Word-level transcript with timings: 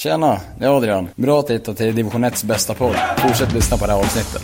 Tjena, 0.00 0.40
det 0.58 0.64
är 0.64 0.76
Adrian. 0.76 1.08
Bra 1.16 1.40
att 1.40 1.50
hitta 1.50 1.74
till 1.74 1.94
division 1.94 2.24
1s 2.24 2.46
bästa 2.46 2.74
podd. 2.74 2.96
Fortsätt 3.18 3.52
lyssna 3.54 3.76
på 3.76 3.86
det 3.86 3.92
här 3.92 3.98
avsnittet. 3.98 4.42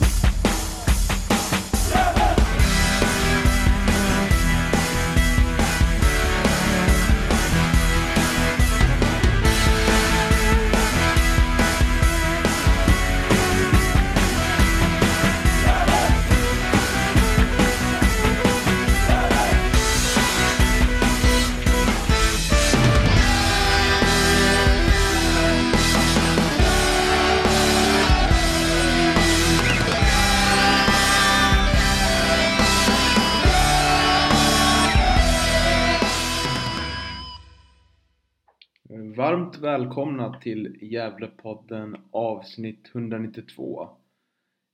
Välkomna 39.87 40.41
till 40.41 40.77
Gävlepodden 40.81 41.97
avsnitt 42.11 42.91
192. 42.95 43.89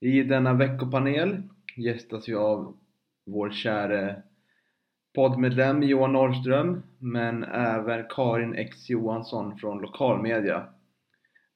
I 0.01 0.23
denna 0.23 0.55
veckopanel 0.55 1.43
gästas 1.77 2.29
vi 2.29 2.35
av 2.35 2.77
vår 3.27 3.51
käre 3.51 4.23
poddmedlem 5.15 5.83
Johan 5.83 6.13
Norrström 6.13 6.83
men 6.99 7.45
även 7.45 8.05
Karin 8.11 8.55
X 8.55 8.91
Johansson 8.91 9.59
från 9.59 9.79
lokalmedia. 9.79 10.69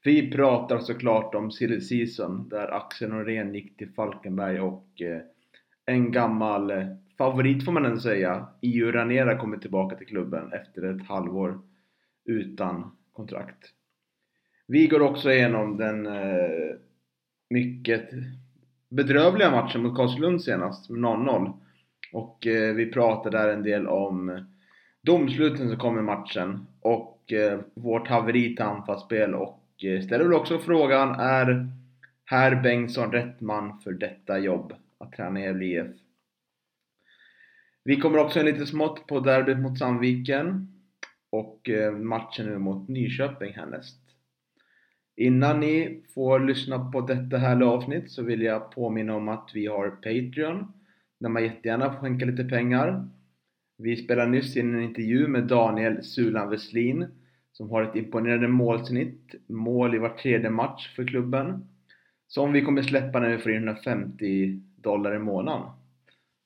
Vi 0.04 0.30
pratar 0.30 0.78
såklart 0.78 1.34
om 1.34 1.50
silly 1.50 1.80
season 1.80 2.48
där 2.48 2.68
Axel 2.68 3.10
Norén 3.10 3.54
gick 3.54 3.76
till 3.76 3.92
Falkenberg 3.92 4.60
och 4.60 5.02
eh, 5.02 5.20
en 5.86 6.12
gammal 6.12 6.70
eh, 6.70 6.86
favorit 7.18 7.64
får 7.64 7.72
man 7.72 7.84
ändå 7.86 8.00
säga, 8.00 8.46
Iu 8.60 8.92
Ranera 8.92 9.38
kommer 9.38 9.56
tillbaka 9.56 9.96
till 9.96 10.06
klubben 10.06 10.52
efter 10.52 10.82
ett 10.82 11.08
halvår 11.08 11.60
utan 12.24 12.96
kontrakt. 13.16 13.72
Vi 14.66 14.86
går 14.86 15.02
också 15.02 15.32
igenom 15.32 15.76
den 15.76 16.06
eh, 16.06 16.76
mycket 17.50 18.10
bedrövliga 18.88 19.50
matchen 19.50 19.82
mot 19.82 19.96
Karlslund 19.96 20.42
senast, 20.42 20.90
med 20.90 21.00
0-0. 21.00 21.52
Och 22.12 22.46
eh, 22.46 22.74
vi 22.74 22.92
pratar 22.92 23.30
där 23.30 23.48
en 23.48 23.62
del 23.62 23.86
om 23.86 24.46
domsluten 25.02 25.68
som 25.68 25.78
kom 25.78 25.98
i 25.98 26.02
matchen 26.02 26.66
och 26.80 27.32
eh, 27.32 27.60
vårt 27.74 28.08
haveri 28.08 28.56
till 28.56 28.64
anfallsspel 28.64 29.34
och 29.34 29.84
eh, 29.84 30.02
ställer 30.02 30.24
väl 30.24 30.34
också 30.34 30.58
frågan 30.58 31.10
är 31.20 31.68
herr 32.24 32.62
Bengtsson 32.62 33.12
rätt 33.12 33.40
man 33.40 33.80
för 33.80 33.92
detta 33.92 34.38
jobb? 34.38 34.72
Att 34.98 35.12
träna 35.12 35.40
Gävle 35.40 35.64
IF. 35.64 35.86
Vi 37.84 37.96
kommer 37.96 38.18
också 38.18 38.40
in 38.40 38.46
lite 38.46 38.66
smått 38.66 39.06
på 39.06 39.20
derbyt 39.20 39.58
mot 39.58 39.78
Sandviken 39.78 40.75
och 41.30 41.68
eh, 41.68 41.92
matchen 41.92 42.46
nu 42.46 42.58
mot 42.58 42.88
Nyköping 42.88 43.52
härnäst. 43.52 44.00
Innan 45.16 45.60
ni 45.60 46.02
får 46.14 46.40
lyssna 46.40 46.90
på 46.90 47.00
detta 47.00 47.38
härliga 47.38 47.68
avsnitt 47.68 48.10
så 48.10 48.22
vill 48.22 48.42
jag 48.42 48.70
påminna 48.70 49.16
om 49.16 49.28
att 49.28 49.50
vi 49.54 49.66
har 49.66 49.90
Patreon 49.90 50.72
där 51.20 51.28
man 51.28 51.42
jättegärna 51.44 51.92
får 51.92 52.00
skänka 52.00 52.24
lite 52.24 52.44
pengar. 52.44 53.08
Vi 53.78 53.96
spelade 53.96 54.30
nyss 54.30 54.56
in 54.56 54.74
en 54.74 54.82
intervju 54.82 55.28
med 55.28 55.44
Daniel 55.44 56.04
Sulan 56.04 56.50
Westlin 56.50 57.06
som 57.52 57.70
har 57.70 57.82
ett 57.82 57.96
imponerande 57.96 58.48
målsnitt, 58.48 59.34
mål 59.46 59.94
i 59.94 59.98
var 59.98 60.08
tredje 60.08 60.50
match 60.50 60.94
för 60.96 61.04
klubben 61.04 61.68
som 62.28 62.52
vi 62.52 62.62
kommer 62.62 62.82
släppa 62.82 63.20
när 63.20 63.30
vi 63.30 63.38
får 63.38 63.52
in 63.52 63.68
150 63.68 64.60
dollar 64.76 65.14
i 65.14 65.18
månaden. 65.18 65.70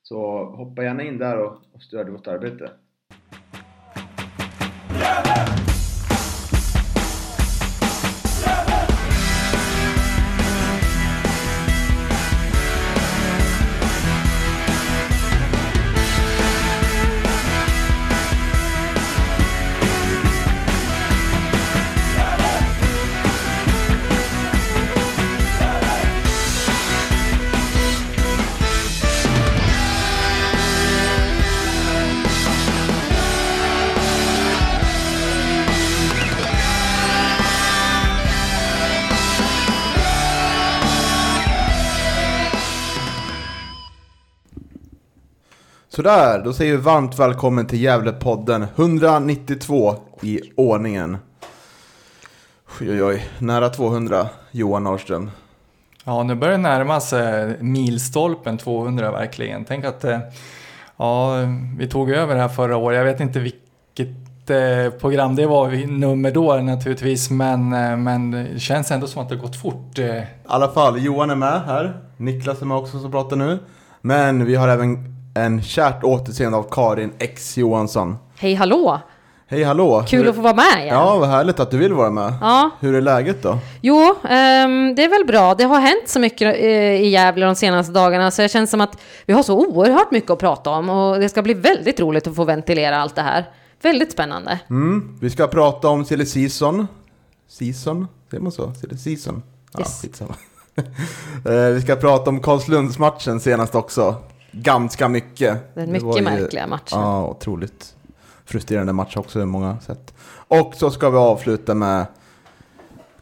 Så 0.03 0.45
hoppa 0.45 0.83
gärna 0.83 1.03
in 1.03 1.17
där 1.17 1.37
och, 1.37 1.61
och 1.73 1.81
stöd 1.81 2.09
vårt 2.09 2.27
arbete. 2.27 2.71
Sådär, 46.01 46.41
då 46.43 46.53
säger 46.53 46.71
vi 46.71 46.81
varmt 46.81 47.19
välkommen 47.19 47.65
till 47.65 47.81
Gävlepodden 47.81 48.65
192 48.75 49.95
i 50.21 50.39
ordningen. 50.55 51.17
Oj, 52.79 52.91
oj, 52.91 53.03
oj, 53.03 53.29
nära 53.39 53.69
200 53.69 54.27
Johan 54.51 54.83
Norrström. 54.83 55.31
Ja, 56.03 56.23
nu 56.23 56.35
börjar 56.35 56.51
det 56.51 56.61
närma 56.61 56.99
sig 56.99 57.57
milstolpen 57.59 58.57
200 58.57 59.11
verkligen. 59.11 59.65
Tänk 59.65 59.85
att 59.85 60.03
eh, 60.03 60.19
ja, 60.97 61.35
vi 61.77 61.87
tog 61.87 62.09
över 62.09 62.35
det 62.35 62.41
här 62.41 62.49
förra 62.49 62.77
året. 62.77 62.97
Jag 62.97 63.05
vet 63.05 63.19
inte 63.19 63.39
vilket 63.39 64.49
eh, 64.49 64.99
program 64.99 65.35
det 65.35 65.45
var, 65.45 65.87
nummer 65.87 66.31
då 66.31 66.55
naturligtvis, 66.55 67.29
men, 67.29 67.73
eh, 67.73 67.97
men 67.97 68.31
det 68.31 68.59
känns 68.59 68.91
ändå 68.91 69.07
som 69.07 69.21
att 69.21 69.29
det 69.29 69.35
gått 69.35 69.61
fort. 69.61 69.99
I 69.99 70.23
alla 70.45 70.67
fall, 70.67 71.03
Johan 71.03 71.29
är 71.29 71.35
med 71.35 71.61
här. 71.61 72.01
Niklas 72.17 72.61
är 72.61 72.65
med 72.65 72.77
också 72.77 72.99
som 72.99 73.11
pratar 73.11 73.35
nu. 73.35 73.59
Men 74.01 74.45
vi 74.45 74.55
har 74.55 74.67
även 74.67 75.20
en 75.33 75.61
kärt 75.61 76.03
återseende 76.03 76.57
av 76.57 76.67
Karin 76.71 77.11
X 77.19 77.57
Johansson. 77.57 78.17
Hej 78.39 78.53
hallå! 78.53 78.99
Hej 79.47 79.63
hallå! 79.63 80.03
Kul 80.07 80.19
Hur- 80.21 80.29
att 80.29 80.35
få 80.35 80.41
vara 80.41 80.53
med 80.53 80.83
igen. 80.83 80.95
Ja, 80.95 81.17
vad 81.17 81.29
härligt 81.29 81.59
att 81.59 81.71
du 81.71 81.77
vill 81.77 81.93
vara 81.93 82.09
med. 82.09 82.33
Ja. 82.41 82.69
Hur 82.79 82.95
är 82.95 83.01
läget 83.01 83.43
då? 83.43 83.57
Jo, 83.81 84.15
ehm, 84.29 84.95
det 84.95 85.03
är 85.03 85.09
väl 85.09 85.25
bra. 85.25 85.55
Det 85.55 85.63
har 85.63 85.79
hänt 85.79 86.03
så 86.09 86.19
mycket 86.19 86.55
eh, 86.55 86.65
i 87.01 87.07
Gävle 87.09 87.45
de 87.45 87.55
senaste 87.55 87.93
dagarna 87.93 88.31
så 88.31 88.41
det 88.41 88.49
känns 88.49 88.69
som 88.69 88.81
att 88.81 88.97
vi 89.25 89.33
har 89.33 89.43
så 89.43 89.57
oerhört 89.67 90.11
mycket 90.11 90.29
att 90.31 90.39
prata 90.39 90.69
om 90.69 90.89
och 90.89 91.19
det 91.19 91.29
ska 91.29 91.41
bli 91.41 91.53
väldigt 91.53 91.99
roligt 91.99 92.27
att 92.27 92.35
få 92.35 92.43
ventilera 92.43 92.97
allt 92.97 93.15
det 93.15 93.21
här. 93.21 93.45
Väldigt 93.81 94.11
spännande. 94.11 94.59
Mm, 94.69 95.17
vi 95.21 95.29
ska 95.29 95.47
prata 95.47 95.87
om 95.89 96.05
silly 96.05 96.25
season. 96.25 96.87
Season? 97.49 98.07
Säger 98.29 98.43
man 98.43 98.51
så? 98.51 98.73
Silly 98.73 98.97
season? 98.97 99.43
Ja, 99.73 99.79
Yes. 99.79 100.01
skitsamma. 100.01 100.33
Eh, 101.45 101.51
vi 101.73 101.81
ska 101.81 101.95
prata 101.95 102.29
om 102.29 102.39
Karlslundsmatchen 102.39 103.39
senast 103.39 103.75
också. 103.75 104.15
Ganska 104.51 105.07
mycket. 105.09 105.75
Den 105.75 105.91
mycket 105.91 106.17
ju- 106.17 106.21
märkliga 106.21 106.67
matchen. 106.67 106.99
Ja, 106.99 107.27
otroligt 107.27 107.95
frustrerande 108.45 108.93
match 108.93 109.17
också 109.17 109.41
i 109.41 109.45
många 109.45 109.79
sätt. 109.79 110.13
Och 110.31 110.73
så 110.75 110.91
ska 110.91 111.09
vi 111.09 111.17
avsluta 111.17 111.73
med 111.73 112.05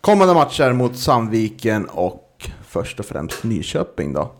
kommande 0.01 0.33
matcher 0.33 0.73
mot 0.73 0.97
Sandviken 0.97 1.85
och 1.85 2.49
först 2.65 2.99
och 2.99 3.05
främst 3.05 3.43
Nyköping 3.43 4.13
då. 4.13 4.31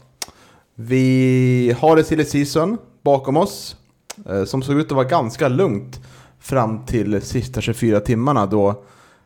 Vi 0.76 1.76
har 1.80 1.96
det 1.96 2.04
silly 2.04 2.26
season 2.26 2.78
bakom 3.04 3.38
oss 3.38 3.76
eh, 4.30 4.44
som 4.44 4.62
såg 4.62 4.80
ut 4.80 4.86
att 4.86 4.92
vara 4.92 5.08
ganska 5.08 5.48
lugnt 5.48 6.00
fram 6.40 6.86
till 6.86 7.22
sista 7.22 7.62
24 7.62 8.00
timmarna 8.00 8.46
då 8.46 8.84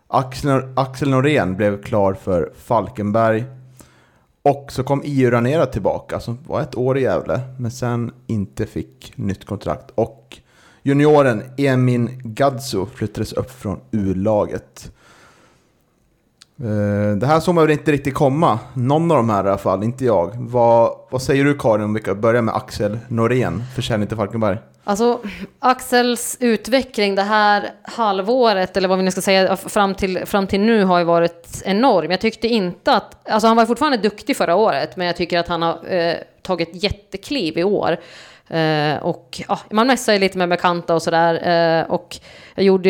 Axel, 0.07 0.61
Axel 0.75 1.09
Norén 1.09 1.55
blev 1.55 1.83
klar 1.83 2.13
för 2.13 2.51
Falkenberg. 2.57 3.43
Och 4.45 4.71
så 4.71 4.83
kom 4.83 5.03
IU 5.03 5.31
Ranera 5.31 5.65
tillbaka 5.65 6.19
som 6.19 6.37
var 6.47 6.61
ett 6.61 6.75
år 6.75 6.97
i 6.97 7.01
Gävle 7.01 7.41
men 7.57 7.71
sen 7.71 8.11
inte 8.27 8.65
fick 8.65 9.13
nytt 9.15 9.45
kontrakt. 9.45 9.91
Och 9.95 10.37
junioren 10.81 11.43
Emin 11.57 12.21
Gadzo 12.23 12.85
flyttades 12.85 13.33
upp 13.33 13.51
från 13.51 13.79
U-laget. 13.91 14.91
Eh, 16.63 17.17
det 17.17 17.27
här 17.27 17.39
såg 17.39 17.55
man 17.55 17.63
väl 17.63 17.71
inte 17.71 17.91
riktigt 17.91 18.13
komma. 18.13 18.59
Någon 18.73 19.11
av 19.11 19.17
de 19.17 19.29
här 19.29 19.45
i 19.45 19.47
alla 19.47 19.57
fall, 19.57 19.83
inte 19.83 20.05
jag. 20.05 20.31
Vad, 20.35 20.91
vad 21.09 21.21
säger 21.21 21.45
du 21.45 21.57
Karin 21.57 21.83
om 21.83 21.93
vi 21.93 22.01
kan 22.01 22.21
börja 22.21 22.41
med 22.41 22.55
Axel 22.55 22.99
Norén, 23.07 23.63
försäljning 23.75 24.07
till 24.07 24.17
Falkenberg? 24.17 24.57
Alltså 24.83 25.19
Axels 25.59 26.37
utveckling 26.39 27.15
det 27.15 27.21
här 27.21 27.69
halvåret, 27.83 28.77
eller 28.77 28.87
vad 28.87 28.97
vi 28.97 29.03
nu 29.03 29.11
ska 29.11 29.21
säga, 29.21 29.55
fram 29.55 29.95
till, 29.95 30.25
fram 30.25 30.47
till 30.47 30.59
nu 30.59 30.83
har 30.83 30.99
ju 30.99 31.05
varit 31.05 31.61
enorm. 31.65 32.11
Jag 32.11 32.21
tyckte 32.21 32.47
inte 32.47 32.93
att, 32.93 33.29
alltså 33.29 33.47
han 33.47 33.57
var 33.57 33.65
fortfarande 33.65 33.97
duktig 33.97 34.37
förra 34.37 34.55
året, 34.55 34.97
men 34.97 35.07
jag 35.07 35.15
tycker 35.15 35.39
att 35.39 35.47
han 35.47 35.61
har 35.61 35.93
eh, 35.93 36.15
tagit 36.41 36.83
jättekliv 36.83 37.57
i 37.57 37.63
år. 37.63 37.97
Eh, 38.49 39.03
och 39.03 39.41
ja, 39.47 39.59
man 39.71 39.97
ju 40.13 40.19
lite 40.19 40.37
med 40.37 40.49
bekanta 40.49 40.95
och 40.95 41.01
sådär. 41.01 41.47
Eh, 41.81 41.91
och 41.91 42.17
jag 42.55 42.65
gjorde, 42.65 42.89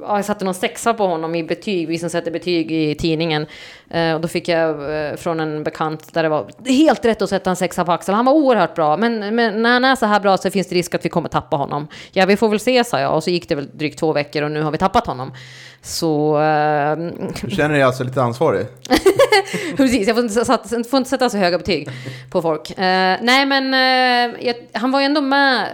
ja, 0.00 0.16
jag 0.16 0.24
satte 0.24 0.44
någon 0.44 0.54
sexa 0.54 0.94
på 0.94 1.06
honom 1.06 1.34
i 1.34 1.42
betyg, 1.44 1.88
vi 1.88 1.98
som 1.98 2.10
sätter 2.10 2.30
betyg 2.30 2.72
i 2.72 2.94
tidningen. 2.94 3.46
Eh, 3.90 4.14
och 4.14 4.20
då 4.20 4.28
fick 4.28 4.48
jag 4.48 4.70
eh, 5.08 5.16
från 5.16 5.40
en 5.40 5.62
bekant 5.62 6.14
där 6.14 6.22
det 6.22 6.28
var 6.28 6.46
helt 6.68 7.04
rätt 7.04 7.22
att 7.22 7.28
sätta 7.28 7.50
en 7.50 7.56
sexa 7.56 7.84
på 7.84 7.92
Axel. 7.92 8.14
Han 8.14 8.24
var 8.24 8.32
oerhört 8.32 8.74
bra, 8.74 8.96
men, 8.96 9.34
men 9.34 9.62
när 9.62 9.72
han 9.72 9.84
är 9.84 9.96
så 9.96 10.06
här 10.06 10.20
bra 10.20 10.36
så 10.36 10.50
finns 10.50 10.66
det 10.68 10.74
risk 10.74 10.94
att 10.94 11.04
vi 11.04 11.08
kommer 11.08 11.28
tappa 11.28 11.56
honom. 11.56 11.88
Ja, 12.12 12.26
vi 12.26 12.36
får 12.36 12.48
väl 12.48 12.60
se, 12.60 12.84
sa 12.84 13.00
jag. 13.00 13.14
Och 13.14 13.24
så 13.24 13.30
gick 13.30 13.48
det 13.48 13.54
väl 13.54 13.68
drygt 13.72 13.98
två 13.98 14.12
veckor 14.12 14.42
och 14.42 14.50
nu 14.50 14.62
har 14.62 14.70
vi 14.70 14.78
tappat 14.78 15.06
honom. 15.06 15.32
Så... 15.82 16.42
Eh, 16.42 16.96
Du 17.42 17.50
känner 17.50 17.74
dig 17.74 17.82
alltså 17.82 18.04
lite 18.04 18.22
ansvarig? 18.22 18.66
Precis, 19.76 20.06
jag 20.08 20.16
får 20.16 20.24
inte, 20.24 20.88
får 20.90 20.98
inte 20.98 21.10
sätta 21.10 21.30
så 21.30 21.36
höga 21.38 21.58
betyg 21.58 21.88
på 22.30 22.42
folk. 22.42 22.70
Eh, 22.70 23.16
nej, 23.20 23.46
men 23.46 23.74
jag, 24.46 24.56
han 24.72 24.90
var 24.90 25.00
ju 25.00 25.06
ändå 25.06 25.20
med, 25.20 25.68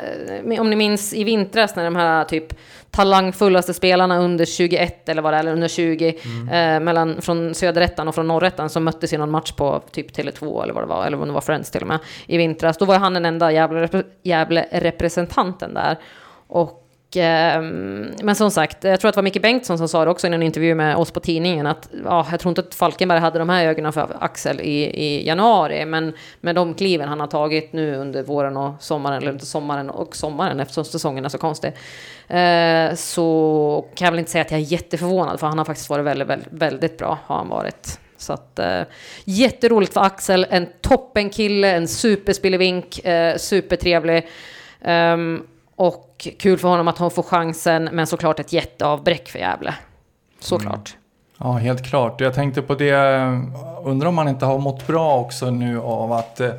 eh, 0.51 0.61
om 0.61 0.71
ni 0.71 0.77
minns, 0.77 1.15
i 1.15 1.25
vintras 1.25 1.77
när 1.77 1.85
de 1.85 1.97
här 1.97 2.25
typ 2.25 2.55
talangfullaste 2.91 3.75
spelarna 3.75 4.19
under 4.19 4.45
21 4.45 5.09
eller 5.09 5.23
vad 5.23 5.33
det 5.33 5.37
är, 5.37 5.41
eller 5.41 5.53
under 5.53 5.69
20, 5.69 6.09
eh, 6.53 6.81
mellan, 6.81 7.23
från 7.23 7.55
söderettan 7.55 8.09
och 8.09 8.15
från 8.15 8.29
norrettan 8.29 8.71
som 8.71 8.85
möttes 8.85 9.13
i 9.13 9.17
någon 9.17 9.31
match 9.31 9.53
på 9.53 9.83
typ 9.91 10.17
Tele2 10.17 10.63
eller 10.63 10.75
vad 10.75 10.83
det 10.83 10.89
var, 10.89 11.07
eller 11.07 11.21
om 11.21 11.29
det 11.29 11.35
var 11.35 11.41
Friends 11.41 11.71
till 11.71 11.83
och 11.83 11.89
med, 11.89 11.99
i 12.27 12.37
vintras. 12.37 12.79
Då 12.79 12.85
var 12.85 12.99
han 12.99 13.15
den 13.15 13.25
enda 13.25 13.53
Gävle-representanten 14.23 15.75
där. 15.75 15.99
Och 16.47 16.88
Ehm, 17.17 18.11
men 18.23 18.35
som 18.35 18.51
sagt, 18.51 18.85
jag 18.85 19.01
tror 19.01 19.09
att 19.09 19.15
det 19.15 19.19
var 19.19 19.23
Micke 19.23 19.43
Bengtsson 19.43 19.79
som 19.79 19.89
sa 19.89 20.05
det 20.05 20.11
också 20.11 20.27
i 20.27 20.35
en 20.35 20.43
intervju 20.43 20.75
med 20.75 20.97
oss 20.97 21.11
på 21.11 21.21
tidningen 21.21 21.67
att 21.67 21.89
ja, 22.05 22.27
jag 22.31 22.41
tror 22.41 22.51
inte 22.51 22.61
att 22.61 22.75
Falkenberg 22.75 23.21
hade 23.21 23.39
de 23.39 23.49
här 23.49 23.67
ögonen 23.67 23.93
för 23.93 24.17
Axel 24.21 24.61
i, 24.61 24.85
i 24.85 25.27
januari, 25.27 25.85
men 25.85 26.13
med 26.41 26.55
de 26.55 26.75
kliven 26.75 27.09
han 27.09 27.21
har 27.21 27.27
tagit 27.27 27.73
nu 27.73 27.97
under 27.97 28.23
våren 28.23 28.57
och 28.57 28.75
sommaren, 28.83 29.23
eller 29.23 29.33
inte 29.33 29.47
sommaren 29.47 29.91
och 29.91 30.17
sommaren 30.17 30.61
eftersom 30.61 30.85
säsongen 30.85 31.25
är 31.25 31.29
så 31.29 31.39
konstig, 31.39 31.73
eh, 32.29 32.95
så 32.95 33.87
kan 33.95 34.05
jag 34.05 34.13
väl 34.13 34.19
inte 34.19 34.31
säga 34.31 34.43
att 34.43 34.51
jag 34.51 34.61
är 34.61 34.65
jätteförvånad, 34.65 35.41
för 35.41 35.47
han 35.47 35.59
har 35.59 35.65
faktiskt 35.65 35.91
varit 35.91 36.05
väldigt, 36.05 36.29
väldigt, 36.29 36.53
väldigt 36.53 36.99
bra, 36.99 37.19
har 37.27 37.37
han 37.37 37.49
varit. 37.49 38.01
Så 38.17 38.33
att, 38.33 38.59
eh, 38.59 38.83
jätteroligt 39.25 39.93
för 39.93 40.01
Axel, 40.01 40.47
en 40.51 40.67
toppenkille, 40.81 41.73
en 41.73 41.89
superspillevink, 41.89 43.05
eh, 43.05 43.37
supertrevlig. 43.37 44.27
Ehm, 44.83 45.43
och 45.79 46.29
kul 46.39 46.59
för 46.59 46.69
honom 46.69 46.89
att 46.89 46.99
han 46.99 47.11
får 47.11 47.23
chansen, 47.23 47.89
men 47.93 48.07
såklart 48.07 48.41
ett 48.41 48.53
jätteavbräck 48.53 49.29
för 49.29 49.39
Gävle. 49.39 49.75
Såklart. 50.41 50.97
Ja, 51.39 51.53
helt 51.53 51.85
klart. 51.87 52.21
Jag 52.21 52.35
tänkte 52.35 52.63
på 52.63 52.75
det, 52.75 52.95
undrar 53.85 54.09
om 54.09 54.19
han 54.19 54.29
inte 54.29 54.47
har 54.47 54.59
mått 54.59 54.87
bra 54.87 55.19
också 55.19 55.51
nu 55.51 55.81
av 55.81 56.13
att 56.13 56.41
eh, 56.41 56.53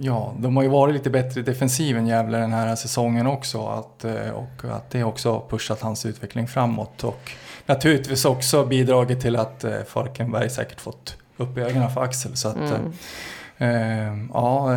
ja, 0.00 0.32
de 0.38 0.56
har 0.56 0.62
ju 0.62 0.68
varit 0.68 0.94
lite 0.94 1.10
bättre 1.10 1.40
i 1.40 1.42
defensiven 1.42 2.06
Gävle 2.06 2.38
den 2.38 2.52
här 2.52 2.76
säsongen 2.76 3.26
också 3.26 3.66
att, 3.66 4.04
eh, 4.04 4.30
och 4.30 4.64
att 4.76 4.90
det 4.90 5.04
också 5.04 5.32
har 5.32 5.42
pushat 5.50 5.80
hans 5.80 6.06
utveckling 6.06 6.48
framåt 6.48 7.04
och 7.04 7.30
naturligtvis 7.66 8.24
också 8.24 8.64
bidragit 8.64 9.20
till 9.20 9.36
att 9.36 9.64
eh, 9.64 9.72
Falkenberg 9.86 10.50
säkert 10.50 10.80
fått 10.80 11.16
upp 11.36 11.58
ögonen 11.58 11.90
för 11.90 12.02
Axel. 12.02 12.36
Så 12.36 12.48
att, 12.48 12.56
Mm. 12.56 12.92
Ehm, 13.58 13.68
eh, 13.68 14.28
ja, 14.34 14.70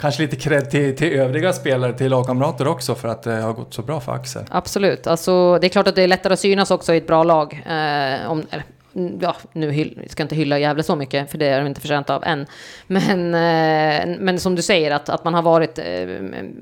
kanske 0.00 0.22
lite 0.22 0.36
cred 0.36 0.70
till, 0.70 0.96
till 0.96 1.12
övriga 1.12 1.52
spelare, 1.52 1.92
till 1.92 2.10
lagkamrater 2.10 2.66
också 2.66 2.94
för 2.94 3.08
att 3.08 3.26
eh, 3.26 3.34
det 3.34 3.42
har 3.42 3.52
gått 3.52 3.74
så 3.74 3.82
bra 3.82 4.00
för 4.00 4.12
Axel. 4.12 4.42
Absolut. 4.50 5.06
Alltså, 5.06 5.58
det 5.58 5.66
är 5.66 5.68
klart 5.68 5.88
att 5.88 5.94
det 5.94 6.02
är 6.02 6.08
lättare 6.08 6.32
att 6.32 6.40
synas 6.40 6.70
också 6.70 6.94
i 6.94 6.96
ett 6.96 7.06
bra 7.06 7.24
lag. 7.24 7.52
Eh, 7.52 8.30
om, 8.30 8.46
eller, 8.50 8.64
mm, 8.94 9.18
ja, 9.20 9.36
nu 9.52 9.70
hyll, 9.70 10.02
ska 10.08 10.20
jag 10.20 10.24
inte 10.24 10.36
hylla 10.36 10.58
Gävle 10.58 10.82
så 10.82 10.96
mycket, 10.96 11.30
för 11.30 11.38
det 11.38 11.46
är 11.46 11.60
de 11.60 11.66
inte 11.66 11.80
förtjänta 11.80 12.16
av 12.16 12.24
än. 12.24 12.46
Men, 12.86 13.34
eh, 13.34 14.16
men 14.18 14.40
som 14.40 14.54
du 14.54 14.62
säger, 14.62 14.90
att, 14.90 15.08
att 15.08 15.24
man 15.24 15.34
har 15.34 15.42
varit, 15.42 15.78
eh, 15.78 16.02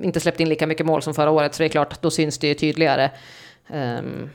inte 0.02 0.20
släppt 0.20 0.40
in 0.40 0.48
lika 0.48 0.66
mycket 0.66 0.86
mål 0.86 1.02
som 1.02 1.14
förra 1.14 1.30
året, 1.30 1.54
så 1.54 1.62
det 1.62 1.66
är 1.66 1.68
klart 1.68 2.02
då 2.02 2.10
syns 2.10 2.38
det 2.38 2.48
ju 2.48 2.54
tydligare. 2.54 3.10
Ehm, 3.72 4.30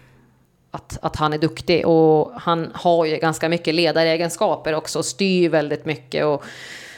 att, 0.72 0.98
att 1.01 1.16
han 1.16 1.34
är 1.34 1.38
duktig 1.38 1.88
och 1.88 2.31
han 2.36 2.72
har 2.74 3.06
ju 3.06 3.18
ganska 3.18 3.50
mycket 3.50 3.75
ledaregenskaper 3.75 4.74
också, 4.74 5.04
styr 5.04 5.50
väldigt 5.50 5.86
mycket 5.86 6.25
och 6.25 6.44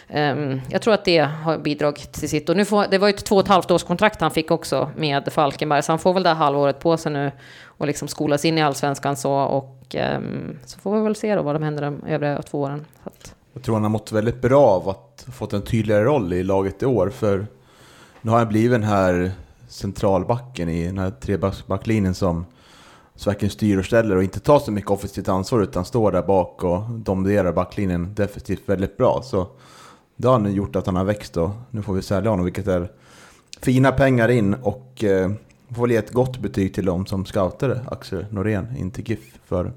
Ehm, 0.07 0.61
jag 0.69 0.81
tror 0.81 0.93
att 0.93 1.05
det 1.05 1.19
har 1.19 1.57
bidragit 1.57 2.11
till 2.11 2.29
sitt. 2.29 2.49
Och 2.49 2.57
nu 2.57 2.65
får, 2.65 2.85
det 2.91 2.97
var 2.97 3.07
ju 3.07 3.13
ett 3.13 3.25
två 3.25 3.35
och 3.35 3.41
ett 3.41 3.47
halvt 3.47 3.71
års 3.71 3.83
kontrakt 3.83 4.21
han 4.21 4.31
fick 4.31 4.51
också 4.51 4.91
med 4.95 5.33
Falkenberg, 5.33 5.83
så 5.83 5.91
han 5.91 5.99
får 5.99 6.13
väl 6.13 6.23
det 6.23 6.29
här 6.29 6.35
halvåret 6.35 6.79
på 6.79 6.97
sig 6.97 7.11
nu 7.11 7.31
och 7.65 7.87
liksom 7.87 8.07
skolas 8.07 8.45
in 8.45 8.57
i 8.57 8.61
allsvenskan 8.61 9.15
så 9.15 9.33
och 9.33 9.95
ehm, 9.95 10.57
så 10.65 10.79
får 10.79 10.95
vi 10.95 11.01
väl 11.01 11.15
se 11.15 11.35
då 11.35 11.41
vad 11.41 11.55
som 11.55 11.63
händer 11.63 11.83
de 11.83 12.03
övriga 12.07 12.41
två 12.41 12.61
åren. 12.61 12.85
Så 13.03 13.09
att, 13.09 13.35
Jag 13.53 13.63
tror 13.63 13.75
han 13.75 13.83
har 13.83 13.89
mått 13.89 14.11
väldigt 14.11 14.41
bra 14.41 14.65
av 14.65 14.89
att 14.89 15.25
fått 15.33 15.53
en 15.53 15.61
tydligare 15.61 16.03
roll 16.03 16.33
i 16.33 16.43
laget 16.43 16.83
i 16.83 16.85
år. 16.85 17.09
För 17.09 17.47
nu 18.21 18.31
har 18.31 18.37
han 18.37 18.47
blivit 18.47 18.71
den 18.71 18.83
här 18.83 19.31
centralbacken 19.67 20.69
i 20.69 20.85
den 20.85 20.97
här 20.97 21.11
trebackslinjen 21.11 22.13
som, 22.13 22.45
så 23.15 23.29
verkligen 23.29 23.51
styr 23.51 23.77
och 23.77 23.85
ställer 23.85 24.15
och 24.15 24.23
inte 24.23 24.39
tar 24.39 24.59
så 24.59 24.71
mycket 24.71 24.91
offensivt 24.91 25.29
ansvar 25.29 25.61
utan 25.61 25.85
står 25.85 26.11
där 26.11 26.21
bak 26.21 26.63
och 26.63 26.81
dominerar 26.89 27.51
backlinjen 27.51 28.13
definitivt 28.15 28.69
väldigt 28.69 28.97
bra. 28.97 29.21
Så 29.23 29.47
det 30.23 30.29
har 30.29 30.39
nu 30.39 30.51
gjort 30.51 30.75
att 30.75 30.85
han 30.85 30.95
har 30.95 31.03
växt 31.03 31.37
och 31.37 31.49
nu 31.71 31.81
får 31.81 31.93
vi 31.93 32.01
sälja 32.01 32.29
honom 32.29 32.45
vilket 32.45 32.67
är 32.67 32.91
fina 33.61 33.91
pengar 33.91 34.29
in 34.29 34.53
och 34.53 35.03
eh, 35.03 35.31
får 35.75 35.81
väl 35.81 35.91
ge 35.91 35.97
ett 35.97 36.11
gott 36.11 36.37
betyg 36.37 36.73
till 36.73 36.85
dem 36.85 37.05
som 37.05 37.25
scoutade 37.25 37.81
Axel 37.87 38.25
Norén 38.29 38.77
in 38.77 38.91
till 38.91 39.09
GIF 39.09 39.39
för, 39.45 39.71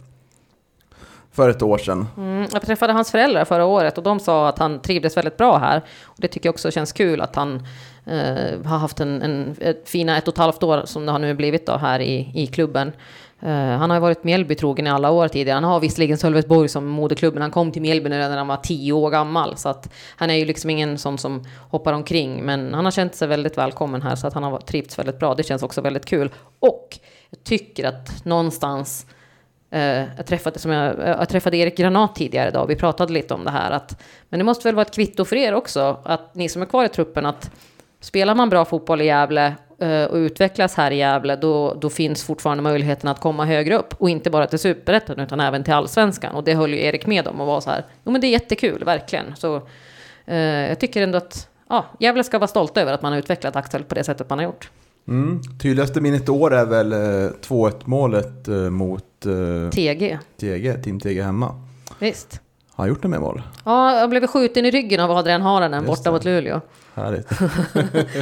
för 1.32 1.48
ett 1.50 1.62
år 1.62 1.78
sedan. 1.78 2.06
Mm, 2.16 2.46
jag 2.52 2.62
träffade 2.62 2.92
hans 2.92 3.10
föräldrar 3.10 3.44
förra 3.44 3.64
året 3.64 3.98
och 3.98 4.04
de 4.04 4.20
sa 4.20 4.48
att 4.48 4.58
han 4.58 4.82
trivdes 4.82 5.16
väldigt 5.16 5.36
bra 5.36 5.58
här. 5.58 5.82
Och 6.02 6.16
det 6.18 6.28
tycker 6.28 6.46
jag 6.46 6.54
också 6.54 6.70
känns 6.70 6.92
kul 6.92 7.20
att 7.20 7.36
han 7.36 7.66
eh, 8.04 8.60
har 8.64 8.78
haft 8.78 9.00
en, 9.00 9.22
en 9.22 9.56
ett 9.60 9.88
fina 9.88 10.18
ett 10.18 10.28
och 10.28 10.34
ett 10.34 10.38
halvt 10.38 10.62
år 10.62 10.82
som 10.84 11.06
det 11.06 11.12
har 11.12 11.18
nu 11.18 11.34
blivit 11.34 11.66
då 11.66 11.76
här 11.76 12.00
i, 12.00 12.32
i 12.34 12.46
klubben. 12.46 12.92
Eh, 13.40 13.50
han 13.50 13.90
har 13.90 13.96
ju 13.96 14.00
varit 14.00 14.24
Mjällby 14.24 14.54
trogen 14.54 14.86
i 14.86 14.90
alla 14.90 15.10
år 15.10 15.28
tidigare. 15.28 15.54
Han 15.56 15.64
har 15.64 15.80
visserligen 15.80 16.18
Sölvesborg 16.18 16.68
som 16.68 16.86
moderklubben. 16.86 17.42
Han 17.42 17.50
kom 17.50 17.72
till 17.72 17.82
Mjällby 17.82 18.08
när 18.08 18.36
han 18.36 18.48
var 18.48 18.56
tio 18.56 18.92
år 18.92 19.10
gammal. 19.10 19.56
Så 19.56 19.68
att 19.68 19.92
han 20.16 20.30
är 20.30 20.34
ju 20.34 20.44
liksom 20.44 20.70
ingen 20.70 20.98
sån 20.98 21.18
som 21.18 21.44
hoppar 21.70 21.92
omkring. 21.92 22.44
Men 22.44 22.74
han 22.74 22.84
har 22.84 22.92
känt 22.92 23.14
sig 23.14 23.28
väldigt 23.28 23.58
välkommen 23.58 24.02
här 24.02 24.16
så 24.16 24.26
att 24.26 24.34
han 24.34 24.42
har 24.42 24.58
trivts 24.58 24.98
väldigt 24.98 25.18
bra. 25.18 25.34
Det 25.34 25.42
känns 25.42 25.62
också 25.62 25.80
väldigt 25.80 26.06
kul. 26.06 26.30
Och 26.58 26.98
jag 27.30 27.44
tycker 27.44 27.84
att 27.84 28.24
någonstans 28.24 29.06
eh, 29.70 30.04
jag, 30.16 30.26
träffade, 30.26 30.58
som 30.58 30.70
jag, 30.70 30.98
eh, 30.98 31.08
jag 31.08 31.28
träffade 31.28 31.56
Erik 31.56 31.76
Granat 31.76 32.14
tidigare 32.14 32.48
idag 32.48 32.62
och 32.62 32.70
vi 32.70 32.76
pratade 32.76 33.12
lite 33.12 33.34
om 33.34 33.44
det 33.44 33.50
här. 33.50 33.70
Att, 33.70 34.02
men 34.28 34.38
det 34.38 34.44
måste 34.44 34.68
väl 34.68 34.74
vara 34.74 34.86
ett 34.86 34.94
kvitto 34.94 35.24
för 35.24 35.36
er 35.36 35.54
också, 35.54 36.00
att 36.04 36.34
ni 36.34 36.48
som 36.48 36.62
är 36.62 36.66
kvar 36.66 36.84
i 36.84 36.88
truppen, 36.88 37.26
att 37.26 37.50
spelar 38.00 38.34
man 38.34 38.48
bra 38.48 38.64
fotboll 38.64 39.00
i 39.00 39.04
Gävle 39.04 39.54
och 40.10 40.14
utvecklas 40.16 40.74
här 40.74 40.90
i 40.90 40.96
Gävle, 40.96 41.36
då, 41.36 41.74
då 41.74 41.90
finns 41.90 42.24
fortfarande 42.24 42.62
möjligheten 42.62 43.10
att 43.10 43.20
komma 43.20 43.44
högre 43.44 43.76
upp. 43.78 43.94
Och 43.98 44.10
inte 44.10 44.30
bara 44.30 44.46
till 44.46 44.58
superettan, 44.58 45.20
utan 45.20 45.40
även 45.40 45.64
till 45.64 45.74
allsvenskan. 45.74 46.34
Och 46.34 46.44
det 46.44 46.54
höll 46.54 46.74
ju 46.74 46.80
Erik 46.82 47.06
med 47.06 47.28
om 47.28 47.40
och 47.40 47.46
var 47.46 47.60
så 47.60 47.70
här, 47.70 47.84
jo 48.04 48.12
men 48.12 48.20
det 48.20 48.26
är 48.26 48.30
jättekul, 48.30 48.84
verkligen. 48.84 49.36
Så 49.36 49.56
eh, 50.24 50.36
jag 50.38 50.80
tycker 50.80 51.02
ändå 51.02 51.18
att 51.18 51.48
ja, 51.68 51.84
Gävle 52.00 52.24
ska 52.24 52.38
vara 52.38 52.48
stolta 52.48 52.80
över 52.80 52.92
att 52.92 53.02
man 53.02 53.12
har 53.12 53.18
utvecklat 53.18 53.56
Axel 53.56 53.84
på 53.84 53.94
det 53.94 54.04
sättet 54.04 54.30
man 54.30 54.38
har 54.38 54.44
gjort. 54.44 54.70
Mm. 55.08 55.40
Tydligaste 55.62 56.00
minnet 56.00 56.28
i 56.28 56.30
år 56.30 56.54
är 56.54 56.64
väl 56.66 56.92
eh, 56.92 56.98
2-1 56.98 57.72
målet 57.84 58.48
eh, 58.48 58.54
mot 58.54 59.26
eh, 59.26 59.70
TG, 59.70 60.18
TG, 60.40 60.74
Team 60.74 61.00
TG 61.00 61.22
hemma. 61.22 61.54
visst. 61.98 62.40
Har 62.70 62.84
han 62.84 62.88
gjort 62.88 63.02
det 63.02 63.08
med 63.08 63.20
mål? 63.20 63.42
Ja, 63.64 63.98
jag 64.00 64.10
blev 64.10 64.26
skjuten 64.26 64.64
i 64.66 64.70
ryggen 64.70 65.00
av 65.00 65.10
Adrian 65.10 65.42
Haranen 65.42 65.86
borta 65.86 66.02
det. 66.04 66.10
mot 66.10 66.24
Luleå. 66.24 66.60
Härligt. 66.96 67.28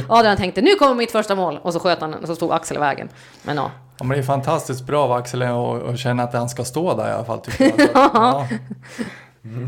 Adrian 0.09 0.37
tänkte 0.37 0.61
nu 0.61 0.75
kommer 0.75 0.95
mitt 0.95 1.11
första 1.11 1.35
mål 1.35 1.59
och 1.61 1.73
så 1.73 1.79
sköt 1.79 2.01
han 2.01 2.13
och 2.13 2.27
så 2.27 2.35
stod 2.35 2.51
Axel 2.51 2.77
i 2.77 2.79
vägen. 2.79 3.09
Men 3.43 3.57
ja, 3.57 3.71
Ja, 3.97 4.05
men 4.05 4.17
det 4.17 4.21
är 4.21 4.25
fantastiskt 4.25 4.85
bra 4.85 5.03
av 5.03 5.11
Axel 5.11 5.41
att 5.41 5.99
känna 5.99 6.23
att 6.23 6.33
han 6.33 6.49
ska 6.49 6.63
stå 6.63 6.95
där 6.95 7.09
i 7.09 7.11
alla 7.11 7.25
fall. 7.25 7.39
Tycker 7.39 7.65
jag. 7.65 7.89
ja. 7.93 8.47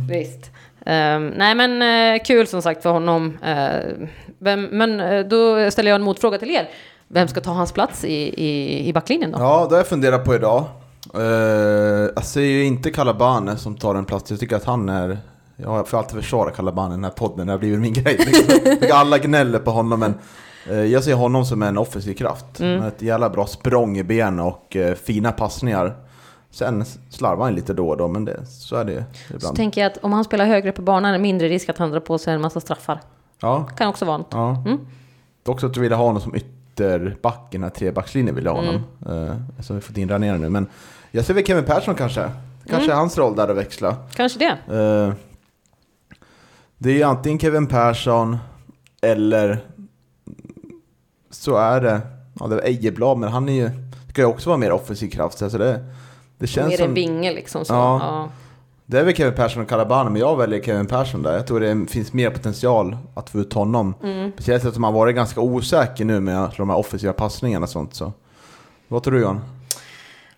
visst. 0.10 0.52
Ehm, 0.86 1.28
nej 1.28 1.56
men 1.56 1.82
eh, 1.82 2.24
kul 2.24 2.48
som 2.48 2.62
sagt 2.62 2.84
för 2.84 2.90
honom. 2.90 3.38
Eh, 3.44 4.08
vem, 4.40 4.64
men 4.64 5.00
eh, 5.00 5.26
då 5.26 5.72
ställer 5.72 5.92
jag 5.92 5.96
en 5.96 6.02
motfråga 6.02 6.38
till 6.38 6.52
er. 6.52 6.70
Vem 7.08 7.28
ska 7.28 7.42
ta 7.42 7.52
hans 7.52 7.72
plats 7.72 8.06
i, 8.06 8.44
i, 8.46 8.88
i 8.88 8.94
backlinjen 8.94 9.32
då? 9.32 9.40
Ja, 9.40 9.66
det 9.70 9.76
har 9.76 9.80
jag 9.80 9.88
funderat 9.88 10.26
på 10.26 10.36
idag. 10.36 10.64
Uh, 11.16 11.24
jag 12.16 12.24
ser 12.24 12.42
ju 12.42 12.64
inte 12.64 12.92
Calabane 12.92 13.58
som 13.58 13.76
tar 13.76 13.96
en 13.96 14.06
plats. 14.06 14.32
Jag 14.32 14.40
tycker 14.40 14.56
att 14.56 14.66
han 14.66 14.90
är... 14.90 15.18
Jag 15.58 15.88
får 15.88 15.98
alltid 15.98 16.16
försvara 16.22 16.52
Calabane 16.52 16.94
i 16.94 16.98
den 16.98 17.04
här 17.04 17.12
podden. 17.12 17.48
Det 17.48 17.54
har 17.54 17.60
blivit 17.60 17.80
min 17.80 17.94
grej. 17.94 18.18
Tycker 18.18 18.94
alla 18.94 19.18
gnäller 19.18 19.60
på 19.60 19.72
honom, 19.72 20.00
men 20.00 20.14
eh, 20.70 20.86
jag 20.86 21.04
ser 21.04 21.14
honom 21.14 21.46
som 21.46 21.64
en 21.64 21.78
offensiv 21.78 22.14
kraft. 22.14 22.60
Mm. 22.60 22.80
Med 22.80 22.88
ett 22.88 23.02
jävla 23.02 23.30
bra 23.30 23.48
språng 23.48 23.98
i 23.98 24.04
ben 24.04 24.40
och 24.40 24.76
eh, 24.76 24.96
fina 24.96 25.32
passningar. 25.32 25.96
Sen 26.52 26.86
slarvar 27.10 27.46
han 27.46 27.56
lite 27.56 27.74
då 27.74 27.90
och 27.90 27.98
då, 27.98 28.08
men 28.08 28.26
det, 28.26 28.46
så 28.46 28.76
är 28.76 28.86
det 28.86 28.92
ju 28.92 29.04
Så 29.30 29.36
ibland. 29.36 29.56
tänker 29.56 29.82
jag 29.82 29.92
att 29.92 29.98
om 30.04 30.14
han 30.14 30.24
spelar 30.24 30.46
högre 30.46 30.72
på 30.72 30.82
banan 30.82 31.10
är 31.10 31.14
det 31.14 31.20
mindre 31.20 31.48
risk 31.48 31.70
att 31.70 31.78
han 31.78 31.92
drar 31.92 32.00
på 32.00 32.18
sig 32.18 32.34
en 32.34 32.42
massa 32.42 32.60
straffar. 32.60 33.02
Ja, 33.42 33.64
Kan 33.78 33.88
också 33.88 34.06
vara 34.06 34.18
något. 34.18 34.28
ja. 34.32 34.64
Mm. 34.66 34.80
Dock 35.44 35.60
så 35.60 35.66
att 35.68 35.74
du 35.74 35.80
ville 35.80 35.96
ha 35.96 36.04
honom 36.06 36.22
som 36.22 36.36
ytterback 36.36 37.48
i 37.52 37.58
den 37.58 37.64
här 37.64 37.70
trebackslinjen 37.70 38.36
vill 38.36 38.46
jag 38.46 38.52
ha 38.52 38.60
honom. 38.66 38.84
Mm. 39.06 39.18
Uh, 39.24 39.34
som 39.62 39.76
vi 39.76 39.82
fått 39.82 39.98
in 39.98 40.10
Ranera 40.10 40.38
nu. 40.38 40.50
Men 40.50 40.68
jag 41.12 41.26
ser 41.26 41.34
väl 41.34 41.46
Kevin 41.46 41.64
Persson 41.66 41.96
kanske. 41.96 42.30
Kanske 42.70 42.86
Mm. 42.86 42.98
hans 42.98 43.18
roll 43.18 43.36
där 43.36 43.48
att 43.48 43.58
växla. 43.58 43.96
Kanske 44.16 44.40
det. 44.40 44.76
Eh, 44.78 45.14
det 46.77 46.89
är 46.89 46.93
ju 46.93 47.03
antingen 47.03 47.39
Kevin 47.39 47.67
Persson 47.67 48.38
Eller 49.01 49.60
så 51.29 51.55
är 51.55 51.81
det, 51.81 52.01
ja 52.39 52.48
det 52.48 52.55
är 52.55 52.67
Ejeblad, 52.67 53.17
men 53.17 53.29
han 53.29 53.50
är 53.50 53.53
ju, 53.53 53.69
ska 54.10 54.22
ju 54.22 54.27
också 54.27 54.50
vara 54.50 54.57
mer 54.57 54.72
offensiv 54.72 55.10
kraft. 55.10 55.38
Så 55.38 55.57
det, 55.57 55.86
det 56.38 56.48
känns 56.48 56.69
Mer 56.69 56.77
som... 56.77 56.88
en 56.88 56.93
vinge 56.93 57.34
liksom. 57.34 57.65
Så. 57.65 57.74
Ja. 57.74 58.00
Ja. 58.01 58.29
Det 58.89 59.00
är 59.00 59.03
väl 59.03 59.15
Kevin 59.15 59.34
Persson 59.34 59.63
och 59.63 59.69
Calabano, 59.69 60.10
men 60.10 60.22
jag 60.22 60.38
väljer 60.38 60.62
Kevin 60.62 60.86
Persson 60.86 61.24
där. 61.24 61.34
Jag 61.34 61.48
tror 61.48 61.60
det 61.60 61.86
finns 61.91 62.13
mer 62.13 62.29
potential 62.29 62.98
att 63.13 63.29
få 63.29 63.39
ut 63.39 63.53
honom. 63.53 63.93
Mm. 64.03 64.31
Speciellt 64.31 64.63
eftersom 64.63 64.84
han 64.84 64.93
varit 64.93 65.15
ganska 65.15 65.41
osäker 65.41 66.05
nu 66.05 66.19
med 66.19 66.50
de 66.57 66.69
här 66.69 66.77
offensiva 66.77 67.13
passningarna 67.13 67.63
och 67.63 67.69
sånt. 67.69 67.93
Så. 67.93 68.13
Vad 68.88 69.03
tror 69.03 69.13
du 69.13 69.22
Johan? 69.22 69.41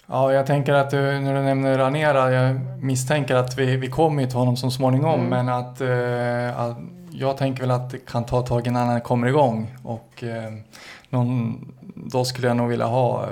Ja, 0.09 0.33
jag 0.33 0.45
tänker 0.45 0.73
att 0.73 0.89
du, 0.89 0.97
när 1.19 1.33
du 1.33 1.41
nämner 1.41 1.77
Ranera, 1.77 2.31
jag 2.31 2.59
misstänker 2.81 3.35
att 3.35 3.57
vi, 3.57 3.77
vi 3.77 3.87
kommer 3.87 4.25
till 4.25 4.35
honom 4.37 4.57
så 4.57 4.71
småningom, 4.71 5.19
Mm. 5.19 5.29
men 5.29 5.49
att, 5.49 5.81
eh, 5.81 6.59
att 6.61 6.77
jag 7.11 7.37
tänker 7.37 7.61
väl 7.61 7.71
att 7.71 7.89
det 7.89 7.97
kan 8.05 8.25
ta 8.25 8.39
ett 8.39 8.45
tag 8.45 8.67
innan 8.67 8.87
han 8.87 9.01
kommer 9.01 9.27
igång. 9.27 9.75
Och 9.83 10.23
eh, 10.23 10.53
någon, 11.09 11.59
då 11.95 12.25
skulle 12.25 12.47
jag 12.47 12.57
nog 12.57 12.69
vilja 12.69 12.85
ha 12.85 13.23
eh, 13.23 13.29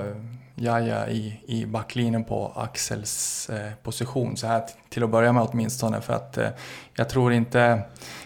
Jaja 0.54 1.08
i, 1.08 1.40
i 1.46 1.66
backlinjen 1.66 2.24
på 2.24 2.52
Axels 2.56 3.50
eh, 3.52 3.72
position, 3.82 4.36
så 4.36 4.46
här 4.46 4.62
till 4.88 5.02
att 5.04 5.10
börja 5.10 5.32
med 5.32 5.42
åtminstone, 5.42 6.00
för 6.00 6.12
att 6.12 6.38
eh, 6.38 6.48
jag 6.96 7.08
tror 7.08 7.32
inte 7.32 7.80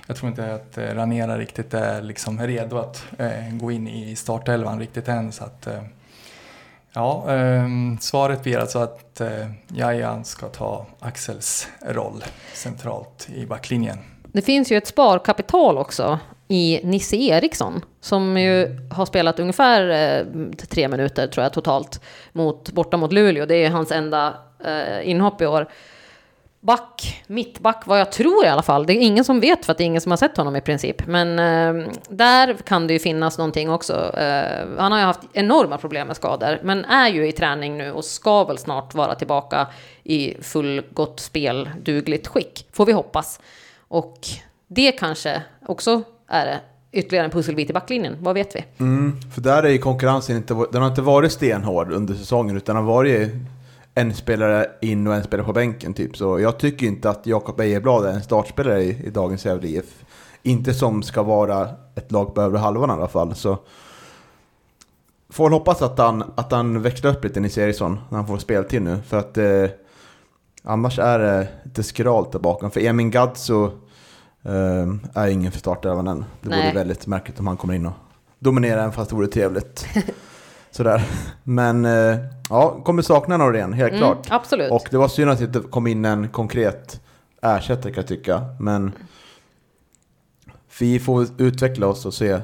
jag 0.07 0.17
tror 0.17 0.29
inte 0.31 0.55
att 0.55 0.79
eh, 0.79 0.85
Ranera 0.95 1.39
riktigt 1.39 1.75
är 1.75 2.03
liksom 2.03 2.41
redo 2.41 2.79
att 2.79 3.05
eh, 3.19 3.51
gå 3.53 3.71
in 3.73 3.89
i 3.89 4.17
startelvan 4.17 4.79
riktigt 4.79 5.09
än. 5.09 5.33
Så 5.33 5.45
att, 5.45 5.67
eh, 5.67 5.83
Ja, 6.95 7.25
ehm, 7.29 7.99
svaret 8.01 8.43
blir 8.43 8.59
alltså 8.59 8.79
att 8.79 9.21
eh, 9.21 9.47
Jaja 9.69 10.25
ska 10.25 10.49
ta 10.49 10.87
Axels 11.01 11.69
roll 11.87 12.25
centralt 12.55 13.29
i 13.35 13.47
backlinjen. 13.47 13.99
Det 14.33 14.43
finns 14.43 14.73
ju 14.73 14.77
ett 14.77 14.87
sparkapital 14.87 15.79
också 15.79 16.19
i 16.49 16.81
Nisse 16.83 17.17
Eriksson 17.17 17.85
som 18.01 18.39
ju 18.39 18.79
har 18.91 19.07
spelat 19.07 19.41
ungefär 19.41 19.89
eh, 19.91 20.27
tre 20.69 20.89
minuter 20.89 21.27
tror 21.27 21.43
jag 21.43 21.53
totalt 21.53 22.01
mot, 22.33 22.73
borta 22.73 22.97
mot 22.97 23.13
Luleå. 23.13 23.47
Det 23.47 23.65
är 23.65 23.71
hans 23.71 23.93
enda 23.93 24.35
eh, 24.65 25.09
inhopp 25.09 25.43
i 25.43 25.47
år. 25.47 25.69
Back, 26.65 27.23
mittback 27.27 27.83
vad 27.87 28.01
jag 28.01 28.13
tror 28.13 28.45
i 28.45 28.49
alla 28.49 28.63
fall. 28.63 28.87
Det 28.87 28.93
är 28.93 29.01
ingen 29.01 29.25
som 29.25 29.41
vet 29.41 29.65
för 29.65 29.73
att 29.73 29.79
det 29.79 29.85
är 29.85 29.87
ingen 29.87 30.01
som 30.01 30.13
har 30.13 30.17
sett 30.17 30.37
honom 30.37 30.57
i 30.57 30.61
princip. 30.61 31.07
Men 31.07 31.39
eh, 31.39 31.93
där 32.09 32.55
kan 32.55 32.87
det 32.87 32.93
ju 32.93 32.99
finnas 32.99 33.39
någonting 33.39 33.71
också. 33.71 34.17
Eh, 34.19 34.69
han 34.79 34.93
har 34.93 34.99
ju 34.99 35.05
haft 35.05 35.21
enorma 35.33 35.79
problem 35.79 36.07
med 36.07 36.17
skador. 36.17 36.59
Men 36.63 36.85
är 36.85 37.09
ju 37.09 37.29
i 37.29 37.33
träning 37.33 37.79
nu 37.79 37.93
och 37.93 38.05
ska 38.05 38.45
väl 38.45 38.59
snart 38.59 38.95
vara 38.95 39.15
tillbaka 39.15 39.67
i 40.05 40.35
fullgott 40.43 41.21
spel, 41.21 41.71
dugligt 41.83 42.27
skick. 42.27 42.67
Får 42.73 42.87
vi 42.87 42.93
hoppas. 42.93 43.41
Och 43.89 44.19
det 44.69 44.93
kanske 44.93 45.43
också 45.67 46.03
är 46.29 46.47
det 46.47 46.61
ytterligare 46.93 47.25
en 47.25 47.31
pusselbit 47.31 47.71
i 47.71 47.73
backlinjen. 47.73 48.17
Vad 48.21 48.35
vet 48.35 48.57
vi? 48.57 48.65
Mm, 48.79 49.21
för 49.35 49.41
där 49.41 49.63
är 49.63 49.69
ju 49.69 49.79
konkurrensen 49.79 50.37
inte, 50.37 50.55
den 50.73 50.83
har 50.83 50.89
inte 50.89 51.03
varit 51.03 51.33
stenhård 51.33 51.93
under 51.93 52.15
säsongen 52.15 52.57
utan 52.57 52.77
har 52.77 52.83
varit 52.83 53.31
en 53.95 54.15
spelare 54.15 54.67
in 54.81 55.07
och 55.07 55.15
en 55.15 55.25
spelare 55.25 55.47
på 55.47 55.53
bänken 55.53 55.95
typ. 55.95 56.17
Så 56.17 56.41
jag 56.41 56.59
tycker 56.59 56.87
inte 56.87 57.11
att 57.11 57.27
Jakob 57.27 57.61
Ejeblad 57.61 58.07
är 58.07 58.13
en 58.13 58.23
startspelare 58.23 58.83
i, 58.83 59.07
i 59.07 59.11
dagens 59.11 59.45
Gävle 59.45 59.69
IF. 59.69 60.05
Inte 60.43 60.75
som 60.75 61.03
ska 61.03 61.23
vara 61.23 61.69
ett 61.95 62.13
lag 62.13 62.35
på 62.35 62.41
övre 62.41 62.59
halvan 62.59 62.91
i 62.91 62.93
alla 62.93 63.09
fall. 63.09 63.35
Så 63.35 63.59
får 65.31 65.45
väl 65.45 65.53
hoppas 65.53 65.83
att 65.83 65.99
han, 65.99 66.33
att 66.35 66.53
han 66.53 66.83
växlar 66.83 67.11
upp 67.11 67.25
lite 67.25 67.41
Nisse 67.41 67.63
Eriksson 67.63 68.01
när 68.09 68.19
han 68.19 68.27
får 68.27 68.39
speltid 68.39 68.83
nu. 68.83 68.99
För 69.07 69.19
att 69.19 69.39
eh, 69.39 69.67
annars 70.63 70.99
är 70.99 71.19
det 71.19 71.49
lite 71.65 71.83
skralt 71.83 72.33
där 72.33 72.39
bakom. 72.39 72.71
För 72.71 72.81
Emin 72.81 73.11
Gadzio 73.11 73.65
eh, 74.43 74.89
är 75.15 75.29
ingen 75.29 75.53
för 75.53 75.59
startelvan 75.59 76.09
än. 76.09 76.25
Det 76.41 76.49
vore 76.49 76.59
Nej. 76.59 76.75
väldigt 76.75 77.07
märkligt 77.07 77.41
om 77.41 77.47
han 77.47 77.57
kommer 77.57 77.75
in 77.75 77.87
och 77.87 77.93
dominerar 78.39 78.79
även 78.79 78.93
fast 78.93 79.11
det 79.11 79.17
vore 79.17 79.27
trevligt. 79.27 79.87
Sådär. 80.73 81.03
Men 81.43 81.85
eh, 81.85 82.17
ja, 82.51 82.81
kommer 82.85 83.03
sakna 83.03 83.37
Norén, 83.37 83.73
helt 83.73 83.91
Mm, 83.93 83.99
klart. 84.01 84.27
absolut. 84.31 84.73
Och 84.73 84.89
det 84.91 84.97
var 84.97 85.09
synd 85.09 85.31
att 85.31 85.39
det 85.39 85.45
inte 85.45 85.61
kom 85.61 85.87
in 85.87 86.05
en 86.05 86.29
konkret 86.29 87.01
ersättare 87.43 87.93
kan 87.93 88.01
jag 88.01 88.09
tycka. 88.09 88.43
Men 88.61 88.93
vi 90.81 90.99
får 90.99 91.27
utveckla 91.39 91.87
oss 91.87 92.07
och 92.07 92.15
se, 92.15 92.31
eh, 92.31 92.41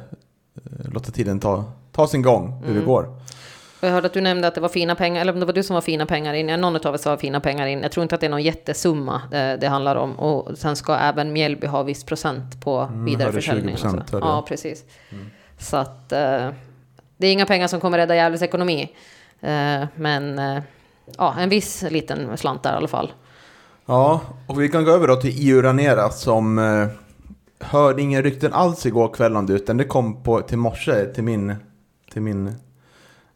låta 0.93 1.11
tiden 1.13 1.41
ta, 1.41 1.65
ta 1.93 2.07
sin 2.07 2.23
gång, 2.23 2.53
hur 2.61 2.65
Mm. 2.71 2.81
det 2.81 2.87
går. 2.87 3.15
Jag 3.81 3.91
hörde 3.91 4.07
att 4.07 4.13
du 4.13 4.21
nämnde 4.21 4.49
att 4.49 4.55
det 4.55 4.61
var 4.61 4.69
fina 4.69 4.95
pengar, 4.95 5.21
eller 5.21 5.33
om 5.33 5.41
det 5.41 5.47
var 5.47 5.53
du 5.53 5.63
som 5.63 5.75
var 5.75 5.81
fina 5.81 6.07
pengar 6.07 6.35
in. 6.35 6.47
Någon 6.61 6.77
av 6.87 6.95
oss 6.95 7.07
var 7.07 7.17
fina 7.17 7.41
pengar 7.41 7.67
in. 7.67 7.83
Jag 7.83 7.93
tror 7.93 8.03
inte 8.03 8.15
att 8.15 8.21
det 8.21 8.27
är 8.27 8.31
någon 8.31 8.43
jättesumma 8.43 9.23
det, 9.31 9.57
det 9.61 9.69
handlar 9.69 9.97
om. 9.97 10.19
Och 10.19 10.59
sen 10.59 10.77
ska 10.77 10.95
även 10.95 11.33
Mjällby 11.33 11.67
ha 11.67 11.83
viss 11.83 12.05
procent 12.05 12.61
på 12.65 12.79
Mm, 12.79 13.05
vidareförsäljning. 13.05 13.77
så. 13.77 13.83
20% 13.89 14.11
hörde 14.13 14.27
jag. 14.27 14.35
Ja, 14.37 14.45
precis. 14.49 14.85
Så 15.59 15.77
att 15.77 16.13
eh, 16.13 16.49
det 17.19 17.27
är 17.27 17.33
inga 17.33 17.47
pengar 17.47 17.67
som 17.69 17.81
kommer 17.81 17.99
rädda 17.99 18.17
Gävles 18.17 18.43
ekonomi. 18.43 18.93
Eh, 19.41 19.85
men 19.95 20.39
eh, 20.39 20.63
ja, 21.17 21.35
en 21.39 21.49
viss 21.49 21.85
liten 21.91 22.37
slant 22.37 22.63
där 22.63 22.73
i 22.73 22.77
alla 22.77 22.89
fall. 22.89 23.13
Ja, 23.87 24.21
och 24.47 24.61
vi 24.61 24.69
kan 24.69 24.85
gå 24.85 24.91
över 24.91 25.09
då 25.09 25.17
till 25.17 25.35
EU 25.37 25.63
Ranera 25.63 26.11
som 26.11 26.59
eh, 26.59 26.89
hörde 27.61 28.03
inga 28.03 28.23
rykten 28.23 28.53
alls 28.53 28.87
igår 28.87 29.09
kväll 29.09 29.37
om 29.37 29.47
det, 29.47 29.53
utan 29.53 29.77
det 29.77 29.85
kom 29.85 30.23
på, 30.23 30.41
till 30.41 30.59
morse 30.59 31.05
till 31.05 31.25
min, 31.25 31.55
till 32.13 32.23
min 32.23 32.55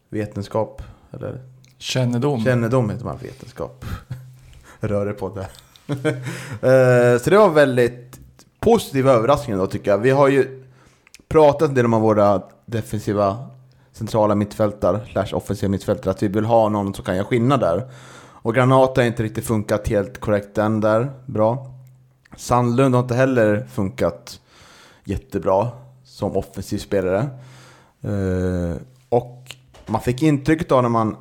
vetenskap, 0.09 0.83
eller 1.13 1.41
Kännedom. 1.79 2.45
Kännedom 2.45 2.91
heter 2.91 3.05
man 3.05 3.19
vetenskap. 3.23 3.85
Rör 4.81 5.13
på 5.13 5.29
det. 5.29 5.49
Eh, 6.63 7.19
Så 7.19 7.31
det 7.31 7.39
var 7.39 7.51
väldigt 7.51 8.21
positiv 8.61 9.09
överraskning 9.09 9.57
då 9.59 9.67
tycker 9.67 9.91
jag. 9.91 9.99
Vi 9.99 10.11
har 10.11 10.29
ju 10.29 10.65
pratat 11.29 11.69
en 11.69 11.75
del 11.75 11.85
om 11.85 12.01
våra 12.01 12.43
defensiva 12.67 13.49
centrala 13.93 14.35
mittfältare, 14.35 15.01
slash 15.13 15.35
offensiva 15.37 15.71
mittfältare, 15.71 16.11
att 16.11 16.23
vi 16.23 16.29
vill 16.29 16.45
ha 16.45 16.69
någon 16.69 16.95
som 16.95 17.05
kan 17.05 17.17
göra 17.17 17.27
skillnad 17.27 17.61
där. 17.61 17.91
Och 18.43 18.55
Granata 18.55 19.01
har 19.01 19.07
inte 19.07 19.23
riktigt 19.23 19.47
funkat 19.47 19.89
helt 19.89 20.21
korrekt 20.21 20.59
än 20.59 20.81
där, 20.81 21.11
bra. 21.27 21.67
Sandlund 22.37 22.95
har 22.95 23.03
inte 23.03 23.15
heller 23.15 23.67
funkat 23.73 24.41
jättebra 25.05 25.69
som 26.05 26.37
offensiv 26.37 26.79
spelare. 26.79 27.29
Eh, 28.01 28.77
och 29.09 29.57
man 29.87 30.01
fick 30.01 30.23
intrycket 30.23 30.73
av 30.73 30.83
när 30.83 30.89
man 30.89 31.17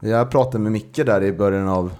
jag 0.00 0.30
pratade 0.30 0.58
med 0.58 0.72
Micke 0.72 0.96
där 1.06 1.22
i 1.22 1.32
början 1.32 1.68
av 1.68 1.92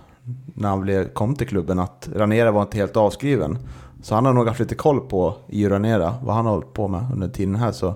när 0.55 0.69
han 0.69 1.09
kom 1.15 1.35
till 1.35 1.49
klubben 1.49 1.79
att 1.79 2.09
Ranera 2.15 2.51
var 2.51 2.63
inte 2.63 2.77
helt 2.77 2.97
avskriven. 2.97 3.59
Så 4.03 4.15
han 4.15 4.27
har 4.27 4.33
nog 4.33 4.49
haft 4.49 4.61
lite 4.61 4.75
koll 4.75 5.01
på 5.01 5.35
i 5.49 5.69
Ranera, 5.69 6.15
vad 6.23 6.35
han 6.35 6.47
har 6.47 6.53
hållit 6.53 6.73
på 6.73 6.89
med 6.89 7.07
under 7.13 7.29
tiden 7.29 7.57
här. 7.57 7.73
Så. 7.73 7.95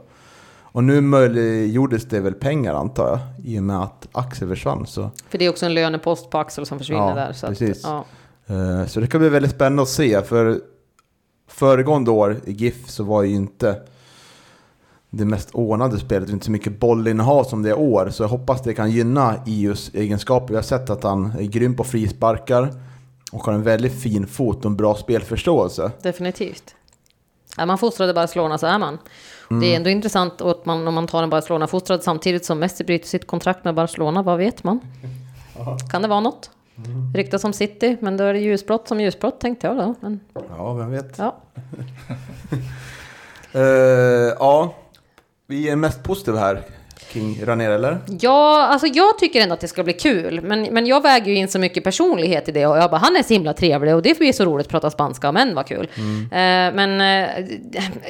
Och 0.73 0.85
nu 0.85 1.01
möjliggjordes 1.01 2.05
det 2.05 2.21
väl 2.21 2.35
pengar 2.35 2.75
antar 2.75 3.09
jag, 3.09 3.19
i 3.47 3.59
och 3.59 3.63
med 3.63 3.83
att 3.83 4.09
Axel 4.13 4.49
försvann. 4.49 4.87
Så, 4.87 5.11
För 5.29 5.39
det 5.39 5.45
är 5.45 5.51
också 5.51 5.67
en 5.67 5.75
lönepost 5.75 6.31
på 6.31 6.39
Axel 6.39 6.67
som 6.67 6.79
försvinner 6.79 7.09
Ja, 7.09 7.15
där. 7.15 7.33
Så 7.33 7.47
precis. 7.47 7.85
Att, 7.85 8.05
ja. 8.47 8.55
eh, 8.55 8.87
så 8.87 9.01
det 9.01 9.07
kan 9.07 9.21
bli 9.21 9.29
väldigt 9.29 9.51
spännande 9.51 9.83
att 9.83 9.89
se, 9.89 10.23
för 10.23 10.61
föregående 11.49 12.11
år 12.11 12.41
i 12.45 12.53
GIF 12.53 12.89
så 12.89 13.05
var 13.05 13.23
ju 13.23 13.35
inte 13.35 13.81
det 15.11 15.25
mest 15.25 15.51
ordnade 15.53 15.99
spelet, 15.99 16.31
inte 16.31 16.45
så 16.45 16.51
mycket 16.51 16.81
bollinnehav 16.81 17.45
som 17.45 17.63
det 17.63 17.71
är 17.71 17.79
år. 17.79 18.11
Så 18.11 18.23
jag 18.23 18.29
hoppas 18.29 18.63
det 18.63 18.75
kan 18.75 18.91
gynna 18.91 19.35
IUs 19.47 19.91
egenskaper. 19.95 20.49
Vi 20.49 20.55
har 20.55 20.63
sett 20.63 20.91
att 20.91 21.03
han 21.03 21.33
är 21.39 21.43
grym 21.43 21.77
på 21.77 21.85
frisparkar 21.85 22.71
och 23.33 23.45
har 23.45 23.53
en 23.53 23.63
väldigt 23.63 24.03
fin 24.03 24.27
fot 24.27 24.57
och 24.57 24.71
en 24.71 24.77
bra 24.77 24.95
spelförståelse. 24.95 25.91
Definitivt. 26.03 26.75
Är 27.57 27.67
man 27.67 27.79
fostrad 27.79 28.11
i 28.11 28.13
Barcelona 28.13 28.59
så 28.59 28.67
är 28.67 28.79
man. 28.79 28.99
Det 29.61 29.73
är 29.73 29.77
ändå 29.77 29.91
intressant 29.91 30.41
att 30.41 30.67
man, 30.67 30.89
om 30.89 30.95
man 30.95 31.07
tar 31.07 31.23
en 31.23 31.31
Barcelona-fostrad 31.31 32.03
samtidigt 32.03 32.45
som 32.45 32.59
Messi 32.59 32.85
bryter 32.85 33.09
sitt 33.09 33.27
kontrakt 33.27 33.65
med 33.65 33.75
Barcelona, 33.75 34.23
vad 34.23 34.39
vet 34.39 34.65
man? 34.65 34.81
Kan 35.91 36.03
det 36.03 36.09
vara 36.09 36.21
något? 36.21 36.51
Ryktas 37.15 37.45
om 37.45 37.53
City, 37.53 37.97
men 38.01 38.17
då 38.17 38.25
är 38.25 38.33
det 38.33 38.39
ljusbrott 38.41 38.89
som 38.89 39.01
ljusbrott 39.01 39.41
tänkte 39.41 39.67
jag 39.67 39.77
då. 39.77 39.95
Men, 40.01 40.21
Ja, 40.57 40.73
vem 40.73 40.91
vet. 40.91 41.19
ja. 41.19 41.37
Eh, 43.53 43.61
ja, 44.39 44.75
vi 45.47 45.69
är 45.69 45.77
mest 45.77 46.03
positiva 46.03 46.39
här 46.39 46.63
kring 47.13 47.45
Ranera, 47.45 47.75
eller? 47.75 47.99
Ja, 48.21 48.67
alltså 48.67 48.87
jag 48.87 49.19
tycker 49.19 49.41
ändå 49.41 49.55
att 49.55 49.61
det 49.61 49.69
ska 49.69 49.85
bli 49.85 49.93
kul. 49.93 50.41
Men, 50.41 50.63
men 50.63 50.87
jag 50.87 51.03
väger 51.03 51.27
ju 51.27 51.35
in 51.35 51.49
så 51.49 51.59
mycket 51.59 51.85
personlighet 51.85 52.49
i 52.49 52.53
det. 52.53 52.67
Och 52.67 52.77
jag 52.77 52.91
bara, 52.91 52.97
han 52.97 53.17
är 53.17 53.23
så 53.23 53.35
himla 53.35 53.53
trevlig 53.53 53.95
och 53.95 54.03
det 54.03 54.19
blir 54.19 54.33
så 54.33 54.45
roligt 54.45 54.67
att 54.67 54.71
prata 54.71 54.91
spanska. 54.91 55.33
Men 55.33 55.55
vad 55.55 55.67
kul. 55.67 55.89
Eh, 55.97 56.29
men 56.31 57.01
eh, 57.01 57.45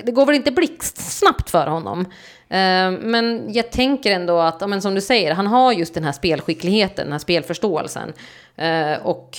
det 0.04 0.12
går 0.12 0.26
väl 0.26 0.34
inte 0.34 0.52
blixtsnabbt 0.52 1.50
för 1.50 1.66
honom. 1.66 2.00
Eh, 2.48 2.90
men 3.00 3.52
jag 3.52 3.70
tänker 3.70 4.12
ändå 4.12 4.38
att, 4.38 4.68
men 4.68 4.82
som 4.82 4.94
du 4.94 5.00
säger, 5.00 5.34
han 5.34 5.46
har 5.46 5.72
just 5.72 5.94
den 5.94 6.04
här 6.04 6.12
spelskickligheten, 6.12 7.04
den 7.04 7.12
här 7.12 7.18
spelförståelsen. 7.18 8.12
Eh, 8.56 9.06
och 9.06 9.38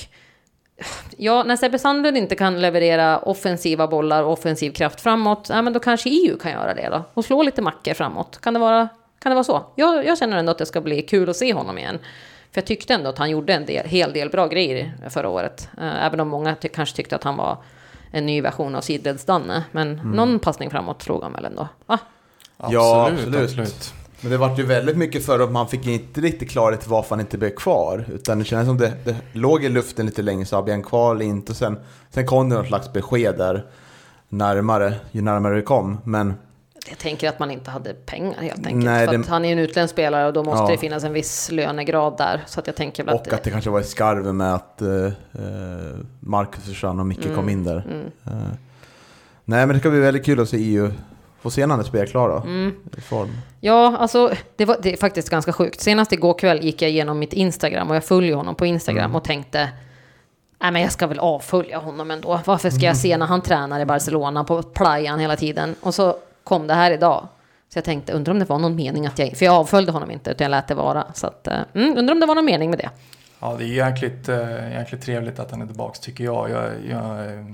Ja, 1.17 1.43
när 1.43 1.55
Sebbe 1.55 1.79
Sandlund 1.79 2.17
inte 2.17 2.35
kan 2.35 2.61
leverera 2.61 3.19
offensiva 3.19 3.87
bollar 3.87 4.23
och 4.23 4.31
offensiv 4.31 4.71
kraft 4.71 5.01
framåt, 5.01 5.47
ja, 5.49 5.61
men 5.61 5.73
då 5.73 5.79
kanske 5.79 6.09
EU 6.09 6.37
kan 6.37 6.51
göra 6.51 6.73
det 6.73 6.89
då. 6.91 7.03
Och 7.13 7.25
slå 7.25 7.43
lite 7.43 7.61
mackor 7.61 7.93
framåt. 7.93 8.41
Kan 8.41 8.53
det 8.53 8.59
vara, 8.59 8.89
kan 9.21 9.29
det 9.29 9.35
vara 9.35 9.43
så? 9.43 9.63
Jag, 9.75 10.05
jag 10.05 10.17
känner 10.17 10.37
ändå 10.37 10.51
att 10.51 10.57
det 10.57 10.65
ska 10.65 10.81
bli 10.81 11.01
kul 11.01 11.29
att 11.29 11.35
se 11.37 11.53
honom 11.53 11.77
igen. 11.77 11.99
För 12.51 12.61
jag 12.61 12.65
tyckte 12.65 12.93
ändå 12.93 13.09
att 13.09 13.17
han 13.17 13.29
gjorde 13.29 13.53
en 13.53 13.65
del, 13.65 13.85
hel 13.87 14.13
del 14.13 14.29
bra 14.29 14.47
grejer 14.47 14.93
förra 15.09 15.29
året. 15.29 15.69
Eh, 15.77 16.05
även 16.05 16.19
om 16.19 16.27
många 16.27 16.55
ty- 16.55 16.67
kanske 16.69 16.95
tyckte 16.95 17.15
att 17.15 17.23
han 17.23 17.37
var 17.37 17.57
en 18.11 18.25
ny 18.25 18.41
version 18.41 18.75
av 18.75 18.81
sidleds-Danne. 18.81 19.63
Men 19.71 19.87
Mm. 19.99 20.11
någon 20.11 20.39
passning 20.39 20.69
framåt 20.69 21.01
slog 21.01 21.23
han 21.23 21.33
väl 21.33 21.45
ändå? 21.45 21.67
Va? 21.85 21.99
Ja, 22.69 23.09
Absolut, 23.11 23.43
absolut. 23.43 23.93
Men 24.21 24.31
det 24.31 24.37
var 24.37 24.57
ju 24.57 24.63
väldigt 24.63 24.97
mycket 24.97 25.25
för 25.25 25.39
att 25.39 25.51
man 25.51 25.67
fick 25.67 25.87
inte 25.87 26.21
riktigt 26.21 26.49
klarhet 26.51 26.87
varför 26.87 27.09
han 27.09 27.19
inte 27.19 27.37
blev 27.37 27.49
kvar. 27.55 28.05
Utan 28.13 28.39
det 28.39 28.45
kändes 28.45 28.67
som 28.67 28.77
det, 28.77 28.93
det 29.05 29.15
låg 29.33 29.63
i 29.63 29.69
luften 29.69 30.05
lite 30.05 30.21
länge, 30.21 30.45
så 30.45 30.55
han 30.71 30.83
kvar 30.83 31.15
eller 31.15 31.25
inte? 31.25 31.51
Och 31.51 31.55
sen, 31.57 31.79
sen 32.09 32.25
kom 32.27 32.49
det 32.49 32.55
något 32.55 32.67
slags 32.67 32.93
besked 32.93 33.37
där 33.37 33.65
närmare, 34.29 34.93
ju 35.11 35.21
närmare 35.21 35.55
det 35.55 35.61
kom. 35.61 35.97
Men 36.03 36.33
Jag 36.89 36.97
tänker 36.97 37.29
att 37.29 37.39
man 37.39 37.51
inte 37.51 37.71
hade 37.71 37.93
pengar 37.93 38.41
helt 38.41 38.57
enkelt. 38.67 38.85
Nej, 38.85 39.07
för 39.07 39.17
det- 39.17 39.27
han 39.29 39.45
är 39.45 39.51
en 39.51 39.59
utländsk 39.59 39.93
spelare 39.93 40.27
och 40.27 40.33
då 40.33 40.43
måste 40.43 40.63
Ja. 40.63 40.71
det 40.71 40.77
finnas 40.77 41.03
en 41.03 41.13
viss 41.13 41.51
lönegrad 41.51 42.17
där. 42.17 42.43
Så 42.47 42.59
att 42.59 42.67
jag 42.67 42.75
tänker 42.75 43.03
väl 43.03 43.15
att... 43.15 43.27
och 43.27 43.33
att 43.33 43.43
det 43.43 43.49
kanske 43.49 43.69
var 43.69 43.79
i 43.79 43.83
skarven 43.83 44.37
med 44.37 44.53
att 44.55 44.79
uh, 44.81 45.11
Marcus 46.19 46.63
försvann 46.63 46.99
och 46.99 47.05
Micke 47.05 47.35
kom 47.35 47.49
in 47.49 47.63
där. 47.63 47.85
Mm. 47.91 48.05
Eh, 48.25 48.51
nej 49.45 49.65
men 49.65 49.69
det 49.69 49.79
ska 49.79 49.89
bli 49.89 49.99
väldigt 49.99 50.25
kul 50.25 50.39
att 50.39 50.49
se 50.49 50.57
EU 50.57 50.91
få 51.41 51.49
se 51.51 51.65
när 51.67 51.75
han 51.75 51.83
spelar 51.83 52.05
klar 52.05 52.29
då. 52.29 52.35
Mm. 52.37 52.73
I 52.97 53.01
form. 53.01 53.29
Ja, 53.59 53.97
alltså 53.97 54.31
det, 54.55 54.65
var, 54.65 54.77
det 54.81 54.93
är 54.93 54.97
faktiskt 54.97 55.29
ganska 55.29 55.53
sjukt. 55.53 55.81
Senast 55.81 56.11
igår 56.11 56.33
kväll 56.39 56.63
gick 56.63 56.81
jag 56.81 56.89
igenom 56.91 57.19
mitt 57.19 57.33
Instagram 57.33 57.89
och 57.89 57.95
jag 57.95 58.03
följer 58.03 58.35
honom 58.35 58.55
på 58.55 58.65
Instagram 58.65 59.05
Mm. 59.05 59.15
och 59.15 59.23
tänkte 59.23 59.69
Nej 60.59 60.71
men 60.71 60.81
jag 60.81 60.91
ska 60.91 61.07
väl 61.07 61.19
avfölja 61.19 61.77
honom 61.77 62.11
ändå. 62.11 62.39
Varför 62.45 62.69
ska 62.69 62.77
Mm. 62.77 62.87
jag 62.87 62.97
se 62.97 63.17
när 63.17 63.25
han 63.25 63.41
tränar 63.41 63.79
i 63.79 63.85
Barcelona 63.85 64.43
på 64.43 64.63
playan 64.63 65.19
hela 65.19 65.35
tiden? 65.35 65.75
Och 65.81 65.95
så 65.95 66.15
kom 66.43 66.67
det 66.67 66.73
här 66.73 66.91
idag. 66.91 67.27
Så 67.69 67.77
jag 67.77 67.85
tänkte, 67.85 68.13
undrar 68.13 68.33
om 68.33 68.39
det 68.39 68.45
var 68.45 68.59
någon 68.59 68.75
mening 68.75 69.05
att 69.07 69.19
jag... 69.19 69.37
För 69.37 69.45
jag 69.45 69.55
avföljde 69.55 69.91
honom 69.91 70.11
inte, 70.11 70.31
utan 70.31 70.45
jag 70.45 70.51
lät 70.51 70.67
det 70.67 70.75
vara. 70.75 71.05
Så 71.13 71.27
att, 71.27 71.47
eh, 71.47 71.59
mm, 71.75 71.97
undrar 71.97 72.13
om 72.13 72.19
det 72.19 72.25
var 72.25 72.35
någon 72.35 72.45
mening 72.45 72.69
med 72.69 72.79
det. 72.79 72.89
Ja, 73.39 73.55
det 73.57 73.63
är 73.63 73.67
jäkligt, 73.67 74.29
eh, 74.29 74.71
jäkligt 74.71 75.01
trevligt 75.01 75.39
att 75.39 75.51
han 75.51 75.61
är 75.61 75.65
tillbaka 75.65 75.99
tycker 76.01 76.23
jag. 76.23 76.49
jag, 76.49 76.63
jag 76.89 77.25
eh, 77.25 77.45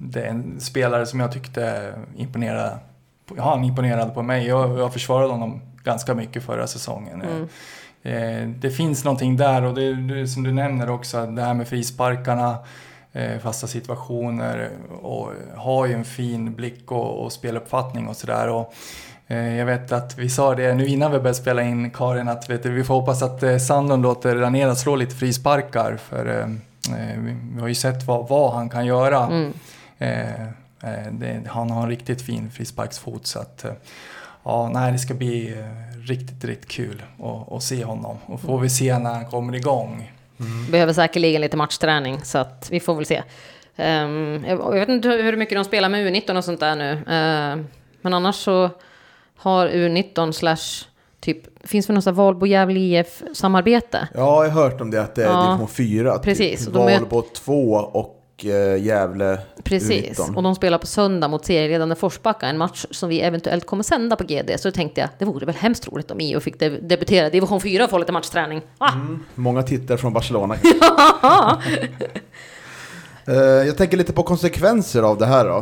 det 0.00 0.20
är 0.22 0.26
en 0.26 0.60
spelare 0.60 1.06
som 1.06 1.20
jag 1.20 1.32
tyckte 1.32 1.92
imponerade. 2.16 2.78
Ja, 3.36 3.42
han 3.42 3.64
imponerade 3.64 4.10
på 4.10 4.22
mig. 4.22 4.46
Jag, 4.46 4.78
jag 4.78 4.92
försvarade 4.92 5.32
honom 5.32 5.60
ganska 5.84 6.14
mycket 6.14 6.42
förra 6.44 6.66
säsongen. 6.66 7.22
Mm. 7.22 7.48
Eh, 8.02 8.48
Det 8.60 8.70
finns 8.70 9.04
någonting 9.04 9.36
där 9.36 9.62
och 9.64 9.74
det, 9.74 10.26
som 10.26 10.42
du 10.42 10.52
nämner 10.52 10.90
också, 10.90 11.26
det 11.26 11.42
här 11.42 11.54
med 11.54 11.68
frisparkarna, 11.68 12.58
fasta 13.42 13.66
situationer 13.66 14.70
och 15.02 15.28
har 15.56 15.86
ju 15.86 15.92
en 15.94 16.04
fin 16.04 16.54
blick 16.54 16.92
och, 16.92 17.24
och 17.24 17.32
speluppfattning 17.32 18.08
och 18.08 18.16
sådär. 18.16 18.64
Eh, 19.26 19.56
Jag 19.56 19.66
vet 19.66 19.92
att 19.92 20.18
vi 20.18 20.28
sa 20.28 20.54
det 20.54 20.74
nu 20.74 20.86
innan 20.86 21.12
vi 21.12 21.18
började 21.18 21.34
spela 21.34 21.62
in 21.62 21.90
Karin 21.90 22.28
att 22.28 22.46
du, 22.62 22.70
vi 22.70 22.84
får 22.84 22.94
hoppas 22.94 23.22
att 23.22 23.42
eh, 23.42 23.58
Sandon 23.58 24.02
låter 24.02 24.36
Ranera 24.36 24.74
slå 24.74 24.96
lite 24.96 25.14
frisparkar 25.14 25.96
för 25.96 26.26
eh, 26.26 26.44
eh, 26.98 27.18
vi, 27.54 27.60
har 27.60 27.68
ju 27.68 27.74
sett 27.74 28.06
vad, 28.06 28.28
vad 28.28 28.52
han 28.52 28.68
kan 28.68 28.86
göra. 28.86 29.26
Mm. 29.26 29.52
Eh, 29.98 30.42
eh, 30.82 31.12
det, 31.12 31.42
han 31.46 31.70
har 31.70 31.82
en 31.82 31.88
riktigt 31.88 32.22
fin 32.22 32.50
frisparksfot 32.50 33.26
så 33.26 33.38
att 33.38 33.64
eh, 33.64 33.72
ja, 34.44 34.70
nej, 34.74 34.92
det 34.92 34.98
ska 34.98 35.14
bli 35.14 35.58
eh, 35.58 35.98
riktigt, 36.06 36.44
riktigt 36.44 36.70
kul 36.70 37.02
att, 37.22 37.52
att 37.52 37.62
se 37.62 37.84
honom 37.84 38.16
och 38.26 38.40
får 38.40 38.58
vi 38.58 38.70
se 38.70 38.98
när 38.98 39.14
han 39.14 39.26
kommer 39.26 39.54
igång. 39.54 40.12
Behöver 40.70 40.92
säkerligen 40.92 41.40
lite 41.40 41.56
matchträning, 41.56 42.20
så 42.24 42.38
att 42.38 42.68
vi 42.70 42.80
får 42.80 42.94
väl 42.94 43.06
se. 43.06 43.22
Ehm, 43.76 44.44
jag, 44.48 44.72
vet 44.72 44.88
inte 44.88 45.08
hur 45.08 45.36
mycket 45.36 45.56
de 45.58 45.64
spelar 45.64 45.88
med 45.88 46.06
U19 46.14 46.36
och 46.36 46.44
sånt 46.44 46.60
där 46.60 46.76
nu. 46.76 46.98
Ehm, 47.08 47.66
men 48.02 48.14
annars 48.14 48.34
så 48.36 48.70
har 49.36 49.68
U19 49.68 50.32
slash 50.32 50.86
typ, 51.20 51.68
finns 51.68 51.86
det 51.86 51.92
något 51.92 52.04
sånt 52.04 52.16
Valbo 52.16 52.46
Gävle 52.46 52.80
IF 52.80 53.22
samarbete? 53.34 54.08
Ja, 54.14 54.44
jag 54.44 54.50
har 54.52 54.62
hört 54.62 54.80
om 54.80 54.90
det 54.90 55.02
att 55.02 55.14
det 55.14 55.22
är 55.24 55.28
Ja, 55.28 55.46
division 55.50 55.68
4. 55.68 56.18
precis. 56.18 56.64
Typ. 56.64 56.74
De 56.74 56.88
är- 56.88 56.98
Valbo 56.98 57.22
2 57.22 57.72
och 57.74 58.21
uh, 58.44 58.84
Gävle 58.84 59.38
Precis, 59.64 60.18
U19. 60.18 60.36
och 60.36 60.42
de 60.42 60.54
spelar 60.54 60.78
på 60.78 60.86
söndag 60.86 61.28
mot 61.28 61.44
serieledande 61.44 61.94
Forsbacka, 61.94 62.46
en 62.46 62.58
match 62.58 62.86
som 62.90 63.08
vi 63.08 63.20
eventuellt 63.20 63.66
kommer 63.66 63.82
sända 63.82 64.16
på 64.16 64.24
GD. 64.24 64.50
Så 64.58 64.68
då 64.68 64.72
tänkte 64.72 65.00
jag, 65.00 65.10
det 65.18 65.24
vore 65.24 65.46
väl 65.46 65.54
hemskt 65.54 65.88
roligt 65.88 66.10
om 66.10 66.20
IO 66.20 66.40
fick 66.40 66.60
deb- 66.60 66.88
debutera 66.88 67.26
i 67.26 67.30
division 67.30 67.60
4 67.60 67.84
och 67.84 67.90
få 67.90 67.98
lite 67.98 68.12
matchträning. 68.12 68.62
Ah! 68.78 68.92
Många 69.34 69.62
tittare 69.62 69.98
från 69.98 70.12
Barcelona. 70.12 70.56
Eh, 73.26 73.34
jag 73.36 73.76
tänker 73.76 73.96
lite 73.96 74.12
på 74.12 74.22
konsekvenser 74.22 75.02
av 75.02 75.18
det 75.18 75.26
här 75.26 75.44
då. 75.44 75.56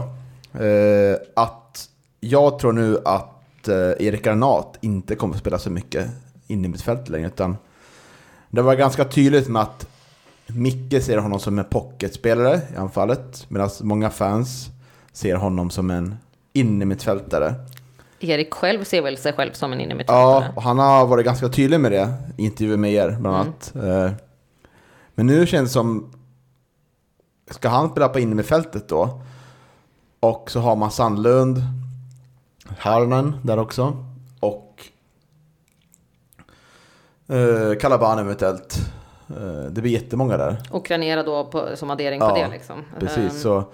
Eh, 0.64 1.16
att 1.36 1.88
jag 2.20 2.58
tror 2.58 2.72
nu 2.72 2.98
att 3.04 3.68
uh, 3.68 3.74
Erik 4.06 4.24
Granat 4.24 4.78
inte 4.80 5.14
kommer 5.14 5.34
att 5.34 5.40
spela 5.40 5.58
så 5.58 5.70
mycket 5.70 6.06
in 6.46 6.64
i 6.64 6.68
mitt 6.68 6.82
fält 6.82 7.08
längre. 7.08 7.26
Utan 7.26 7.56
det 8.50 8.62
var 8.62 8.74
ganska 8.74 9.04
tydligt 9.04 9.48
med 9.48 9.62
att 9.62 9.86
Micke 10.54 11.02
ser 11.02 11.18
honom 11.18 11.40
som 11.40 11.58
en 11.58 11.64
pocketspelare 11.64 12.60
i 12.74 12.76
anfallet. 12.76 13.46
Medan 13.48 13.70
många 13.82 14.10
fans 14.10 14.68
ser 15.12 15.34
honom 15.36 15.70
som 15.70 15.90
en 15.90 16.16
innermittfältare. 16.52 17.54
Erik 18.20 18.54
själv 18.54 18.84
ser 18.84 19.02
väl 19.02 19.16
sig 19.16 19.32
själv 19.32 19.52
som 19.52 19.72
en 19.72 19.78
Ja, 19.78 19.84
innermittfältare. 19.84 20.52
och 20.56 20.62
han 20.62 20.78
har 20.78 21.06
varit 21.06 21.24
ganska 21.24 21.48
tydlig 21.48 21.80
med 21.80 21.92
det 21.92 22.14
i 22.36 22.44
intervjuer 22.44 22.76
med 22.76 22.92
er 22.92 23.16
bland 23.20 23.36
Mm. 23.36 23.40
annat. 23.40 23.72
Eh, 23.74 24.12
Men 25.14 25.26
nu 25.26 25.46
känns 25.46 25.68
det 25.70 25.72
som, 25.72 26.12
ska 27.50 27.68
han 27.68 27.90
spela 27.90 28.08
på 28.08 28.20
innermittfältet 28.20 28.88
då? 28.88 29.20
Och 30.20 30.50
så 30.50 30.60
har 30.60 30.76
man 30.76 30.90
Sandlund, 30.90 31.62
Harnan 32.78 33.36
där 33.42 33.58
också. 33.58 34.04
Och 34.40 34.84
eh, 37.28 37.78
Kalaban 37.80 38.18
eventuellt. 38.18 38.78
Eh, 39.36 39.70
det 39.70 39.80
blir 39.82 39.92
jättemånga 39.92 40.36
där. 40.36 40.56
Och 40.70 40.84
Granera 40.84 41.22
då 41.22 41.44
på, 41.44 41.68
som 41.74 41.90
addering 41.90 42.20
på 42.20 42.26
Ja, 42.26 42.34
det 42.34 42.48
liksom. 42.48 42.84
Precis, 43.00 43.18
Ehm, 43.18 43.30
så 43.30 43.64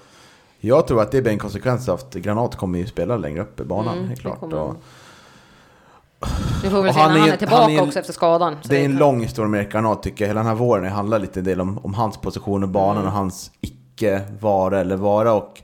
jag 0.61 0.87
tror 0.87 1.03
att 1.03 1.11
det 1.12 1.23
blir 1.23 1.33
en 1.33 1.38
konsekvens 1.38 1.88
av 1.88 1.95
att 1.95 2.14
Granat 2.14 2.57
kommer 2.57 2.79
ju 2.79 2.87
spela 2.87 3.16
längre 3.16 3.42
upp 3.42 3.61
i 3.61 3.64
banan, 3.64 3.95
Mm, 3.97 4.09
helt 4.09 4.23
det 4.23 4.29
klart. 4.29 4.42
Och, 4.42 4.66
han. 4.66 4.77
Vi 6.62 6.71
får 6.71 6.79
Och 6.88 6.95
se 6.95 7.01
när 7.01 7.14
är 7.16 7.19
han 7.21 7.29
är 7.29 7.37
tillbaka 7.37 7.62
han 7.62 7.71
är 7.73 7.83
också 7.83 7.99
efter 7.99 8.12
skadan. 8.12 8.57
Det 8.64 8.81
är 8.81 8.85
en 8.85 8.97
lång 8.97 9.21
historia 9.23 9.49
med 9.49 9.71
Granat 9.73 10.03
tycker 10.03 10.25
jag. 10.25 10.29
Hela 10.29 10.40
den 10.40 10.47
här 10.49 10.55
våren 10.55 10.85
det 10.85 10.90
handlar 10.90 11.19
lite 11.19 11.40
del 11.40 11.61
om, 11.61 11.79
om 11.79 11.95
hans 11.95 12.19
position 12.19 12.64
i 12.64 12.66
banan 12.66 12.97
Mm. 12.97 13.07
och 13.07 13.12
hans 13.12 13.51
icke-vara 13.61 14.81
eller 14.81 14.97
vara. 14.97 15.33
Och 15.33 15.62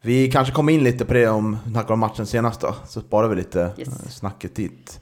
vi 0.00 0.30
kanske 0.30 0.54
kommer 0.54 0.72
in 0.72 0.84
lite 0.84 1.04
på 1.04 1.12
det 1.14 1.28
om 1.28 1.58
vi 1.66 1.80
om 1.92 2.00
matchen 2.00 2.26
senast 2.26 2.60
då. 2.60 2.74
Så 2.88 3.00
sparar 3.00 3.28
vi 3.28 3.36
lite 3.36 3.70
Yes. 3.76 3.88
eh, 3.88 4.08
snacket 4.10 4.54
dit. 4.56 5.00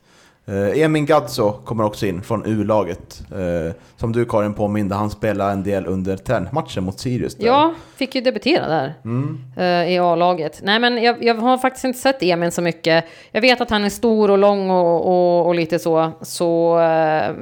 Uh, 0.50 0.80
Emin 0.82 1.06
Gadzo 1.06 1.52
kommer 1.52 1.84
också 1.84 2.06
in 2.06 2.22
från 2.22 2.46
U-laget. 2.46 3.22
Eh, 3.32 3.72
som 3.96 4.12
du 4.12 4.24
Karin 4.24 4.54
påminde, 4.54 4.94
han 4.94 5.10
spelade 5.10 5.52
en 5.52 5.62
del 5.62 5.86
under 5.86 6.16
träningsmatchen 6.16 6.84
mot 6.84 7.00
Sirius. 7.00 7.34
där. 7.34 7.46
Ja, 7.46 7.74
fick 7.96 8.14
ju 8.14 8.20
debutera 8.20 8.68
där 8.68 8.94
Mm. 9.04 9.38
eh, 9.56 9.92
i 9.92 9.98
A-laget. 9.98 10.60
Nej, 10.62 10.78
men 10.78 11.02
jag, 11.02 11.24
jag 11.24 11.34
har 11.34 11.58
faktiskt 11.58 11.84
inte 11.84 11.98
sett 11.98 12.22
Emin 12.22 12.52
så 12.52 12.62
mycket. 12.62 13.04
Jag 13.32 13.40
vet 13.40 13.60
att 13.60 13.70
han 13.70 13.84
är 13.84 13.88
stor 13.90 14.30
och 14.30 14.38
lång 14.38 14.70
och, 14.70 15.06
och, 15.06 15.46
och 15.46 15.54
lite 15.54 15.78
så. 15.78 16.12
så 16.22 16.78
eh, 16.80 17.34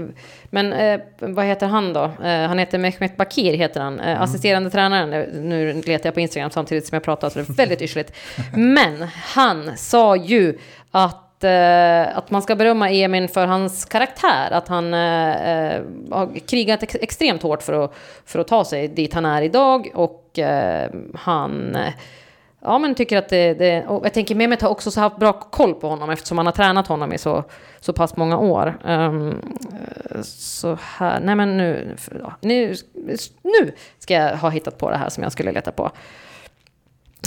men 0.50 0.72
eh, 0.72 1.00
vad 1.20 1.44
heter 1.44 1.66
han 1.66 1.92
då? 1.92 2.04
Eh, 2.24 2.46
han 2.48 2.58
heter 2.58 2.78
Mehmet 2.78 3.16
Bakir, 3.16 3.54
heter 3.54 3.80
han. 3.80 4.00
Mm. 4.00 4.08
Eh, 4.16 4.22
Assisterande 4.22 4.70
tränaren. 4.70 5.12
Eh, 5.12 5.40
Nu 5.40 5.82
letar 5.86 6.06
jag 6.06 6.14
på 6.14 6.20
Instagram 6.20 6.50
samtidigt 6.50 6.86
som 6.86 6.96
jag 6.96 7.02
pratar, 7.02 7.30
så 7.30 7.38
det 7.38 7.48
är 7.48 7.52
väldigt 7.54 7.82
yrsligt. 7.82 8.12
Men 8.56 9.02
han 9.12 9.76
sa 9.76 10.16
ju 10.16 10.58
att 10.90 11.24
eh, 11.44 12.18
att 12.18 12.30
man 12.30 12.42
ska 12.42 12.56
berömma 12.56 12.90
Emin 12.90 13.28
för 13.28 13.46
hans 13.46 13.84
karaktär. 13.84 14.50
Att 14.50 14.68
han 14.68 14.94
eh, 14.94 15.48
eh, 15.50 15.82
har 16.10 16.48
krigat 16.48 16.82
ex 16.82 16.96
extremt 17.00 17.42
hårt 17.42 17.62
för 17.62 17.84
att, 17.84 17.94
för 18.24 18.38
att 18.38 18.48
ta 18.48 18.64
sig 18.64 18.88
dit 18.88 19.14
han 19.14 19.24
är 19.24 19.42
idag. 19.42 19.90
Och 19.94 20.38
eh, 20.38 20.90
han 21.14 21.76
eh, 21.76 21.92
ja, 22.60 22.78
men 22.78 22.94
tycker 22.94 23.18
att 23.18 23.28
det... 23.28 23.54
det 23.54 23.86
och 23.86 24.06
jag 24.06 24.14
tänker 24.14 24.34
Mehmet 24.34 24.62
har 24.62 24.68
också 24.68 24.90
så 24.90 25.00
haft 25.00 25.16
bra 25.16 25.32
koll 25.32 25.74
på 25.74 25.88
honom 25.88 26.10
eftersom 26.10 26.38
han 26.38 26.46
har 26.46 26.52
tränat 26.52 26.86
honom 26.86 27.12
i 27.12 27.18
så, 27.18 27.44
så 27.80 27.92
pass 27.92 28.16
många 28.16 28.38
år. 28.38 28.78
Um, 28.84 29.42
så 30.24 30.78
här... 30.82 31.20
Nej, 31.20 31.34
men 31.34 31.56
nu, 31.56 31.96
nu... 32.40 32.74
Nu 33.42 33.72
ska 33.98 34.14
jag 34.14 34.36
ha 34.36 34.48
hittat 34.48 34.78
på 34.78 34.90
det 34.90 34.96
här 34.96 35.08
som 35.08 35.22
jag 35.22 35.32
skulle 35.32 35.52
leta 35.52 35.72
på. 35.72 35.90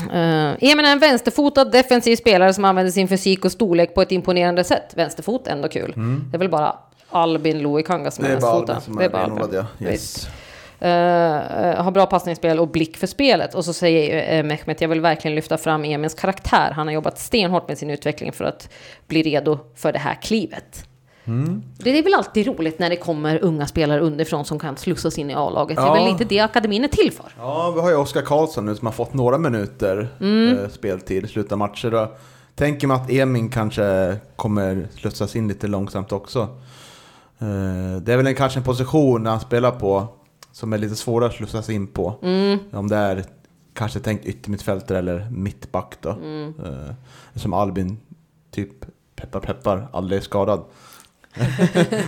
Uh, 0.01 0.55
Emin 0.59 0.85
är 0.85 0.91
en 0.91 0.99
vänsterfotad 0.99 1.65
defensiv 1.65 2.15
spelare 2.15 2.53
som 2.53 2.65
använder 2.65 2.91
sin 2.91 3.07
fysik 3.07 3.45
och 3.45 3.51
storlek 3.51 3.95
på 3.95 4.01
ett 4.01 4.11
imponerande 4.11 4.63
sätt. 4.63 4.93
Vänsterfot, 4.95 5.47
ändå 5.47 5.67
kul. 5.69 5.93
Det 6.31 6.37
är 6.37 6.39
väl 6.39 6.49
bara 6.49 6.75
Albin 7.09 7.61
Loikanga 7.61 8.11
som 8.11 8.25
Mm. 8.25 8.39
Det 8.39 8.45
är 8.45 8.47
är 8.47 8.51
bara 8.51 8.57
vänsterfotad. 8.57 8.73
Albin 8.73 8.85
som 8.85 8.95
Det 8.95 9.03
är 9.03 9.05
är 9.05 9.11
bara 9.11 9.23
Albin. 9.23 9.37
renodlad 9.37 9.67
ja. 9.79 9.87
Yes. 9.91 10.27
Eh, 10.79 11.83
har 11.83 11.91
bra 11.91 12.05
passningsspel 12.05 12.59
och 12.59 12.67
blick 12.67 12.97
för 12.97 13.07
spelet. 13.07 13.55
Och 13.55 13.65
så 13.65 13.73
säger 13.73 14.37
uh, 14.37 14.47
Mehmet, 14.47 14.81
jag 14.81 14.89
vill 14.89 15.01
verkligen 15.01 15.35
lyfta 15.35 15.57
fram 15.57 15.83
Emins 15.85 16.13
karaktär. 16.13 16.71
Han 16.75 16.87
har 16.87 16.93
jobbat 16.93 17.19
stenhårt 17.19 17.67
med 17.67 17.77
sin 17.77 17.89
utveckling 17.89 18.31
för 18.31 18.45
att 18.45 18.69
bli 19.07 19.23
redo 19.23 19.59
för 19.75 19.91
det 19.93 19.99
här 19.99 20.15
klivet. 20.21 20.85
Mm. 21.25 21.63
Det 21.77 21.99
är 21.99 22.03
väl 22.03 22.13
alltid 22.13 22.47
roligt 22.47 22.79
när 22.79 22.89
det 22.89 22.95
kommer 22.95 23.43
unga 23.43 23.67
spelare 23.67 23.99
underifrån 24.01 24.45
som 24.45 24.59
kan 24.59 24.77
slussas 24.77 25.17
in 25.17 25.29
i 25.29 25.33
A-laget. 25.33 25.77
Det 25.77 25.83
är 25.83 25.87
Ja. 25.87 25.93
väl 25.93 26.11
lite 26.13 26.23
det 26.25 26.39
akademin 26.39 26.83
är 26.83 26.87
till 26.87 27.11
för. 27.11 27.25
Ja, 27.37 27.71
vi 27.75 27.81
har 27.81 27.89
ju 27.89 27.95
Oskar 27.95 28.21
Karlsson 28.21 28.65
nu 28.65 28.75
som 28.75 28.85
har 28.85 28.93
fått 28.93 29.13
några 29.13 29.37
minuter 29.37 30.07
Mm. 30.19 30.57
eh, 30.57 30.69
speltid 30.69 31.25
i 31.25 31.27
slutet 31.27 31.51
av 31.51 31.57
matcher. 31.57 31.91
Då. 31.91 32.11
Tänker 32.55 32.87
man 32.87 32.97
att 33.01 33.11
Emin 33.11 33.49
kanske 33.49 34.15
kommer 34.35 34.87
slussas 34.95 35.35
in 35.35 35.47
lite 35.47 35.67
långsamt 35.67 36.11
också. 36.11 36.39
Eh, 37.39 38.01
det 38.01 38.13
är 38.13 38.17
väl 38.17 38.27
en, 38.27 38.35
kanske 38.35 38.59
en 38.59 38.63
position 38.63 39.25
han 39.25 39.39
spelar 39.39 39.71
på 39.71 40.07
som 40.51 40.73
är 40.73 40.77
lite 40.77 40.95
svårare 40.95 41.29
att 41.29 41.35
slussas 41.35 41.69
in 41.69 41.87
på. 41.87 42.13
Mm. 42.21 42.59
Om 42.71 42.87
det 42.87 42.95
är 42.95 43.23
kanske 43.73 43.99
tänkt 43.99 44.25
yttermittfältare 44.25 44.97
eller 44.97 45.27
mittback 45.31 45.95
då. 46.01 46.09
Mm. 46.09 46.53
Eh, 46.65 46.93
som 47.35 47.53
Albin, 47.53 47.97
typ 48.51 48.69
peppar 49.15 49.39
peppar, 49.39 49.87
aldrig 49.93 50.17
är 50.19 50.23
skadad. 50.23 50.63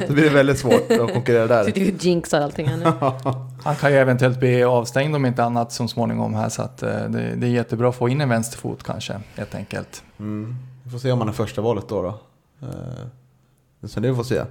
Då 0.07 0.13
blir 0.13 0.23
det 0.23 0.29
väldigt 0.29 0.59
svårt 0.59 0.91
att 0.91 1.13
konkurrera 1.13 1.47
där. 1.47 1.63
Så 1.63 1.69
du 1.69 1.93
jinxar 1.99 2.41
allting 2.41 2.67
här 2.67 2.77
nu. 2.77 2.83
Han 3.63 3.75
kan 3.75 3.91
ju 3.91 3.97
eventuellt 3.97 4.39
bli 4.39 4.63
avstängd 4.63 5.15
om 5.15 5.25
inte 5.25 5.43
annat 5.43 5.71
som 5.71 5.87
småningom 5.87 6.33
här 6.33 6.49
så 6.49 6.61
att 6.61 6.83
eh, 6.83 6.89
det, 6.89 7.35
det 7.35 7.47
är 7.47 7.51
jättebra 7.51 7.89
att 7.89 7.95
få 7.95 8.09
in 8.09 8.21
en 8.21 8.29
vänsterfot 8.29 8.83
kanske 8.83 9.19
helt 9.35 9.55
enkelt. 9.55 10.03
Mm. 10.19 10.55
Vi 10.83 10.91
får 10.91 10.99
se 10.99 11.11
om 11.11 11.19
han 11.19 11.29
är 11.29 11.33
första 11.33 11.61
valet 11.61 11.87
då. 11.87 12.01
då. 12.01 12.19
Eh, 12.67 13.87
så 13.87 13.99
det 13.99 14.15
får 14.15 14.23
vi 14.23 14.29
se. 14.29 14.41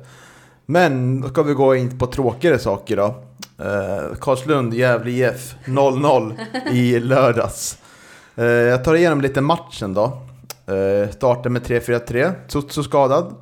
Men 0.66 1.20
då 1.20 1.28
ska 1.28 1.42
vi 1.42 1.54
gå 1.54 1.76
in 1.76 1.98
på 1.98 2.06
tråkigare 2.06 2.58
saker 2.58 2.96
då. 2.96 3.04
Eh, 3.64 4.16
Karlslund, 4.20 4.74
Gävle 4.74 5.10
IF 5.10 5.54
0-0 5.64 6.34
i 6.72 7.00
lördags. 7.00 7.78
Eh, 8.36 8.44
jag 8.44 8.84
tar 8.84 8.94
igenom 8.94 9.20
lite 9.20 9.40
matchen 9.40 9.94
då. 9.94 10.04
Eh, 10.66 11.10
startar 11.10 11.50
med 11.50 11.62
3-4-3. 11.62 12.32
Tutsu 12.48 12.82
skadad. 12.82 13.34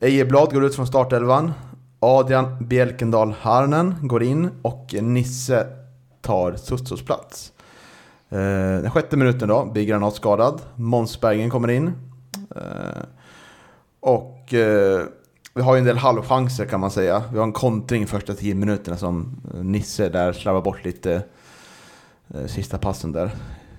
Ejeblad 0.00 0.52
går 0.52 0.64
ut 0.64 0.74
från 0.74 0.86
startelvan. 0.86 1.52
Adrian 2.00 2.66
Bjelkendal 2.66 3.34
Harnen 3.40 3.94
går 4.02 4.22
in 4.22 4.50
och 4.62 4.94
Nisse 5.02 5.66
tar 6.20 6.56
Sussos 6.56 7.04
plats. 7.04 7.52
Eh, 8.28 8.38
den 8.82 8.90
sjätte 8.90 9.16
minuten 9.16 9.48
då, 9.48 9.64
blir 9.64 9.84
Granat 9.84 10.14
skadad. 10.14 10.60
Måns 10.74 11.20
Bergen 11.20 11.50
kommer 11.50 11.68
in. 11.68 11.92
Eh, 12.56 13.02
och 14.00 14.54
eh, 14.54 15.04
vi 15.54 15.62
har 15.62 15.74
ju 15.74 15.78
en 15.78 15.84
del 15.84 15.98
halvchanser 15.98 16.66
kan 16.66 16.80
man 16.80 16.90
säga. 16.90 17.22
Vi 17.32 17.38
har 17.38 17.44
en 17.44 17.52
kontring 17.52 18.06
första 18.06 18.34
tio 18.34 18.54
minuterna 18.54 18.96
som 18.96 19.40
Nisse 19.54 20.08
där 20.08 20.32
slarvar 20.32 20.62
bort 20.62 20.84
lite 20.84 21.22
eh, 22.34 22.46
sista 22.46 22.78
passen 22.78 23.12
där. 23.12 23.30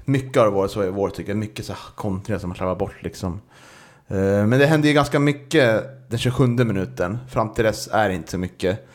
Mycket 0.06 0.38
har 0.38 0.46
det 0.46 0.52
varit 0.52 0.72
så 0.72 0.84
i 0.84 0.90
vår 0.90 1.10
tycker 1.10 1.30
jag. 1.30 1.38
Mycket 1.38 1.66
så 1.66 1.74
här 1.74 1.80
kontringar 1.96 2.40
som 2.40 2.50
man 2.50 2.58
slarvar 2.58 2.76
bort 2.76 3.04
liksom. 3.04 3.42
Eh, 4.08 4.18
men 4.18 4.50
det 4.60 4.66
hände 4.66 4.88
ju 4.88 4.94
ganska 4.94 5.20
mycket 5.20 5.84
den 6.10 6.20
27 6.20 6.48
minuten. 6.48 7.18
Fram 7.30 7.54
till 7.54 7.64
dess 7.64 7.90
är 7.92 8.10
det 8.10 8.16
inte 8.16 8.32
så 8.32 8.38
mycket. 8.38 8.88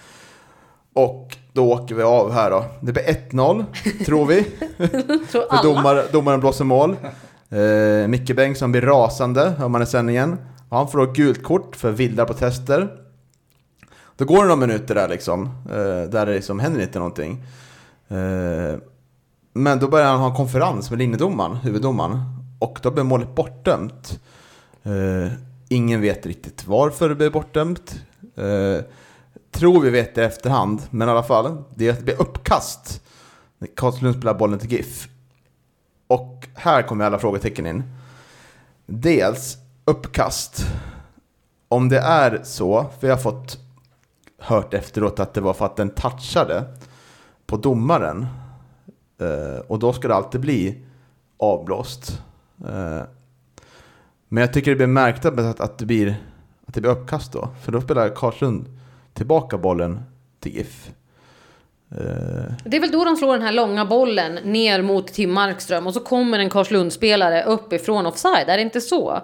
Och 0.95 1.37
då 1.53 1.73
åker 1.73 1.95
vi 1.95 2.03
av 2.03 2.33
här 2.33 2.51
då. 2.51 2.65
Det 2.81 2.93
blir 2.93 3.05
1-0, 3.05 3.65
tror 4.05 4.27
vi. 4.27 4.43
Tror 4.77 5.27
För 5.27 5.47
alla. 5.51 5.63
domar, 5.63 6.05
domaren 6.13 6.41
blåser 6.41 6.65
mål. 6.65 6.97
Eh, 7.51 8.09
Micke 8.09 8.37
Bengtsson 8.37 8.73
blir 8.73 8.83
rasande, 8.83 9.55
hör 9.59 9.69
man 9.69 9.83
i 9.83 9.87
sändningen. 9.87 10.37
Och 10.69 10.77
han 10.77 10.89
får 10.89 10.99
då 10.99 11.13
gult 11.13 11.43
kort 11.43 11.77
för 11.77 11.91
vilda 11.91 12.25
protester. 12.25 12.89
Då 14.17 14.25
går 14.25 14.37
det 14.37 14.43
några 14.43 14.57
minuter 14.57 14.95
där 14.95 15.09
liksom, 15.09 15.45
eh, 15.71 16.11
där 16.11 16.27
det 16.27 16.33
liksom 16.33 16.61
händer 16.61 16.83
inte 16.83 16.99
någonting. 16.99 17.45
Eh, 18.09 18.79
men 19.55 19.79
då 19.79 19.89
börjar 19.89 20.07
han 20.07 20.21
ha 20.21 20.29
en 20.31 20.37
konferens 20.37 20.91
med 20.91 20.99
linjedomaren, 20.99 21.57
huvuddomaren. 21.57 22.21
Och 22.59 22.79
då 22.83 22.91
blir 22.91 23.05
målet 23.05 23.35
bortdömt. 23.35 24.21
Eh, 24.83 25.33
ingen 25.69 26.01
vet 26.01 26.27
riktigt 26.27 26.67
varför 26.67 27.09
det 27.09 27.15
blev 27.15 27.33
bortdömt. 27.33 28.05
Eh, 28.37 28.85
tror 29.51 29.81
vi 29.81 29.91
vet 29.91 30.15
det 30.15 30.23
i 30.23 30.25
efterhand, 30.25 30.83
men 30.91 31.09
i 31.09 31.11
alla 31.11 31.23
fall. 31.23 31.65
Det 31.75 31.89
är 31.89 31.93
att 31.93 31.99
det 31.99 32.05
blir 32.05 32.21
uppkast. 32.21 33.03
när 33.59 33.69
Karlslund 33.77 34.17
spelar 34.17 34.35
bollen 34.35 34.59
till 34.59 34.73
GIF. 34.73 35.09
Och 36.07 36.49
här 36.55 36.83
kommer 36.83 37.05
alla 37.05 37.19
frågetecken 37.19 37.67
in. 37.67 37.83
Dels 38.87 39.57
uppkast. 39.85 40.67
Om 41.69 41.89
det 41.89 41.99
är 41.99 42.41
så, 42.45 42.87
för 43.01 43.09
jag 43.09 43.17
har 43.17 43.23
fått 43.23 43.59
hört 44.39 44.75
efteråt 44.75 45.21
att 45.21 45.35
det 45.35 45.41
var 45.41 45.55
för 45.55 45.67
att 45.67 45.77
den 45.77 45.91
touchade 45.91 46.65
på 47.47 47.57
domaren. 47.57 48.27
Eh, 49.21 49.61
och 49.67 49.79
då 49.79 49.93
ska 49.93 50.09
det 50.09 50.15
alltid 50.15 50.41
bli 50.41 50.85
avblåst. 51.37 52.23
Eh, 52.69 53.03
men 54.33 54.41
jag 54.41 54.53
tycker 54.53 54.71
det 54.71 54.77
blir 54.77 54.87
märkt 54.87 55.25
att, 55.25 55.61
att, 55.61 55.79
det 55.79 55.87
blir, 55.87 56.17
att 56.67 56.75
det 56.75 56.81
blir 56.81 56.91
uppkast 56.91 57.33
då. 57.33 57.49
För 57.65 57.73
då 57.73 57.81
spelar 57.81 58.09
Karlslund 58.09 58.65
tillbaka 59.15 59.59
bollen 59.59 60.03
till 60.41 60.57
GIF. 60.57 60.91
Eh. 61.91 62.53
Det 62.65 62.77
är 62.77 62.81
väl 62.81 62.91
då 62.91 63.05
de 63.05 63.17
slår 63.17 63.33
den 63.33 63.43
här 63.43 63.53
långa 63.53 63.85
bollen 63.85 64.35
ner 64.35 64.83
mot 64.83 65.07
Tim 65.07 65.33
Markström 65.33 65.87
och 65.87 65.95
så 65.95 66.01
kommer 66.01 66.39
en 66.39 66.51
Karlslundsspelare 66.51 67.45
uppifrån 67.45 68.07
offside, 68.07 68.49
är 68.49 68.57
det 68.57 68.63
inte 68.63 68.81
så? 68.81 69.23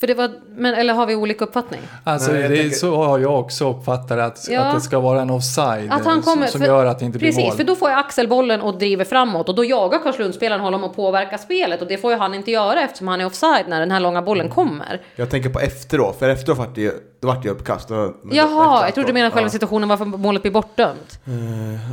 För 0.00 0.06
det 0.06 0.14
var, 0.14 0.30
men, 0.56 0.74
eller 0.74 0.94
har 0.94 1.06
vi 1.06 1.14
olika 1.16 1.44
uppfattning? 1.44 1.80
Alltså 2.04 2.32
Nej, 2.32 2.42
det 2.48 2.56
tänker- 2.56 2.76
så 2.76 2.96
har 3.04 3.18
jag 3.18 3.40
också 3.40 3.70
uppfattat 3.70 4.18
att, 4.18 4.48
Ja. 4.50 4.60
att 4.60 4.74
det 4.74 4.80
ska 4.80 4.98
vara 5.00 5.20
en 5.22 5.30
offside 5.30 5.92
Att 5.92 6.04
han 6.04 6.22
kommer, 6.22 6.46
som, 6.46 6.52
som 6.52 6.60
för- 6.60 6.66
gör 6.68 6.86
att 6.86 6.98
det 6.98 7.04
inte 7.04 7.18
blir 7.18 7.28
Precis, 7.28 7.44
mål. 7.44 7.56
för 7.56 7.64
då 7.64 7.76
får 7.76 7.90
jag 7.90 7.98
Axel 7.98 8.28
bollen 8.28 8.60
och 8.60 8.78
driver 8.78 9.04
framåt 9.04 9.48
och 9.48 9.54
då 9.54 9.64
jagar 9.64 9.98
Karlslundsspelaren 9.98 10.60
honom 10.60 10.84
och 10.84 10.96
påverkar 10.96 11.36
spelet 11.36 11.82
och 11.82 11.88
det 11.88 11.98
får 11.98 12.12
ju 12.12 12.18
han 12.18 12.34
inte 12.34 12.50
göra 12.50 12.80
eftersom 12.82 13.08
han 13.08 13.20
är 13.20 13.26
offside 13.26 13.64
när 13.68 13.80
den 13.80 13.90
här 13.90 14.00
långa 14.00 14.22
bollen 14.22 14.48
kommer. 14.48 15.00
jag 15.16 15.30
tänker 15.30 15.50
på 15.50 15.60
efteråt, 15.60 16.18
för 16.18 16.28
efteråt 16.28 16.58
vart 16.58 16.74
det 16.74 16.94
det 17.20 17.26
vart 17.26 17.44
ju 17.44 17.48
uppkast. 17.50 17.88
Men 17.88 17.98
Jaha, 17.98 18.12
efteråt 18.46 18.82
jag 18.82 18.94
trodde 18.94 19.06
du 19.08 19.12
då- 19.12 19.14
menade 19.14 19.30
själva 19.34 19.46
ja. 19.46 19.50
situationen 19.50 19.88
varför 19.88 20.04
målet 20.04 20.42
blir 20.42 20.52
bortdömt. 20.52 21.18
Eh, 21.26 21.32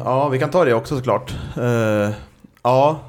Ja, 0.06 0.30
vi 0.30 0.40
kan 0.40 0.50
ta 0.50 0.66
det 0.66 0.74
också 0.74 0.98
såklart. 0.98 1.34
Eh, 1.58 2.10
ja, 2.64 3.00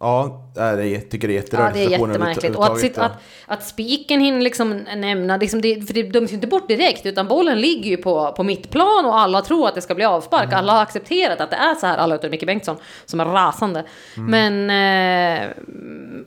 ja, 0.00 0.44
är, 0.56 1.00
tycker 1.10 1.28
det 1.28 1.34
är 1.34 1.36
Ja, 1.36 1.42
jätterörigt. 1.42 1.74
det 1.74 1.84
är 1.84 1.90
jättemärkligt. 1.90 2.56
Och 2.56 2.66
att, 2.66 2.78
sitt, 2.78 2.98
att, 2.98 3.12
att 3.46 3.64
spiken 3.64 4.20
hinner 4.20 4.40
liksom 4.40 4.70
nämna, 4.96 5.36
liksom 5.36 5.60
det, 5.60 5.86
för 5.86 5.94
det 5.94 6.02
döms 6.02 6.30
ju 6.30 6.34
inte 6.34 6.46
bort 6.46 6.68
direkt, 6.68 7.06
utan 7.06 7.28
bollen 7.28 7.60
ligger 7.60 7.90
ju 7.90 7.96
på, 7.96 8.32
på 8.32 8.42
mittplan 8.42 9.04
och 9.06 9.18
alla 9.18 9.42
tror 9.42 9.68
att 9.68 9.74
det 9.74 9.80
ska 9.80 9.94
bli 9.94 10.04
avspark. 10.04 10.44
Mm. 10.44 10.58
Alla 10.58 10.72
har 10.72 10.82
accepterat 10.82 11.40
att 11.40 11.50
det 11.50 11.56
är 11.56 11.74
så 11.74 11.86
här, 11.86 11.98
alla 11.98 12.14
utom 12.14 12.30
Micke 12.30 12.46
Bengtsson, 12.46 12.76
som 13.04 13.20
är 13.20 13.24
rasande. 13.24 13.84
Mm. 14.16 14.30
Men, 14.30 14.70
eh, 15.40 15.48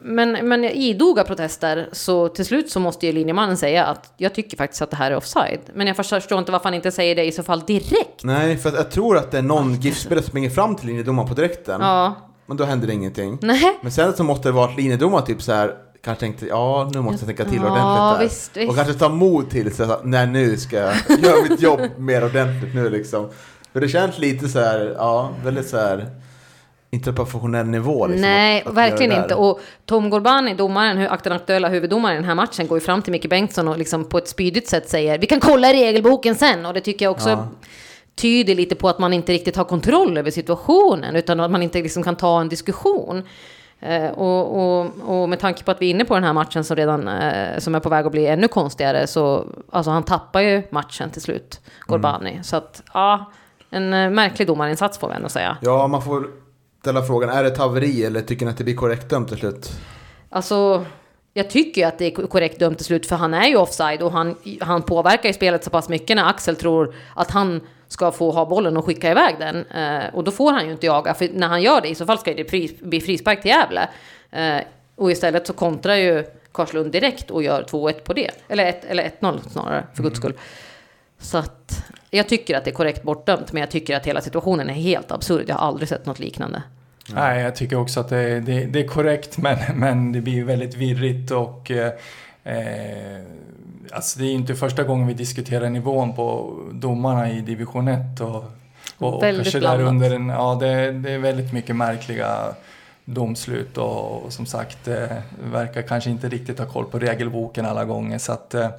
men, 0.02 0.48
men 0.48 0.64
i 0.64 0.90
idoga 0.90 1.24
protester, 1.24 1.90
så 1.92 2.28
till 2.28 2.46
slut 2.46 2.70
så 2.70 2.80
måste 2.80 3.06
ju 3.06 3.12
linjemannen 3.12 3.58
säga 3.58 3.86
att 3.86 4.14
jag 4.18 4.34
tycker 4.34 4.58
faktiskt 4.58 4.82
att 4.82 4.90
det 4.90 4.98
här 4.98 5.12
är 5.12 5.16
offside. 5.16 5.60
Men 5.74 5.88
jag 5.88 5.96
förstår 5.96 6.40
inte 6.40 6.52
varför 6.52 6.64
han 6.64 6.74
inte 6.74 6.92
säger 6.92 7.16
det 7.16 7.24
i 7.24 7.32
så 7.32 7.44
fall 7.44 7.60
direkt. 7.60 8.24
Nej, 8.24 8.58
för 8.58 8.72
jag 8.76 8.92
tror 8.92 9.18
att 9.18 9.32
det 9.32 9.38
är 9.38 9.42
någon 9.42 9.76
GIF-spelare 9.76 10.24
som 10.24 10.30
springer 10.30 10.50
fram 10.50 10.76
till 10.76 10.88
linjedomaren 10.88 11.30
på 11.30 11.36
direkten. 11.36 11.82
Ja, 11.82 12.31
Men 12.45 12.58
då 12.58 12.63
händer 12.63 12.88
det 12.88 12.93
ingenting. 12.93 13.38
nej. 13.41 13.80
Men 13.82 13.91
sen 13.91 14.13
så 14.13 14.23
måste 14.23 14.47
det 14.49 14.51
vara 14.54 14.69
att 14.69 14.77
linjedomaren 14.77 15.25
typ 15.25 15.41
så 15.41 15.51
här 15.54 15.73
kanske 16.04 16.19
tänkte 16.19 16.45
ja 16.45 16.89
nu 16.93 17.01
måste 17.01 17.25
jag 17.25 17.38
tänka 17.38 17.51
till 17.51 17.62
Ja, 17.63 17.71
ordentligt 17.71 18.17
här. 18.17 18.19
visst, 18.23 18.58
visst. 18.58 18.69
Och 18.69 18.75
kanske 18.75 18.93
ta 18.93 19.10
mod 19.10 19.49
till 19.49 19.75
sig 19.75 19.88
nej 20.04 20.27
nu 20.27 20.58
ska 20.58 20.75
jag 20.77 20.93
göra 21.23 21.41
mitt 21.49 21.62
jobb 21.62 21.80
mer 21.97 22.25
ordentligt 22.25 22.75
nu 22.75 22.89
liksom. 22.89 23.30
För 23.73 23.82
det 23.82 23.88
känns 23.89 24.19
lite 24.19 24.47
så 24.49 24.60
här, 24.60 24.95
ja 24.97 25.30
väldigt 25.43 25.69
så 25.69 25.77
här 25.77 26.10
inte 26.93 27.13
professionell 27.13 27.65
nivå 27.65 28.08
liksom. 28.08 28.21
Nej, 28.21 28.62
att- 28.62 28.67
att 28.67 28.73
verkligen 28.73 29.12
inte. 29.12 29.27
där. 29.27 29.38
Och 29.39 29.60
Tom 29.86 30.10
Gorbani, 30.10 30.54
domaren, 30.54 30.97
den 31.23 31.34
aktuella 31.34 31.69
huvuddomaren 31.69 32.13
i 32.15 32.19
den 32.19 32.25
här 32.25 32.36
matchen, 32.36 32.67
går 32.67 32.77
ju 32.77 32.82
fram 32.82 33.01
till 33.01 33.12
Micke 33.12 33.30
Bengtsson 33.30 33.67
och 33.67 33.77
liksom 33.77 34.06
på 34.06 34.17
ett 34.17 34.27
spydigt 34.27 34.69
sätt 34.69 34.89
säger 34.89 35.17
vi 35.17 35.27
kan 35.27 35.39
kolla 35.39 35.73
regelboken 35.73 36.36
sen. 36.36 36.65
Och 36.65 36.73
det 36.73 36.82
tycker 36.82 37.06
jag 37.06 37.12
också 37.12 37.30
Ja. 37.30 37.47
Tyder 38.15 38.56
lite 38.56 38.76
på 38.76 38.89
att 38.89 39.00
man 39.00 39.13
inte 39.13 39.34
riktigt 39.34 39.56
har 39.56 39.63
kontroll 39.63 40.17
över 40.17 40.32
situationen, 40.32 41.15
utan 41.15 41.39
att 41.39 41.52
man 41.52 41.63
inte 41.63 41.82
liksom 41.82 42.04
kan 42.04 42.15
ta 42.15 42.41
en 42.41 42.50
diskussion. 42.50 43.24
Eh, 43.80 44.12
och, 44.12 44.62
och, 44.62 44.91
och 45.06 45.30
med 45.30 45.39
tanke 45.39 45.63
på 45.63 45.71
att 45.71 45.82
vi 45.82 45.86
är 45.86 45.89
inne 45.89 46.06
på 46.06 46.13
den 46.13 46.24
här 46.24 46.34
matchen 46.34 46.63
som 46.63 46.76
redan 46.78 47.08
eh, 47.08 47.60
som 47.60 47.76
är 47.76 47.80
på 47.80 47.89
väg 47.89 48.06
att 48.06 48.12
bli 48.12 48.28
ännu 48.28 48.47
konstigare 48.47 49.08
så 49.08 49.45
alltså 49.71 49.91
han 49.91 50.04
tappar 50.04 50.41
ju 50.41 50.63
matchen 50.69 51.10
till 51.10 51.21
slut, 51.21 51.62
Gorbani. 51.88 52.39
Så 52.43 52.56
att 52.56 52.84
ja, 52.93 53.32
en 53.69 53.93
eh, 53.93 54.10
märklig 54.10 54.47
domarinsats 54.47 54.97
får 54.97 55.08
vi 55.10 55.13
ändå 55.13 55.30
säga. 55.30 55.58
Ja, 55.62 55.88
man 55.88 56.02
får 56.02 56.28
ställa 56.82 57.02
frågan, 57.02 57.30
är 57.30 57.43
det 57.43 57.50
ett 57.50 57.58
haveri 57.58 58.06
eller 58.06 58.21
tycker 58.21 58.45
ni 58.45 58.52
att 58.52 58.58
det 58.58 58.63
blir 58.63 58.76
korrekt 58.76 59.10
dömt 59.10 59.28
till 59.28 59.38
slut? 59.38 59.71
Alltså, 60.30 60.86
jag 61.34 61.50
tycker 61.50 61.82
ju 61.82 61.88
att 61.88 61.98
det 61.98 62.06
är 62.06 62.28
korrekt 62.28 62.60
dömt 62.60 62.78
till 62.78 62.86
slut, 62.86 63.06
för 63.06 63.15
han 63.15 63.34
är 63.34 63.48
ju 63.48 63.56
offside 63.56 64.02
och 64.02 64.12
han, 64.12 64.36
han 64.62 64.82
påverkar 64.82 65.30
ju 65.30 65.34
spelet 65.34 65.63
så 65.63 65.70
pass 65.70 65.89
mycket 65.89 66.15
när 66.15 66.30
Axel 66.30 66.56
tror 66.56 66.96
att 67.15 67.32
han 67.32 67.62
ska 67.88 68.12
få 68.12 68.32
ha 68.32 68.46
bollen 68.46 68.78
och 68.78 68.86
skicka 68.86 69.12
iväg 69.12 69.36
den. 69.39 69.65
Eh, 69.65 70.13
och 70.13 70.24
då 70.24 70.32
får 70.32 70.52
han 70.52 70.65
ju 70.65 70.72
inte 70.72 70.86
jaga, 70.86 71.13
för 71.13 71.30
när 71.34 71.48
han 71.48 71.62
gör 71.62 71.82
det 71.82 71.89
i 71.89 71.96
så 71.96 72.06
fall 72.06 72.17
ska 72.17 72.34
det 72.34 72.50
bli, 72.50 72.78
bli 72.82 73.02
frispark 73.02 73.41
till 73.41 73.52
Gävle. 73.52 73.89
Eh, 74.32 74.63
och 74.96 75.12
istället 75.12 75.48
så 75.48 75.54
kontrar 75.54 75.96
ju 75.96 76.24
Karlslund 76.52 76.91
direkt 76.91 77.32
och 77.32 77.44
gör 77.44 77.63
2-1 77.63 77.94
på 77.94 78.13
det. 78.13 78.32
Eller, 78.48 78.65
ett, 78.65 78.86
eller 78.86 79.12
1-0 79.20 79.50
snarare, 79.50 79.84
för 79.94 80.04
guds 80.04 80.17
skull. 80.17 80.34
Så 81.20 81.38
att 81.38 81.86
jag 82.10 82.30
tycker 82.30 82.58
att 82.58 82.63
det 82.63 82.70
är 82.70 82.76
korrekt 82.76 83.04
bortdömt, 83.04 83.52
men 83.52 83.60
jag 83.60 83.72
tycker 83.72 83.98
att 83.98 84.06
hela 84.06 84.22
situationen 84.22 84.70
är 84.70 84.74
helt 84.74 85.12
absurd. 85.12 85.46
Jag 85.48 85.56
har 85.56 85.67
aldrig 85.67 85.89
sett 85.89 86.06
något 86.06 86.20
liknande. 86.20 86.63
Nej, 87.10 87.42
jag 87.42 87.56
tycker 87.56 87.76
också 87.76 88.00
att 88.00 88.10
det, 88.10 88.40
det, 88.40 88.66
det 88.66 88.80
är 88.80 88.88
korrekt 88.88 89.38
men, 89.38 89.58
men 89.80 90.12
det 90.12 90.22
blir 90.22 90.44
väldigt 90.44 90.76
virrigt 90.76 91.32
och 91.32 91.72
eh, 91.72 91.94
eh, 92.44 93.22
alltså 93.92 94.20
det 94.20 94.26
är 94.26 94.32
inte 94.34 94.56
första 94.56 94.84
gången 94.84 95.08
vi 95.08 95.14
diskuterar 95.14 95.70
nivån 95.70 96.16
på 96.16 96.58
domarna 96.72 97.32
i 97.32 97.42
division 97.42 97.88
1 97.88 98.20
och, 98.20 98.44
och, 98.98 99.14
och 99.14 99.24
Väldigt 99.24 99.44
kanske 99.44 99.60
där 99.60 99.78
blandat. 99.78 99.90
under 99.90 100.16
en, 100.16 100.30
ja 100.30 100.58
det, 100.60 100.92
det 100.92 101.12
är 101.12 101.20
väldigt 101.20 101.54
mycket 101.54 101.76
märkliga 101.76 102.56
domslut 103.06 103.78
och, 103.78 104.24
och 104.26 104.34
som 104.34 104.46
sagt 104.46 104.88
eh, 104.88 105.18
verkar 105.52 105.82
kanske 105.82 106.10
inte 106.10 106.30
riktigt 106.30 106.60
ha 106.60 106.66
koll 106.66 106.86
på 106.86 107.00
regelboken 107.00 107.66
alla 107.66 107.86
gånger 107.86 108.18
så 108.18 108.32
att 108.32 108.54
eh, 108.54 108.70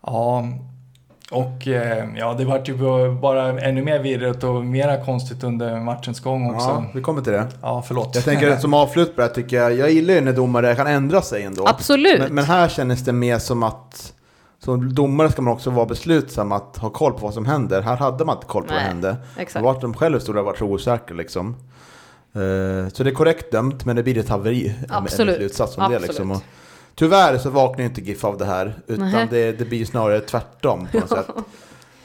ja 0.00 0.44
Och 1.30 1.68
eh, 1.68 2.08
ja, 2.16 2.34
det 2.38 2.44
vart 2.44 2.68
ju 2.68 2.74
bara 3.20 3.60
ännu 3.60 3.82
mer 3.84 3.98
virrigt 3.98 4.44
och 4.44 4.64
mera 4.64 5.04
konstigt 5.04 5.44
under 5.44 5.80
matchens 5.80 6.20
gång 6.20 6.54
också. 6.54 6.66
Ja, 6.68 6.84
vi 6.94 7.02
kommer 7.02 7.22
till 7.22 7.32
det. 7.32 7.46
Ja, 7.62 7.82
förlåt. 7.86 8.14
Jag 8.14 8.24
tänker 8.24 8.56
som 8.56 8.74
avslut 8.74 9.14
på 9.16 9.20
det 9.20 9.26
här 9.26 9.34
tycker 9.34 9.56
jag, 9.56 9.74
jag 9.74 9.90
gillar 9.90 10.14
ju 10.14 10.20
när 10.20 10.32
domare 10.32 10.74
kan 10.74 10.86
ändra 10.86 11.22
sig 11.22 11.42
ändå. 11.42 11.66
Absolut. 11.66 12.18
Men, 12.20 12.34
men 12.34 12.44
här 12.44 12.68
kändes 12.68 13.04
det 13.04 13.12
mer 13.12 13.38
som 13.38 13.62
att 13.62 14.12
som 14.64 14.94
domare 14.94 15.30
ska 15.32 15.42
man 15.42 15.52
också 15.54 15.70
vara 15.70 15.86
beslutsam 15.86 16.52
att 16.52 16.76
ha 16.76 16.90
koll 16.90 17.12
på 17.12 17.18
vad 17.18 17.34
som 17.34 17.46
händer. 17.46 17.82
Här 17.82 17.96
hade 17.96 18.24
man 18.24 18.36
inte 18.36 18.46
koll 18.46 18.62
på 18.62 18.68
vad 18.68 18.76
Nej, 18.76 18.90
som 18.90 19.02
hände. 19.02 19.16
exakt. 19.38 19.64
Vart 19.64 19.80
de 19.80 19.94
själva 19.94 20.20
stod 20.20 20.36
och 20.36 20.44
var 20.44 20.54
så 20.54 20.64
osäkra 20.64 21.16
liksom. 21.16 21.56
Eh, 22.34 22.88
så 22.92 23.02
det 23.04 23.10
är 23.10 23.14
korrekt 23.14 23.52
dömt, 23.52 23.84
men 23.84 23.96
det 23.96 24.02
blir 24.02 24.18
ett 24.18 24.28
haveri. 24.28 24.68
en- 24.68 24.84
Absolut. 24.94 25.34
En 25.34 25.40
slutsats 25.40 25.76
om 25.78 25.82
Absolut. 25.82 26.02
det 26.02 26.08
liksom. 26.08 26.30
Och 26.30 26.42
tyvärr 26.98 27.38
så 27.38 27.50
vaknar 27.50 27.84
inte 27.84 28.00
GIF 28.00 28.24
av 28.24 28.38
det 28.38 28.44
här, 28.44 28.74
utan 28.86 29.10
det, 29.30 29.52
det 29.52 29.64
blir 29.64 29.84
snarare 29.84 30.20
tvärtom 30.20 30.88
på 30.92 30.98
något 30.98 31.08
sätt. 31.08 31.26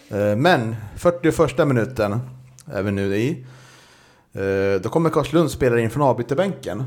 Eh, 0.09 0.35
men 0.35 0.75
41 0.97 1.67
minuten 1.67 2.19
är 2.65 2.83
vi 2.83 2.91
nu 2.91 3.15
i. 3.15 3.45
Eh, 4.33 4.81
Då 4.81 4.89
kommer 4.89 5.09
Karlslund 5.09 5.51
spelare 5.51 5.81
in 5.81 5.89
från 5.89 6.03
avbytarbänken. 6.03 6.79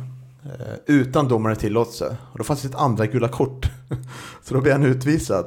eh, 0.44 0.74
Utan 0.86 1.28
domarens 1.28 1.58
tillåtelse. 1.58 2.16
Och 2.32 2.38
då 2.38 2.44
fanns 2.44 2.62
det 2.62 2.68
ett 2.68 2.74
andra 2.74 3.06
gula 3.06 3.28
kort. 3.28 3.66
Så 4.42 4.54
då 4.54 4.60
blir 4.60 4.72
han 4.72 4.84
utvisad. 4.84 5.46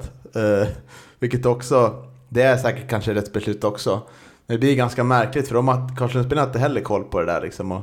Vilket 1.19 1.45
också, 1.45 2.05
det 2.29 2.41
är 2.41 2.57
säkert 2.57 2.89
kanske 2.89 3.13
rätt 3.13 3.33
beslut 3.33 3.63
också. 3.63 4.01
Men 4.47 4.55
det 4.55 4.59
blir 4.59 4.75
ganska 4.75 5.03
märkligt 5.03 5.47
för 5.47 5.55
de 5.55 5.67
har, 5.67 5.95
Karlslundsspelarna 5.97 6.41
har 6.45 6.47
inte 6.49 6.59
heller 6.59 6.81
koll 6.81 7.03
på 7.03 7.19
det 7.19 7.25
där 7.25 7.41
liksom. 7.41 7.71
Och, 7.71 7.81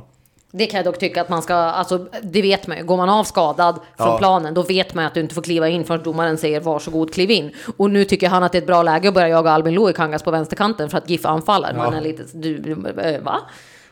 Det 0.59 0.67
kan 0.67 0.79
jag 0.79 0.85
dock 0.85 0.99
tycka 0.99 1.21
att 1.21 1.29
man 1.29 1.43
ska, 1.43 1.55
alltså 1.55 2.07
det 2.23 2.43
vet 2.43 2.67
man 2.67 2.77
ju. 2.77 2.85
Går 2.85 2.97
man 2.97 3.09
av 3.09 3.25
skadad 3.25 3.75
från 3.97 4.09
Ja. 4.09 4.19
planen, 4.19 4.55
då 4.55 4.63
vet 4.63 4.95
man 4.95 5.05
att 5.05 5.15
du 5.15 5.21
inte 5.21 5.35
får 5.35 5.43
kliva 5.43 5.69
in 5.69 5.85
förrän 5.85 6.03
domaren 6.03 6.39
säger 6.39 6.61
varsågod 6.61 7.13
kliv 7.15 7.31
in. 7.31 7.51
Och 7.77 7.91
nu 7.91 8.05
tycker 8.05 8.29
han 8.29 8.43
att 8.43 8.53
det 8.53 8.59
är 8.59 8.63
ett 8.63 8.67
bra 8.67 8.83
läge 8.83 9.09
att 9.09 9.15
börja 9.15 9.29
jaga 9.29 9.51
Albin 9.51 9.75
Louie 9.75 9.93
Kangas 9.95 10.23
på 10.23 10.31
vänsterkanten 10.31 10.91
för 10.91 10.99
att 10.99 11.11
GIF 11.11 11.27
anfaller. 11.27 11.75
Man 11.77 11.93
Ja. 11.93 11.99
är 11.99 12.03
lite, 12.03 12.23
du, 12.33 12.73
eh, 13.03 13.23
va? 13.23 13.41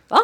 Va? 0.09 0.19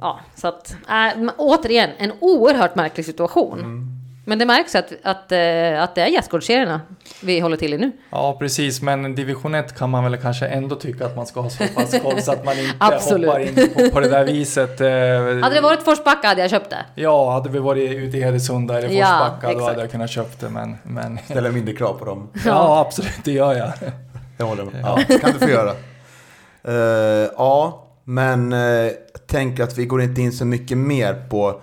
Ja, 0.00 0.20
så 0.36 0.48
att, 0.48 0.76
äh, 0.88 1.30
återigen, 1.36 1.90
en 1.98 2.12
oerhört 2.20 2.74
märklig 2.74 3.06
situation. 3.06 3.58
Mm. 3.58 3.93
Men 4.26 4.38
det 4.38 4.46
märks 4.46 4.74
att, 4.74 4.92
att, 5.02 5.32
eh, 5.32 5.82
att 5.82 5.94
det 5.94 6.00
är 6.00 6.06
gästgårdsserierna 6.06 6.80
vi 7.22 7.40
håller 7.40 7.56
till 7.56 7.74
i 7.74 7.78
nu. 7.78 7.92
Ja, 8.10 8.36
precis. 8.38 8.82
Men 8.82 9.14
division 9.14 9.54
1 9.54 9.78
kan 9.78 9.90
man 9.90 10.04
väl 10.04 10.16
kanske 10.16 10.46
ändå 10.46 10.76
tycka 10.76 11.06
att 11.06 11.16
man 11.16 11.26
ska 11.26 11.40
ha 11.40 11.50
så 11.50 11.64
pass 11.74 11.94
koll 12.02 12.22
så 12.22 12.32
att 12.32 12.44
man 12.44 12.58
inte 12.58 12.74
Absolut. 12.78 13.26
hoppar 13.26 13.40
in 13.40 13.54
på, 13.74 13.90
på 13.90 14.00
det 14.00 14.08
där 14.08 14.24
viset. 14.24 14.80
Eh, 14.80 14.86
Hade 15.42 15.54
det 15.54 15.60
varit 15.60 15.82
Forsbacka 15.82 16.28
hade 16.28 16.40
jag 16.40 16.50
köpt 16.50 16.70
det. 16.70 16.84
Ja, 16.94 17.32
hade 17.32 17.48
vi 17.50 17.58
varit 17.58 17.90
ute 17.90 18.16
i 18.16 18.22
Hedesunda 18.22 18.78
eller 18.78 18.88
Ja, 18.88 19.06
Forsbacka 19.06 19.46
då 19.46 19.52
exakt. 19.52 19.68
hade 19.68 19.80
jag 19.80 19.90
kunnat 19.90 20.10
köpt 20.10 20.40
det. 20.40 20.48
Men, 20.48 20.76
men 20.82 21.18
ställer 21.24 21.50
mindre 21.50 21.74
krav 21.74 21.94
på 21.98 22.04
dem. 22.04 22.28
ja, 22.46 22.80
absolut, 22.80 23.24
det 23.24 23.32
gör 23.32 23.54
jag. 23.54 23.72
Jag 24.38 24.46
håller 24.46 24.64
med. 24.64 24.80
Ja, 24.82 24.98
det 25.08 25.18
kan 25.18 25.32
du 25.32 25.38
få 25.38 25.48
göra. 25.50 25.70
Eh, 26.68 27.30
ja, 27.36 27.86
men 28.04 28.52
uh, 28.52 28.90
tänker 29.26 29.62
att 29.62 29.78
vi 29.78 29.84
går 29.86 30.02
inte 30.02 30.20
in 30.20 30.32
så 30.32 30.44
mycket 30.44 30.78
mer 30.78 31.14
på 31.30 31.60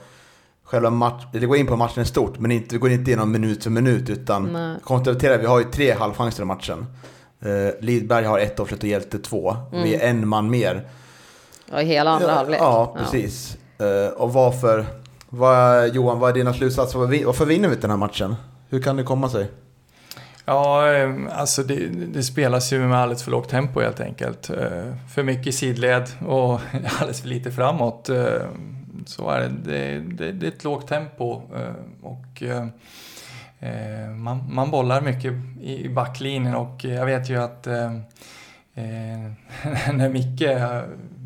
själva 0.72 0.90
matchen. 0.90 1.30
Vi 1.32 1.46
går 1.46 1.58
in 1.58 1.68
på 1.68 1.76
matchen 1.76 2.04
i 2.04 2.06
stort, 2.06 2.40
men 2.40 2.52
inte, 2.52 2.76
vi 2.76 2.80
går 2.80 2.92
inte 2.92 3.12
igenom 3.12 3.32
minut 3.32 3.64
för 3.64 3.70
minut. 3.70 4.10
Utan 4.10 4.78
konstaterar 4.84 5.38
vi 5.38 5.46
har 5.46 5.60
ju 5.60 5.66
tre 5.66 5.94
halvchanser 5.94 6.44
i 6.44 6.46
matchen. 6.46 6.86
Uh, 7.46 7.70
Lidberg 7.80 8.26
har 8.26 8.40
ett 8.40 8.60
offset 8.60 8.80
och 8.80 8.90
Hjälte 8.90 9.20
två. 9.20 9.56
Vi 9.72 9.96
är 9.96 10.10
en 10.10 10.28
man 10.28 10.50
mer. 10.50 10.88
Ja, 11.72 11.82
i 11.82 11.86
hela 11.86 12.12
andra 12.12 12.28
ja, 12.28 12.34
halvlek. 12.34 12.60
Ja, 12.62 12.96
precis. 12.98 13.58
Eh, 13.78 14.14
och 14.14 14.34
varför, 14.34 14.86
vad, 15.30 15.96
Johan, 15.96 16.20
vad 16.20 16.30
är 16.30 16.34
dina 16.34 16.54
slutsatser? 16.54 17.00
Varför, 17.00 17.26
varför 17.26 17.46
vinner 17.46 17.70
vi 17.70 17.76
den 17.76 17.90
här 17.90 17.98
matchen? 17.98 18.36
Hur 18.70 18.82
kan 18.82 18.96
det 18.96 19.04
komma 19.04 19.30
sig? 19.30 19.52
Ja, 20.46 20.94
eh, 20.94 21.10
alltså 21.32 21.64
det, 21.64 21.76
det 21.88 22.24
spelas 22.24 22.74
ju 22.74 22.80
med 22.80 22.98
alldeles 22.98 23.24
för 23.24 23.32
lågt 23.32 23.50
tempo 23.50 23.82
helt 23.82 24.00
enkelt. 24.00 24.48
För 25.14 25.24
mycket 25.24 25.56
sidled 25.56 26.10
och 26.28 26.60
alldeles 27.00 27.22
för 27.22 27.28
lite 27.28 27.52
framåt. 27.52 28.10
Så 29.06 29.30
är 29.30 29.40
det. 29.40 29.50
Det, 29.50 30.00
det, 30.00 30.32
det 30.32 30.48
är 30.48 30.52
ett 30.52 30.64
lågt 30.64 30.88
tempo 30.88 31.42
eh, 31.56 31.74
och 32.02 32.44
eh, 32.44 34.10
man, 34.10 34.54
man 34.54 34.72
bollar 34.72 35.02
mycket 35.02 35.34
i 35.62 35.90
backlinjen 35.90 36.56
och 36.56 36.86
jag 36.86 37.06
vet 37.06 37.30
ju 37.30 37.44
att 37.44 37.68
eh, 37.68 37.92
när 39.94 40.10
Micke 40.10 40.42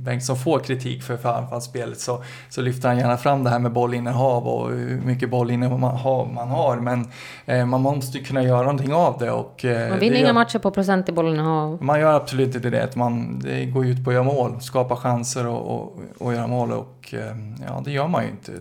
Bengtsson 0.06 0.38
får 0.38 0.60
kritik 0.60 1.04
för 1.04 1.18
för 1.18 1.34
anfallsspelet 1.34 2.00
så, 2.00 2.24
så 2.50 2.62
lyfter 2.62 2.88
han 2.88 2.98
gärna 2.98 3.18
fram 3.18 3.44
det 3.44 3.50
här 3.50 3.60
med 3.60 3.72
bollinnehav 3.72 4.48
och 4.48 4.70
hur 4.70 5.02
mycket 5.02 5.30
bollinnehav 5.30 5.80
man 5.80 5.98
har. 5.98 6.26
Man 6.26 6.48
har 6.48 6.78
men 6.78 7.08
eh, 7.46 7.66
man 7.66 7.82
måste 7.82 8.18
ju 8.18 8.24
kunna 8.24 8.44
göra 8.44 8.62
någonting 8.62 8.94
av 8.94 9.18
det. 9.20 9.32
Och, 9.32 9.66
eh, 9.66 9.90
Man 9.90 10.00
vinner 10.00 10.18
inga 10.18 10.34
matcher 10.34 10.60
på 10.60 10.72
procent 10.72 11.10
i 11.10 11.12
bollinnehav. 11.12 11.84
man 11.84 12.00
gör 12.00 12.14
absolut 12.14 12.56
inte 12.56 12.70
det. 12.70 12.96
Man, 12.96 13.40
det 13.40 13.66
går 13.66 13.86
ut 13.86 14.04
på 14.04 14.10
att 14.10 14.14
göra 14.14 14.24
mål, 14.24 14.62
skapa 14.62 14.96
chanser 14.96 15.48
och, 15.48 15.76
och, 15.76 16.00
och 16.18 16.34
göra 16.34 16.48
mål. 16.48 16.72
Och 16.72 17.14
eh, 17.14 17.36
ja, 17.68 17.82
det 17.86 17.92
gör 17.92 18.08
man 18.08 18.24
ju 18.24 18.30
inte. 18.30 18.52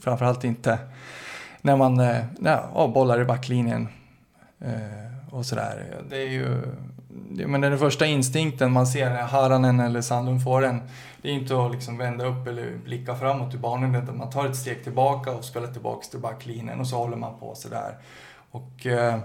Framförallt 0.00 0.44
inte 0.44 0.78
när 1.60 1.76
man 1.76 2.00
eh, 2.00 2.16
ja, 2.74 2.90
bollar 2.94 3.20
i 3.20 3.24
backlinjen. 3.24 3.88
Eh, 4.60 5.04
och 5.34 5.46
sådär. 5.46 5.84
Det 6.10 6.16
är 6.16 6.28
ju... 6.28 6.62
Men 7.28 7.60
den 7.60 7.78
första 7.78 8.06
instinkten 8.06 8.72
man 8.72 8.86
ser 8.86 9.10
när 9.10 9.22
Haranen 9.22 9.80
eller 9.80 10.00
Sandlund 10.00 10.44
får 10.44 10.60
den, 10.60 10.80
det 11.22 11.28
är 11.28 11.32
inte 11.32 11.64
att 11.64 11.72
liksom 11.72 11.98
vända 11.98 12.26
upp 12.26 12.46
eller 12.46 12.78
blicka 12.84 13.14
framåt 13.14 13.54
i 13.54 13.58
banan, 13.58 13.94
utan 13.94 14.18
man 14.18 14.30
tar 14.30 14.46
ett 14.46 14.56
steg 14.56 14.84
tillbaka 14.84 15.32
och 15.32 15.44
spelar 15.44 15.72
tillbaka 15.72 16.06
till 16.10 16.20
backlinjen 16.20 16.80
och 16.80 16.86
så 16.86 16.96
håller 16.96 17.16
man 17.16 17.38
på 17.40 17.54
sådär. 17.54 17.94
Och 18.50 18.86
eh, 18.86 19.18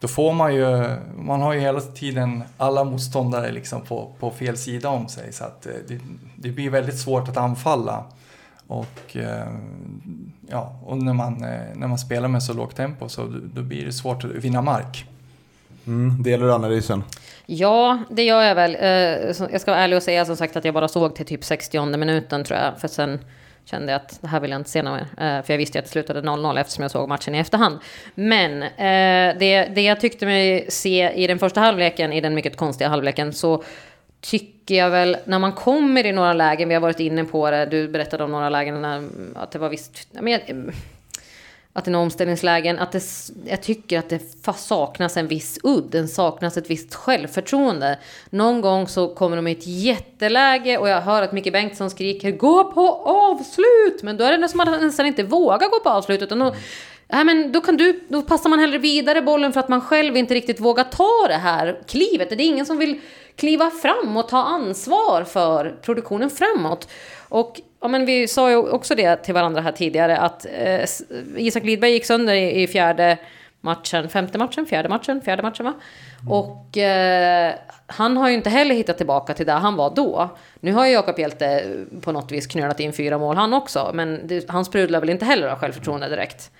då 0.00 0.08
får 0.08 0.32
man 0.32 0.54
ju, 0.54 0.96
man 1.16 1.42
har 1.42 1.52
ju 1.52 1.60
hela 1.60 1.80
tiden 1.80 2.42
alla 2.56 2.84
motståndare 2.84 3.52
liksom 3.52 3.82
på, 3.82 4.12
på 4.18 4.30
fel 4.30 4.56
sida 4.56 4.88
om 4.88 5.08
sig 5.08 5.32
så 5.32 5.44
att 5.44 5.66
eh, 5.66 5.72
det, 5.88 6.00
det 6.36 6.48
blir 6.48 6.70
väldigt 6.70 6.98
svårt 6.98 7.28
att 7.28 7.36
anfalla. 7.36 8.04
Och, 8.66 9.16
eh, 9.16 9.46
ja, 10.48 10.76
och 10.84 10.98
när, 10.98 11.12
man, 11.12 11.34
när 11.74 11.86
man 11.86 11.98
spelar 11.98 12.28
med 12.28 12.42
så 12.42 12.52
lågt 12.52 12.76
tempo 12.76 13.08
så 13.08 13.26
då 13.54 13.62
blir 13.62 13.86
det 13.86 13.92
svårt 13.92 14.24
att 14.24 14.30
vinna 14.30 14.62
mark. 14.62 15.06
Mm, 15.86 16.22
delar 16.22 16.46
du 16.46 16.52
analysen? 16.52 17.02
Ja, 17.54 17.98
det 18.10 18.22
gör 18.22 18.42
jag 18.42 18.54
väl. 18.54 18.74
Eh, 18.74 19.48
jag 19.52 19.60
ska 19.60 19.70
vara 19.70 19.80
ärlig 19.80 19.96
och 19.96 20.02
säga 20.02 20.24
som 20.24 20.36
sagt 20.36 20.56
att 20.56 20.64
jag 20.64 20.74
bara 20.74 20.88
såg 20.88 21.14
till 21.14 21.26
typ 21.26 21.44
60 21.44 21.96
minuten 21.96 22.44
tror 22.44 22.58
jag. 22.58 22.80
För 22.80 22.88
sen 22.88 23.24
kände 23.64 23.92
jag 23.92 23.96
att 23.96 24.18
det 24.22 24.28
här 24.28 24.40
vill 24.40 24.50
jag 24.50 24.60
inte 24.60 24.70
se 24.70 24.82
något 24.82 25.00
mer. 25.00 25.36
Eh, 25.38 25.44
för 25.44 25.52
jag 25.52 25.58
visste 25.58 25.78
ju 25.78 25.80
att 25.80 25.84
det 25.84 25.90
slutade 25.90 26.20
0-0 26.20 26.60
eftersom 26.60 26.82
jag 26.82 26.90
såg 26.90 27.08
matchen 27.08 27.34
i 27.34 27.38
efterhand. 27.38 27.78
Men 28.14 28.62
eh, 28.62 29.38
det, 29.38 29.68
det 29.74 29.82
jag 29.82 30.00
tyckte 30.00 30.26
mig 30.26 30.66
se 30.68 31.10
i 31.10 31.26
den 31.26 31.38
första 31.38 31.60
halvleken, 31.60 32.12
i 32.12 32.20
den 32.20 32.34
mycket 32.34 32.56
konstiga 32.56 32.88
halvleken, 32.88 33.32
så 33.32 33.62
tycker 34.20 34.74
jag 34.74 34.90
väl 34.90 35.16
när 35.24 35.38
man 35.38 35.52
kommer 35.52 36.06
i 36.06 36.12
några 36.12 36.32
lägen, 36.32 36.68
vi 36.68 36.74
har 36.74 36.82
varit 36.82 37.00
inne 37.00 37.24
på 37.24 37.50
det, 37.50 37.66
du 37.66 37.88
berättade 37.88 38.24
om 38.24 38.30
några 38.30 38.48
lägen 38.48 38.82
när, 38.82 39.08
att 39.34 39.50
det 39.50 39.58
var 39.58 39.68
visst, 39.68 40.08
men 40.12 40.32
jag, 40.32 40.72
att 41.72 41.84
det 41.84 41.90
är 41.90 41.96
omställningslägen, 41.96 42.78
att 42.78 42.92
det, 42.92 43.02
jag 43.44 43.62
tycker 43.62 43.98
att 43.98 44.08
det 44.08 44.20
saknas 44.56 45.16
en 45.16 45.28
viss 45.28 45.58
udd, 45.62 45.84
det 45.90 46.08
saknas 46.08 46.56
ett 46.56 46.70
visst 46.70 46.94
självförtroende. 46.94 47.98
Någon 48.30 48.60
gång 48.60 48.88
så 48.88 49.14
kommer 49.14 49.36
de 49.36 49.46
i 49.46 49.52
ett 49.52 49.66
jätteläge 49.66 50.78
och 50.78 50.88
jag 50.88 51.00
hör 51.00 51.22
att 51.22 51.32
Micke 51.32 51.52
Bengtsson 51.52 51.90
skriker 51.90 52.30
gå 52.30 52.64
på 52.64 52.88
avslut! 53.04 54.02
Men 54.02 54.16
då 54.16 54.24
är 54.24 54.38
det 54.38 54.48
som 54.48 54.60
att 54.60 54.68
han 54.68 54.80
nästan 54.80 55.06
inte 55.06 55.22
vågar 55.22 55.68
gå 55.68 55.80
på 55.80 55.88
avslut 55.88 56.22
utan 56.22 56.38
då, 56.38 56.54
Nej, 57.08 57.24
men 57.24 57.52
då, 57.52 57.60
kan 57.60 57.76
du, 57.76 58.00
då 58.08 58.22
passar 58.22 58.50
man 58.50 58.58
hellre 58.58 58.78
vidare 58.78 59.22
bollen 59.22 59.52
för 59.52 59.60
att 59.60 59.68
man 59.68 59.80
själv 59.80 60.16
inte 60.16 60.34
riktigt 60.34 60.60
vågar 60.60 60.84
ta 60.84 61.28
det 61.28 61.34
här 61.34 61.82
klivet. 61.86 62.30
Det 62.30 62.34
är 62.34 62.46
ingen 62.46 62.66
som 62.66 62.78
vill 62.78 63.00
kliva 63.36 63.70
fram 63.70 64.16
och 64.16 64.28
ta 64.28 64.42
ansvar 64.42 65.24
för 65.24 65.78
produktionen 65.82 66.30
framåt. 66.30 66.88
Och 67.28 67.60
ja, 67.82 67.88
men 67.88 68.06
vi 68.06 68.28
sa 68.28 68.50
ju 68.50 68.56
också 68.56 68.94
det 68.94 69.16
till 69.16 69.34
varandra 69.34 69.60
här 69.60 69.72
tidigare 69.72 70.18
att 70.18 70.46
eh, 70.58 70.84
Isak 71.36 71.64
Lidberg 71.64 71.90
gick 71.90 72.04
sönder 72.04 72.34
i, 72.34 72.62
i 72.62 72.66
fjärde 72.66 73.18
matchen, 73.60 74.08
femte 74.08 74.38
matchen, 74.38 74.66
fjärde 74.66 74.88
matchen, 74.88 75.20
fjärde 75.20 75.42
matchen 75.42 75.64
va? 75.64 75.74
Och 76.28 76.78
eh, 76.78 77.54
han 77.86 78.16
har 78.16 78.28
ju 78.28 78.34
inte 78.34 78.50
heller 78.50 78.74
hittat 78.74 78.96
tillbaka 78.96 79.34
till 79.34 79.46
där 79.46 79.58
han 79.58 79.76
var 79.76 79.94
då. 79.94 80.28
Nu 80.60 80.72
har 80.72 80.86
ju 80.86 80.92
Jakob 80.92 81.18
Hjelte 81.18 81.64
på 82.00 82.12
något 82.12 82.32
vis 82.32 82.46
knölat 82.46 82.80
in 82.80 82.92
fyra 82.92 83.18
mål 83.18 83.36
han 83.36 83.54
också, 83.54 83.90
men 83.94 84.26
det, 84.26 84.50
han 84.50 84.64
sprudlar 84.64 85.00
väl 85.00 85.10
inte 85.10 85.24
heller 85.24 85.48
av 85.48 85.58
självförtroende 85.58 86.08
direkt. 86.08 86.50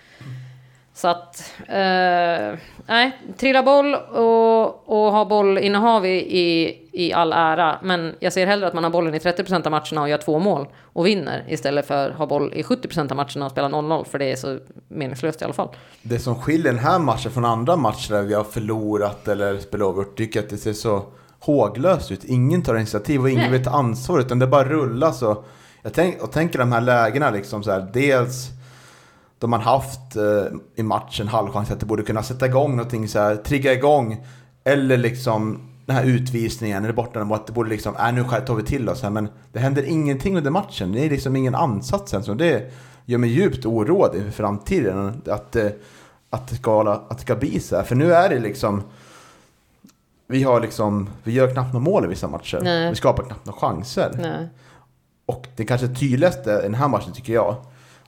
Så 0.95 1.09
att, 1.09 1.53
eh, 1.69 2.59
nej, 2.87 3.19
trilla 3.37 3.63
boll 3.63 3.95
och, 3.95 4.89
och 4.89 5.13
ha 5.13 5.25
bollinnehav 5.25 6.07
i, 6.07 6.39
i, 6.39 6.79
i 6.93 7.13
all 7.13 7.33
ära. 7.33 7.79
Men 7.83 8.15
jag 8.21 8.33
ser 8.33 8.47
hellre 8.47 8.67
att 8.67 8.75
man 8.75 8.85
har 8.85 8.91
bollen 8.91 9.15
i 9.15 9.19
30% 9.19 9.67
av 9.67 9.71
matcherna 9.71 10.03
och 10.03 10.09
gör 10.09 10.19
två 10.19 10.39
mål 10.39 10.67
och 10.83 11.07
vinner. 11.07 11.45
Istället 11.49 11.87
för 11.87 12.11
att 12.11 12.17
ha 12.17 12.27
boll 12.27 12.53
i 12.55 12.63
70% 12.63 13.11
av 13.11 13.17
matcherna 13.17 13.45
och 13.45 13.51
spela 13.51 13.69
0-0. 13.69 14.05
För 14.05 14.19
det 14.19 14.33
är 14.33 14.37
så 14.37 14.59
meningslöst 14.89 15.43
i 15.43 15.45
alla 15.45 15.55
fall. 15.55 15.69
Det 16.03 16.19
som 16.19 16.35
skiljer 16.35 16.73
den 16.73 16.83
här 16.83 16.99
matchen 16.99 17.31
från 17.31 17.45
andra 17.45 17.77
matcher 17.77 18.13
där 18.13 18.23
vi 18.23 18.35
har 18.35 18.45
förlorat 18.45 19.29
eller 19.29 19.59
spelat 19.59 19.87
oavgjort, 19.87 20.17
tycker 20.17 20.39
jag 20.39 20.45
att 20.45 20.51
det 20.51 20.57
ser 20.59 20.73
så 20.73 21.05
håglöst 21.39 22.11
ut. 22.11 22.25
Ingen 22.25 22.63
tar 22.63 22.77
initiativ 22.77 23.21
och 23.21 23.31
ingen 23.31 23.43
Nej. 23.43 23.53
vill 23.53 23.65
ta 23.65 23.71
ansvar, 23.71 24.21
utan 24.21 24.39
det 24.39 24.47
bara 24.47 24.65
rullar 24.65 25.13
så. 25.13 25.45
Jag 25.83 25.93
tänk, 25.93 26.23
och 26.23 26.33
tänker 26.33 26.59
de 26.59 26.73
här 26.73 26.81
lägena 26.81 27.31
liksom 27.31 27.63
så 27.63 27.71
här, 27.71 27.91
dels 27.93 28.49
de 29.43 29.51
man 29.51 29.61
haft 29.61 30.17
eh, 30.17 30.45
i 30.75 30.83
matchen 30.83 31.29
halvchans 31.29 31.71
att 31.71 31.81
det 31.81 31.87
borde 31.87 32.03
kunna 32.03 32.23
sätta 32.23 32.47
igång 32.47 32.71
någonting 32.77 33.09
så 33.09 33.19
här, 33.19 33.37
trigga 33.37 33.73
igång 33.73 34.27
Eller 34.65 34.97
liksom 34.97 35.69
den 35.87 35.97
här 35.97 36.05
utvisningen, 36.05 36.85
eller 36.85 36.95
borta 36.95 37.21
att 37.21 37.47
det 37.47 37.53
borde 37.53 37.71
liksom, 37.71 37.97
äh, 37.97 38.13
nu 38.13 38.25
tar 38.47 38.55
vi 38.55 38.63
till 38.63 38.89
oss 38.89 39.03
här. 39.03 39.11
Men 39.11 39.29
det 39.53 39.59
händer 39.59 39.83
ingenting 39.83 40.37
under 40.37 40.51
matchen. 40.51 40.93
Det 40.93 41.05
är 41.05 41.11
liksom 41.11 41.37
ingen 41.37 41.55
ansats 41.55 42.13
ens. 42.13 42.29
Och 42.29 42.37
det 42.37 42.71
gör 43.05 43.19
mig 43.19 43.31
djupt 43.31 43.67
oroad 43.67 44.17
inför 44.17 44.31
framtiden. 44.31 45.23
Att, 45.27 45.57
eh, 45.57 45.67
att, 46.31 46.49
det 46.49 46.57
ska, 46.57 46.93
att 46.93 47.19
det 47.19 47.23
ska 47.23 47.37
bli 47.37 47.61
så 47.61 47.77
här. 47.77 47.83
För 47.83 47.95
nu 47.95 48.13
är 48.15 48.29
det 48.29 48.39
liksom... 48.39 48.83
Vi 50.27 50.43
har 50.43 50.61
liksom, 50.61 51.09
vi 51.23 51.33
gör 51.33 51.51
knappt 51.51 51.73
några 51.73 51.85
mål 51.85 52.05
i 52.05 52.09
vissa 52.09 52.29
matcher. 52.29 52.61
Nej. 52.63 52.91
Vi 52.91 52.97
skapar 52.97 53.23
knappt 53.23 53.47
några 53.47 53.59
chanser. 53.59 54.11
Nej. 54.23 54.49
Och 55.27 55.47
det 55.57 55.65
kanske 55.65 55.89
tydligaste 55.89 56.51
i 56.51 56.63
den 56.63 56.75
här 56.75 56.89
matchen 56.89 57.13
tycker 57.13 57.33
jag, 57.33 57.57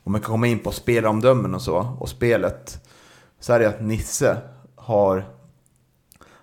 om 0.05 0.13
man 0.13 0.21
kan 0.21 0.31
komma 0.31 0.47
in 0.47 0.59
på 0.59 0.71
spelomdömen 0.71 1.55
och 1.55 1.63
så, 1.63 1.97
och 2.01 2.09
spelet, 2.09 2.89
så 3.41 3.53
är 3.53 3.59
det 3.59 3.69
att 3.69 3.81
Nisse 3.83 4.37
har, 4.77 5.25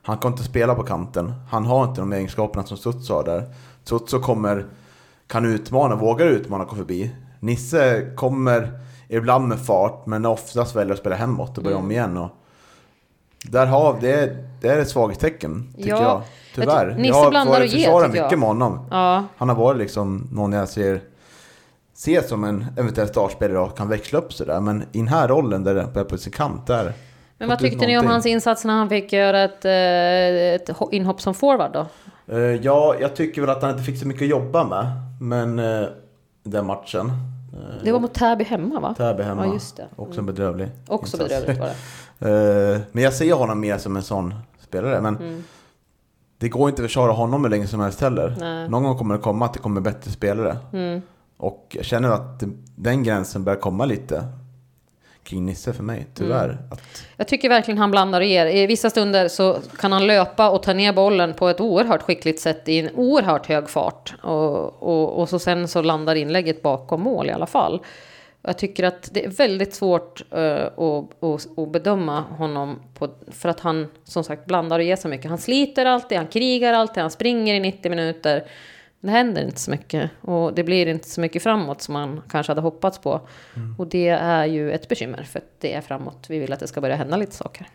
han 0.01 0.17
kan 0.17 0.31
inte 0.31 0.43
spela 0.43 0.75
på 0.75 0.83
kanten. 0.83 1.33
Han 1.49 1.65
har 1.65 1.83
inte 1.83 2.01
de 2.01 2.13
egenskaperna 2.13 2.63
som 2.65 2.77
Studs 2.77 3.09
har 3.09 3.23
där. 3.23 3.53
Studs 3.83 4.13
kommer, 4.13 4.65
kan 5.27 5.45
utmana, 5.45 5.95
vågar 5.95 6.25
utmana 6.25 6.63
och 6.63 6.69
gå 6.69 6.75
förbi. 6.75 7.15
Nisse 7.39 8.11
kommer 8.15 8.79
ibland 9.07 9.47
med 9.47 9.59
fart, 9.59 10.05
men 10.05 10.25
oftast 10.25 10.75
väljer 10.75 10.93
att 10.93 10.99
spela 10.99 11.15
hemåt 11.15 11.57
och 11.57 11.63
börja 11.63 11.75
Mm. 11.77 11.85
om 11.85 11.91
igen. 11.91 12.17
Och 12.17 12.29
där 13.43 13.65
har, 13.65 13.97
det, 14.01 14.11
är, 14.13 14.47
det 14.61 14.67
är 14.67 14.79
ett 14.79 14.89
svaghetstecken, 14.89 15.73
tycker 15.77 15.89
Ja, 15.89 16.01
jag. 16.01 16.21
Tyvärr. 16.55 16.95
Nisse 16.95 17.07
jag 17.07 17.15
har 17.15 17.29
blandar 17.29 17.59
och 17.59 17.65
ger, 17.65 17.77
tycker 17.77 17.91
jag. 18.01 18.11
mycket 18.11 18.39
med 18.39 18.47
honom. 18.47 18.79
Ja, 18.91 19.23
Han 19.37 19.49
har 19.49 19.55
varit 19.55 19.77
liksom 19.77 20.27
någon 20.31 20.51
jag 20.53 20.69
ser, 20.69 21.01
ser 22.01 22.21
som 22.21 22.43
en 22.43 22.65
eventuell 22.77 23.07
startspelare 23.07 23.59
och 23.59 23.77
kan 23.77 23.89
växla 23.89 24.19
upp 24.19 24.33
sådär. 24.33 24.59
Men 24.59 24.81
i 24.91 24.97
den 24.97 25.07
här 25.07 25.27
rollen 25.27 25.63
där 25.63 25.75
det 25.75 25.99
är 25.99 26.03
på 26.03 26.17
sin 26.17 26.31
kant 26.33 26.67
där. 26.67 26.93
men 27.37 27.49
vad 27.49 27.59
tyckte 27.59 27.87
ni 27.87 27.97
om 27.97 28.07
hans 28.07 28.25
insats 28.25 28.65
när 28.65 28.73
han 28.73 28.89
fick 28.89 29.13
göra 29.13 29.41
ett, 29.43 29.65
eh, 29.65 29.71
ett 30.55 30.69
ho- 30.69 30.89
inhopp 30.91 31.21
som 31.21 31.33
forward 31.33 31.71
då? 31.73 31.85
Eh, 32.35 32.39
ja, 32.39 32.95
jag 33.01 33.15
tycker 33.15 33.41
väl 33.41 33.49
att 33.49 33.61
han 33.61 33.71
inte 33.71 33.83
fick 33.83 33.99
så 33.99 34.07
mycket 34.07 34.21
att 34.21 34.29
jobba 34.29 34.63
med. 34.63 34.85
Men 35.21 35.59
uh, 35.59 35.87
den 36.43 36.65
matchen. 36.65 37.11
Det 37.83 37.91
var 37.91 37.99
mot 37.99 38.13
Täby 38.13 38.43
hemma 38.43 38.79
va? 38.79 38.93
Täby 38.97 39.23
hemma. 39.23 39.45
Ja, 39.45 39.53
just 39.53 39.77
det. 39.77 39.87
Också 39.95 40.19
en 40.19 40.25
bedrövlig 40.25 40.69
Också 40.87 41.17
insats. 41.17 41.29
bedrövligt 41.29 41.59
var 41.59 41.67
det. 41.67 41.75
Eh, 42.75 42.79
men 42.91 43.03
jag 43.03 43.13
ser 43.13 43.33
honom 43.33 43.59
mer 43.59 43.77
som 43.77 43.95
en 43.95 44.03
sån 44.03 44.33
spelare. 44.59 45.01
Men 45.01 45.15
Mm. 45.17 45.43
det 46.37 46.49
går 46.49 46.69
inte 46.69 46.81
att 46.81 46.85
försvara 46.87 47.11
honom 47.11 47.43
hur 47.43 47.49
länge 47.51 47.67
som 47.67 47.79
helst 47.79 48.01
heller. 48.01 48.35
Nej. 48.39 48.69
Någon 48.69 48.83
gång 48.83 48.97
kommer 48.97 49.15
det 49.15 49.21
komma 49.21 49.45
att 49.45 49.53
det 49.53 49.59
kommer 49.59 49.81
bättre 49.81 50.11
spelare. 50.11 50.57
Mm. 50.73 51.01
Och 51.41 51.67
jag 51.69 51.85
känner 51.85 52.09
att 52.09 52.43
den 52.75 53.03
gränsen 53.03 53.43
börjar 53.43 53.59
komma 53.59 53.85
lite 53.85 54.23
kring 55.23 55.45
Nisse 55.45 55.73
för 55.73 55.83
mig, 55.83 56.07
tyvärr. 56.13 56.49
Mm. 56.49 56.71
Att, 56.71 57.05
Jag 57.17 57.27
tycker 57.27 57.49
verkligen 57.49 57.77
han 57.77 57.91
blandar 57.91 58.21
och 58.21 58.27
ger. 58.27 58.45
I 58.45 58.67
vissa 58.67 58.89
stunder 58.89 59.27
så 59.27 59.57
kan 59.79 59.91
han 59.91 60.07
löpa 60.07 60.49
och 60.49 60.63
ta 60.63 60.73
ner 60.73 60.93
bollen 60.93 61.33
på 61.33 61.49
ett 61.49 61.61
oerhört 61.61 62.01
skickligt 62.01 62.39
sätt 62.39 62.69
i 62.69 62.79
en 62.79 62.95
oerhört 62.95 63.47
hög 63.47 63.69
fart. 63.69 64.13
Och, 64.23 64.83
och, 64.83 65.19
och 65.19 65.29
så 65.29 65.39
sen 65.39 65.67
så 65.67 65.81
landar 65.81 66.15
inlägget 66.15 66.61
bakom 66.61 67.01
mål 67.01 67.29
i 67.29 67.31
alla 67.31 67.47
fall. 67.47 67.81
Jag 68.41 68.57
tycker 68.57 68.83
att 68.83 69.09
det 69.13 69.25
är 69.25 69.29
väldigt 69.29 69.73
svårt 69.73 70.23
att, 70.29 71.23
att, 71.23 71.59
att 71.59 71.71
bedöma 71.71 72.21
honom 72.21 72.79
på, 72.93 73.09
för 73.31 73.49
att 73.49 73.59
han 73.59 73.87
som 74.03 74.23
sagt 74.23 74.45
blandar 74.45 74.79
och 74.79 74.85
ger 74.85 74.95
så 74.95 75.07
mycket. 75.07 75.29
Han 75.29 75.37
sliter 75.37 75.85
alltid, 75.85 76.17
han 76.17 76.27
krigar 76.27 76.73
alltid, 76.73 77.01
han 77.01 77.11
springer 77.11 77.55
i 77.55 77.59
90 77.59 77.89
minuter. 77.89 78.43
Det 79.01 79.11
händer 79.11 79.45
inte 79.45 79.59
så 79.59 79.71
mycket 79.71 80.11
och 80.21 80.53
det 80.53 80.63
blir 80.63 80.87
inte 80.87 81.09
så 81.09 81.21
mycket 81.21 81.43
framåt 81.43 81.81
som 81.81 81.93
man 81.93 82.21
kanske 82.29 82.51
hade 82.51 82.61
hoppats 82.61 82.99
på. 82.99 83.21
Och 83.77 83.87
det 83.87 84.09
är 84.09 84.45
ju 84.45 84.71
ett 84.71 84.87
bekymmer 84.87 85.23
för 85.23 85.39
att 85.39 85.45
det 85.59 85.73
är 85.73 85.81
framåt. 85.81 86.25
Vi 86.29 86.39
vill 86.39 86.53
att 86.53 86.59
det 86.59 86.67
ska 86.67 86.81
börja 86.81 86.95
hända 86.95 87.17
lite 87.17 87.35
saker. 87.35 87.67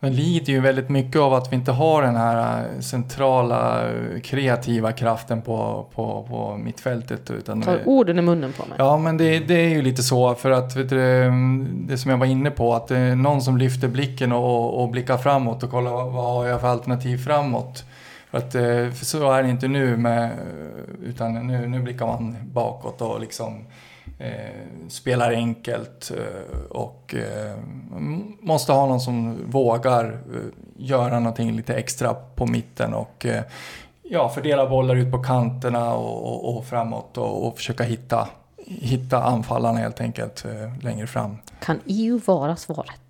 Men 0.00 0.12
lider 0.12 0.52
ju 0.52 0.60
väldigt 0.60 0.88
mycket 0.88 1.20
av 1.20 1.34
att 1.34 1.52
vi 1.52 1.56
inte 1.56 1.72
har 1.72 2.02
den 2.02 2.16
här 2.16 2.58
eh, 2.58 2.80
centrala 2.80 3.88
eh, 3.88 4.20
kreativa 4.20 4.92
kraften 4.92 5.42
på, 5.42 5.86
på, 5.94 6.26
på 6.28 6.56
mittfältet. 6.56 7.30
Utan 7.30 7.62
Tar 7.62 7.88
orden 7.88 8.18
i 8.18 8.22
munnen 8.22 8.52
på 8.52 8.66
mig. 8.66 8.76
Ja, 8.78 8.98
men 8.98 9.16
det, 9.16 9.38
det 9.38 9.54
är 9.54 9.68
ju 9.68 9.82
lite 9.82 10.02
så 10.02 10.34
för 10.34 10.50
att 10.50 10.74
du, 10.74 10.84
det, 10.84 11.32
det 11.88 11.98
som 11.98 12.10
jag 12.10 12.18
var 12.18 12.26
inne 12.26 12.50
på 12.50 12.74
att 12.74 12.88
det 12.88 12.98
är 12.98 13.16
någon 13.16 13.42
som 13.42 13.58
lyfter 13.58 13.88
blicken 13.88 14.32
och, 14.32 14.82
och 14.82 14.88
blickar 14.88 15.16
framåt 15.16 15.62
och 15.62 15.70
kollar 15.70 15.90
vad, 15.90 16.12
vad 16.12 16.24
har 16.24 16.46
jag 16.46 16.60
för 16.60 16.68
alternativ 16.68 17.18
framåt. 17.18 17.84
Att 18.30 18.54
eh, 18.54 18.90
för 18.90 19.04
så 19.04 19.32
är 19.32 19.42
det 19.42 19.48
inte 19.48 19.68
nu 19.68 19.96
med, 19.96 20.30
utan 21.02 21.46
nu, 21.46 21.66
nu 21.68 21.82
blickar 21.82 22.06
man 22.06 22.36
bakåt 22.52 23.00
och 23.00 23.20
liksom 23.20 23.64
eh, 24.18 24.88
spelar 24.88 25.32
enkelt 25.32 26.12
eh, 26.16 26.66
och 26.70 27.14
eh, 27.14 27.56
måste 28.40 28.72
ha 28.72 28.86
någon 28.86 29.00
som 29.00 29.38
vågar 29.50 30.04
eh, 30.04 30.40
göra 30.76 31.18
någonting 31.18 31.52
lite 31.56 31.74
extra 31.74 32.14
på 32.14 32.46
mitten 32.46 32.94
och 32.94 33.26
eh, 33.26 33.42
ja, 34.02 34.28
fördela 34.28 34.68
bollar 34.68 34.96
ut 34.96 35.12
på 35.12 35.22
kanterna 35.22 35.94
och, 35.94 36.32
och, 36.32 36.56
och 36.56 36.64
framåt 36.64 37.18
och, 37.18 37.46
och 37.46 37.56
försöka 37.56 37.84
hitta, 37.84 38.28
hitta 38.66 39.22
anfallarna 39.22 39.78
helt 39.78 40.00
enkelt 40.00 40.44
längre 40.82 41.06
fram. 41.06 41.36
Kan 41.60 41.80
EU 41.86 42.20
vara 42.24 42.56
svaret? 42.56 43.07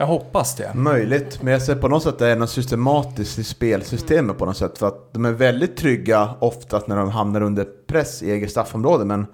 Jag 0.00 0.06
hoppas 0.06 0.54
det. 0.54 0.74
möjligt, 0.74 1.42
men 1.42 1.52
jag 1.52 1.62
ser 1.62 1.74
på 1.74 1.88
något 1.88 2.02
sätt 2.02 2.12
att 2.12 2.18
det 2.18 2.28
är 2.28 2.36
något 2.36 2.50
systematiskt 2.50 3.38
i 3.38 3.44
spelsystemet 3.44 4.38
på 4.38 4.46
något 4.46 4.56
sätt. 4.56 4.78
För 4.78 4.86
att 4.88 5.12
de 5.12 5.24
är 5.24 5.32
väldigt 5.32 5.76
trygga 5.76 6.34
oftast 6.38 6.86
när 6.86 6.96
de 6.96 7.10
hamnar 7.10 7.40
under 7.40 7.66
press 7.86 8.22
i 8.22 8.30
eget 8.30 8.50
straffområde. 8.50 9.04
Men 9.04 9.26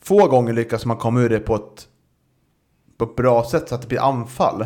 få 0.00 0.28
gånger 0.28 0.52
lyckas 0.52 0.86
man 0.86 0.96
komma 0.96 1.20
ur 1.20 1.28
det 1.28 1.38
på 1.38 1.54
ett, 1.54 1.88
på 2.98 3.04
ett 3.04 3.16
bra 3.16 3.44
sätt 3.44 3.68
så 3.68 3.74
att 3.74 3.82
det 3.82 3.88
blir 3.88 4.00
anfall. 4.00 4.62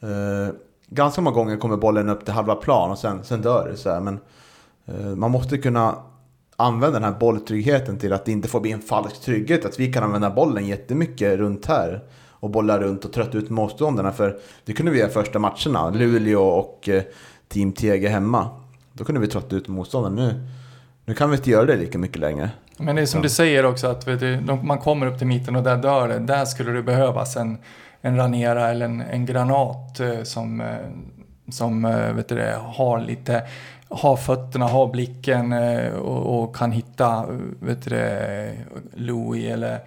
Eh, 0.00 0.54
ganska 0.86 1.20
många 1.20 1.36
gånger 1.36 1.56
kommer 1.56 1.76
bollen 1.76 2.08
upp 2.08 2.24
till 2.24 2.34
halva 2.34 2.54
plan 2.54 2.90
och 2.90 2.98
sen, 2.98 3.24
sen 3.24 3.42
dör 3.42 3.68
det. 3.70 3.76
Så 3.76 3.90
här. 3.90 4.00
Men 4.00 4.20
eh, 4.86 5.16
man 5.16 5.30
måste 5.30 5.58
kunna 5.58 5.96
använda 6.56 7.00
den 7.00 7.12
här 7.12 7.18
bolltryggheten 7.20 7.98
till 7.98 8.12
att 8.12 8.24
det 8.24 8.32
inte 8.32 8.48
får 8.48 8.60
bli 8.60 8.72
en 8.72 8.82
falsk 8.82 9.20
trygghet. 9.20 9.64
Att 9.64 9.80
vi 9.80 9.92
kan 9.92 10.02
använda 10.04 10.30
bollen 10.30 10.66
jättemycket 10.66 11.38
runt 11.38 11.66
här. 11.66 12.02
Och 12.42 12.50
bolla 12.50 12.78
runt 12.78 13.04
och 13.04 13.12
trötta 13.12 13.38
ut 13.38 13.50
motståndarna. 13.50 14.12
För 14.12 14.38
det 14.64 14.72
kunde 14.72 14.92
vi 14.92 14.98
göra 14.98 15.10
första 15.10 15.38
matcherna. 15.38 15.90
Luleå 15.90 16.42
och 16.42 16.88
eh, 16.88 17.02
Team 17.48 17.72
TG 17.72 18.08
hemma. 18.08 18.48
Då 18.92 19.04
kunde 19.04 19.20
vi 19.20 19.26
trötta 19.26 19.56
ut 19.56 19.68
motståndarna. 19.68 20.16
Nu, 20.16 20.40
nu 21.04 21.14
kan 21.14 21.30
vi 21.30 21.36
inte 21.36 21.50
göra 21.50 21.64
det 21.64 21.76
lika 21.76 21.98
mycket 21.98 22.18
längre. 22.18 22.50
Men 22.76 22.96
det 22.96 23.02
är 23.02 23.06
som 23.06 23.22
du 23.22 23.28
säger 23.28 23.66
också 23.66 23.86
att 23.86 24.06
du, 24.06 24.40
man 24.62 24.78
kommer 24.78 25.06
upp 25.06 25.18
till 25.18 25.26
mitten 25.26 25.56
och 25.56 25.62
där 25.62 25.76
dör 25.76 26.08
det. 26.08 26.18
Där 26.18 26.44
skulle 26.44 26.72
det 26.72 26.82
behövas 26.82 27.36
en, 27.36 27.58
en 28.00 28.16
ranera 28.16 28.70
eller 28.70 28.84
en, 28.84 29.00
en 29.00 29.26
granat 29.26 30.00
eh, 30.00 30.22
som, 30.22 30.60
eh, 30.60 30.76
som 31.50 31.82
vet 32.16 32.28
du 32.28 32.34
det, 32.34 32.58
har 32.62 33.00
lite 33.00 33.42
har 33.88 34.16
fötterna, 34.16 34.66
har 34.66 34.86
blicken 34.86 35.52
och, 35.92 36.42
och 36.42 36.56
kan 36.56 36.72
hitta 36.72 37.26
vet 37.60 37.84
du 37.84 37.96
Louis 38.94 39.52
eller, 39.52 39.80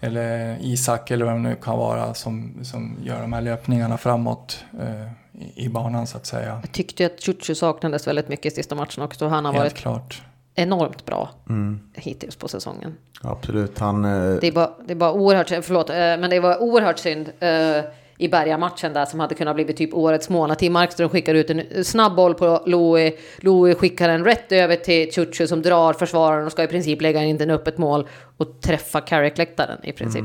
eller 0.00 0.56
Isak 0.60 1.10
eller 1.10 1.24
vem 1.24 1.42
det 1.42 1.48
nu 1.48 1.56
kan 1.62 1.78
vara 1.78 2.14
som, 2.14 2.54
som 2.62 2.96
gör 3.02 3.20
de 3.20 3.32
här 3.32 3.40
löpningarna 3.42 3.98
framåt 3.98 4.64
eh, 4.80 5.02
i, 5.42 5.64
i 5.64 5.68
banan 5.68 6.06
så 6.06 6.16
att 6.16 6.26
säga. 6.26 6.58
Jag 6.62 6.72
tyckte 6.72 7.06
att 7.06 7.20
Ciuciu 7.20 7.54
saknades 7.54 8.06
väldigt 8.06 8.28
mycket 8.28 8.52
i 8.52 8.56
sista 8.56 8.74
matchen 8.74 9.02
också. 9.04 9.28
Han 9.28 9.44
har 9.44 9.52
Helt 9.52 9.64
varit 9.64 9.74
klart. 9.76 10.22
enormt 10.54 11.06
bra 11.06 11.30
Mm. 11.48 11.80
hittills 11.94 12.36
på 12.36 12.48
säsongen. 12.48 12.94
Absolut. 13.22 13.78
Han, 13.78 14.04
eh, 14.04 14.34
Det 14.40 14.46
är 14.46 14.52
bara, 14.52 14.70
det 14.86 14.92
är 14.92 14.96
bara 14.96 15.12
oerhört, 15.12 15.48
förlåt, 15.64 15.90
eh, 15.90 15.96
men 15.96 16.30
det 16.30 16.40
var 16.40 16.62
oerhört 16.62 16.98
synd 16.98 17.28
eh, 17.40 17.84
i 18.20 18.28
Berga-matchen 18.28 18.92
där 18.92 19.06
som 19.06 19.20
hade 19.20 19.34
kunnat 19.34 19.54
blivit 19.54 19.76
typ 19.76 19.94
årets 19.94 20.28
mål. 20.28 20.56
Tim 20.56 20.72
Markström 20.72 21.08
skickar 21.08 21.34
ut 21.34 21.50
en 21.50 21.84
snabb 21.84 22.16
boll 22.16 22.34
på 22.34 22.62
Louis. 22.66 23.14
Louis 23.38 23.78
skickar 23.78 24.08
den 24.08 24.24
rätt 24.24 24.52
över 24.52 24.76
till 24.76 25.12
Ciuciu 25.12 25.46
som 25.46 25.62
drar 25.62 25.92
försvararen 25.92 26.46
och 26.46 26.52
ska 26.52 26.62
i 26.62 26.66
princip 26.66 27.00
lägga 27.00 27.24
in 27.24 27.38
den 27.38 27.50
upp 27.50 27.68
ett 27.68 27.78
mål 27.78 28.08
och 28.36 28.60
träffa 28.60 29.00
Carrick-läktaren 29.00 29.78
i 29.82 29.92
princip. 29.92 30.24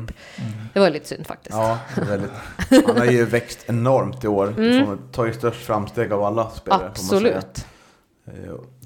Det 0.73 0.79
var 0.79 0.89
lite 0.89 1.07
synd 1.07 1.27
faktiskt. 1.27 1.55
ja, 1.55 1.79
väldigt, 2.09 2.31
han 2.87 2.97
har 2.97 3.05
ju 3.05 3.25
växt 3.25 3.59
enormt 3.65 4.23
i 4.23 4.27
år. 4.27 4.53
Mm. 4.57 4.97
Tar 5.11 5.25
ju 5.25 5.33
störst 5.33 5.65
framsteg 5.65 6.13
av 6.13 6.23
alla 6.23 6.49
spelare. 6.49 6.87
Absolut. 6.87 7.65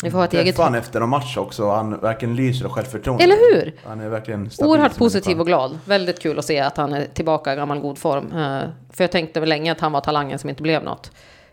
Vi 0.03 0.11
får 0.11 0.17
ha 0.17 0.25
ett 0.25 0.33
eget... 0.33 0.57
Han 0.57 0.75
efter 0.75 0.99
någon 0.99 1.09
match 1.09 1.37
också. 1.37 1.69
Han 1.71 1.99
verkligen 1.99 2.35
lyser 2.35 2.65
av 2.65 2.71
självförtroende. 2.71 3.23
Eller 3.23 3.35
hur? 3.35 3.73
Han 3.85 3.99
är 4.01 4.09
verkligen 4.09 4.49
stabil 4.49 4.69
Oerhört 4.71 4.97
positiv 4.97 5.39
och 5.39 5.45
glad. 5.47 5.79
Väldigt 5.85 6.19
kul 6.21 6.39
att 6.39 6.45
se 6.45 6.59
att 6.59 6.77
han 6.77 6.93
är 6.93 7.05
tillbaka 7.13 7.53
i 7.53 7.55
gammal 7.55 7.79
god 7.79 7.97
form. 7.97 8.25
Eh, 8.31 8.69
För 8.93 9.03
jag 9.03 9.11
tänkte 9.11 9.39
väl 9.39 9.49
länge 9.49 9.71
att 9.71 9.79
han 9.79 9.91
var 9.91 10.01
talangen 10.01 10.39
som 10.39 10.49
inte 10.49 10.63
blev 10.63 10.83
något. 10.83 11.11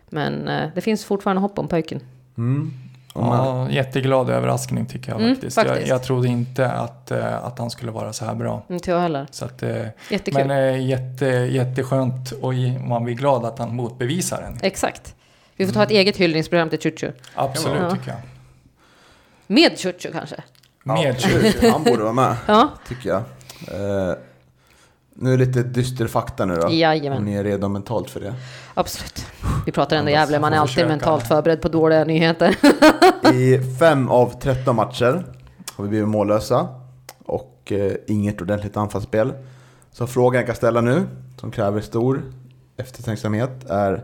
Men 0.09 0.47
eh, 0.47 0.69
det 0.75 0.81
finns 0.81 1.05
fortfarande 1.05 1.41
hopp 1.41 1.59
om 1.59 1.67
pojken. 1.67 1.99
Mm. 2.37 2.73
Ja, 3.15 3.67
jätteglad 3.69 4.29
överraskning 4.29 4.85
tycker 4.85 5.11
jag 5.11 5.21
Mm, 5.21 5.35
faktiskt. 5.35 5.55
faktiskt. 5.55 5.79
Jag, 5.87 5.87
jag 5.95 6.03
trodde 6.03 6.27
inte 6.27 6.71
att, 6.71 7.11
eh, 7.11 7.45
att 7.45 7.59
han 7.59 7.69
skulle 7.69 7.91
vara 7.91 8.13
så 8.13 8.25
här 8.25 8.35
bra. 8.35 8.63
Inte 8.69 8.91
jag 8.91 8.99
heller. 8.99 9.27
Så 9.31 9.45
att, 9.45 9.63
Jättekul. 10.09 10.47
men 10.47 10.85
jätte, 10.87 11.25
jätteskönt 11.25 12.31
och 12.31 12.53
man 12.87 13.03
blir 13.03 13.13
glad 13.15 13.45
att 13.45 13.59
han 13.59 13.75
motbevisar 13.75 14.41
den. 14.41 14.57
Exakt. 14.61 15.15
Vi 15.55 15.65
får 15.65 15.73
ta 15.73 15.83
ett 15.83 15.91
eget 15.91 16.17
hyllningsprogram 16.17 16.69
till 16.69 16.79
Ciuciu. 16.81 17.11
Absolut 17.35 17.77
Ja. 17.81 17.91
tycker 17.91 18.07
jag. 18.09 18.17
Med 19.47 19.77
Ciuciu 19.79 20.11
kanske. 20.11 20.43
Med 20.83 21.09
absolut. 21.15 21.63
Han 21.71 21.83
borde 21.83 22.03
vara 22.03 22.13
med, 22.13 22.35
Ja, 22.45 22.69
tycker 22.87 23.09
jag. 23.09 23.17
Eh, 23.19 24.15
nu 25.19 25.33
är 25.33 25.37
det 25.37 25.45
lite 25.45 25.63
dyster 25.63 26.07
fakta 26.07 26.45
nu 26.45 26.55
då. 26.55 26.69
Jajamän. 26.71 27.17
Om 27.17 27.25
ni 27.25 27.33
är 27.35 27.43
redo 27.43 27.67
mentalt 27.67 28.09
för 28.09 28.19
det. 28.19 28.33
absolut. 28.73 29.25
Vi 29.65 29.71
pratar 29.71 29.97
ändå 29.97 30.11
Ja, 30.11 30.25
man 30.39 30.43
är 30.53 30.57
får 30.57 30.61
alltid 30.61 30.73
försöka. 30.73 30.87
mentalt 30.87 31.27
förberedd 31.27 31.61
på 31.61 31.67
dåliga 31.67 32.03
nyheter. 32.03 32.55
I 33.33 33.59
fem 33.79 34.09
av 34.09 34.39
13 34.41 34.75
matcher 34.75 35.25
har 35.75 35.83
vi 35.83 35.89
blivit 35.89 36.07
mållösa 36.07 36.67
och 37.25 37.71
eh, 37.71 37.91
inget 38.07 38.41
ordentligt 38.41 38.77
anfallsspel. 38.77 39.33
Så 39.91 40.07
frågan 40.07 40.39
jag 40.39 40.45
kan 40.45 40.55
ställa 40.55 40.81
nu, 40.81 41.03
som 41.39 41.51
kräver 41.51 41.81
stor 41.81 42.23
eftertänksamhet, 42.77 43.69
är 43.69 44.03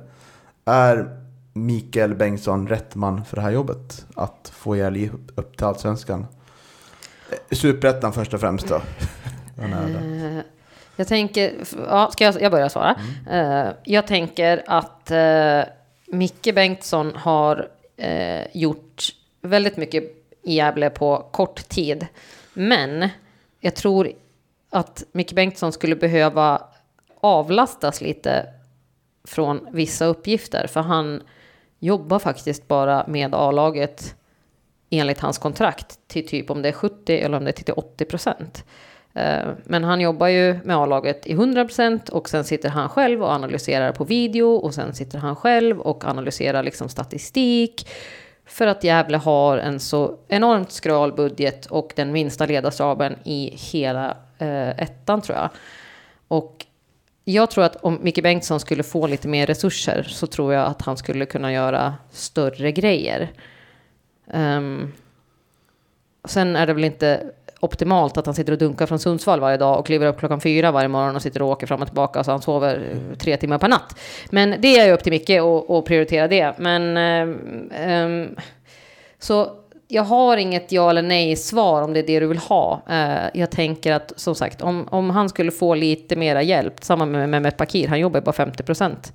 Är 0.65 1.22
Mikael 1.53 2.15
Bengtsson 2.15 2.67
rätt 2.67 2.95
man 2.95 3.25
för 3.25 3.35
det 3.35 3.41
här 3.41 3.51
jobbet? 3.51 4.05
Att 4.15 4.51
få 4.55 4.75
Gävle 4.75 5.09
upp 5.35 5.57
till 5.57 5.65
Allsvenskan? 5.65 6.25
Eh, 7.31 7.55
Superettan 7.55 8.13
först 8.13 8.33
och 8.33 8.39
främst 8.39 8.67
då. 8.67 8.81
Eh, 9.61 10.39
Jag 10.95 11.07
tänker, 11.07 11.53
ja, 11.87 12.09
ska 12.11 12.23
jag, 12.23 12.41
jag 12.41 12.51
börja 12.51 12.69
svara? 12.69 12.95
Eh, 13.31 13.67
Jag 13.83 14.07
tänker 14.07 14.63
att 14.67 15.11
eh, 15.11 15.61
Micke 16.07 16.55
Bengtsson 16.55 17.11
har 17.15 17.67
gjort 18.53 19.03
väldigt 19.41 19.77
mycket 19.77 20.03
i 20.41 20.53
Gävle 20.55 20.89
på 20.89 21.17
kort 21.31 21.69
tid. 21.69 22.07
Men 22.53 23.09
jag 23.59 23.75
tror 23.75 24.11
att 24.69 25.03
Micke 25.11 25.33
Bengtsson 25.33 25.71
skulle 25.71 25.95
behöva 25.95 26.61
avlastas 27.21 28.01
lite 28.01 28.45
från 29.23 29.67
vissa 29.71 30.05
uppgifter. 30.05 30.67
För 30.67 30.81
han 30.81 31.21
jobbar 31.84 32.19
faktiskt 32.19 32.67
bara 32.67 33.05
med 33.07 33.36
A-laget 33.36 34.15
enligt 34.89 35.19
hans 35.19 35.38
kontrakt 35.38 35.99
till 36.07 36.27
typ 36.27 36.49
om 36.49 36.61
det 36.61 36.69
är 36.69 36.73
70 36.73 37.17
eller 37.17 37.38
om 37.38 37.43
det 37.43 37.49
är 37.49 37.63
till 37.63 37.73
80 37.73 38.05
procent. 38.05 38.65
Eh, 39.13 39.47
men 39.63 39.84
han 39.84 40.01
jobbar 40.01 40.27
ju 40.27 40.59
med 40.63 40.77
A-laget 40.77 41.27
i 41.27 41.31
100 41.31 41.65
procent 41.65 42.09
och 42.09 42.29
sen 42.29 42.43
sitter 42.43 42.69
han 42.69 42.89
själv 42.89 43.23
och 43.23 43.31
analyserar 43.31 43.91
på 43.91 44.03
video 44.03 44.55
och 44.55 44.73
sen 44.73 44.93
sitter 44.93 45.17
han 45.17 45.36
själv 45.36 45.79
och 45.79 46.05
analyserar 46.05 46.63
liksom 46.63 46.89
statistik. 46.89 47.88
För 48.45 48.67
att 48.67 48.84
Gävle 48.84 49.17
har 49.17 49.57
en 49.57 49.79
så 49.79 50.17
enormt 50.27 50.71
skral 50.71 51.13
budget 51.13 51.65
och 51.65 51.93
den 51.95 52.11
minsta 52.11 52.45
ledarstaben 52.45 53.15
i 53.23 53.55
hela 53.71 54.17
eh, 54.38 54.69
ettan 54.69 55.21
tror 55.21 55.38
jag. 55.38 55.49
Och 56.27 56.65
jag 57.24 57.51
tror 57.51 57.63
att 57.63 57.76
om 57.76 57.99
Micke 58.01 58.24
Bengtsson 58.24 58.59
skulle 58.59 58.84
få 58.84 59.07
lite 59.07 59.28
mer 59.28 59.45
resurser 59.47 60.03
så 60.03 60.28
tror 60.28 60.53
jag 60.53 60.65
att 60.65 60.82
han 60.82 60.97
skulle 60.97 61.26
kunna 61.26 61.53
göra 61.53 61.93
större 62.11 62.71
grejer. 62.71 63.32
Um, 64.34 64.93
sen 66.26 66.55
är 66.55 66.67
det 66.67 66.74
väl 66.74 66.84
inte 66.84 67.24
optimalt 67.59 68.17
att 68.17 68.26
han 68.26 68.36
sitter 68.36 68.51
och 68.51 68.57
dunkar 68.59 68.86
från 68.86 68.99
Sundsvall 68.99 69.39
varje 69.39 69.57
dag 69.57 69.80
och 69.80 69.86
kliver 69.86 70.07
upp 70.07 70.19
klockan 70.19 70.41
fyra 70.41 70.71
varje 70.71 70.88
morgon 70.88 71.15
och 71.15 71.21
sitter 71.21 71.41
och 71.41 71.47
åker 71.47 71.67
fram 71.67 71.82
och 71.82 71.88
tillbaka 71.88 72.24
så 72.24 72.32
han 72.32 72.41
sover 72.41 72.95
tre 73.19 73.38
timmar 73.38 73.57
per 73.57 73.67
natt. 73.67 73.99
Men 74.30 74.55
det 74.59 74.80
är 74.80 74.86
ju 74.86 74.93
upp 74.93 75.03
till 75.03 75.13
Micke 75.13 75.30
att 75.69 75.86
prioritera 75.86 76.28
det. 76.28 76.53
Men 76.57 76.97
um, 78.28 78.36
så 79.19 79.51
jag 79.93 80.03
har 80.03 80.37
inget 80.37 80.71
ja 80.71 80.89
eller 80.89 81.01
nej 81.01 81.35
svar 81.35 81.81
om 81.81 81.93
det 81.93 81.99
är 81.99 82.07
det 82.07 82.19
du 82.19 82.27
vill 82.27 82.37
ha. 82.37 82.81
Eh, 82.89 83.29
jag 83.33 83.51
tänker 83.51 83.91
att 83.91 84.13
som 84.15 84.35
sagt 84.35 84.61
om, 84.61 84.87
om 84.91 85.09
han 85.09 85.29
skulle 85.29 85.51
få 85.51 85.75
lite 85.75 86.15
mera 86.15 86.41
hjälp, 86.41 86.83
samma 86.83 87.05
med 87.05 87.29
Mehmet 87.29 87.57
Bakir, 87.57 87.87
han 87.87 87.99
jobbar 87.99 88.19
ju 88.19 88.23
bara 88.23 88.33
50 88.33 88.63
procent 88.63 89.13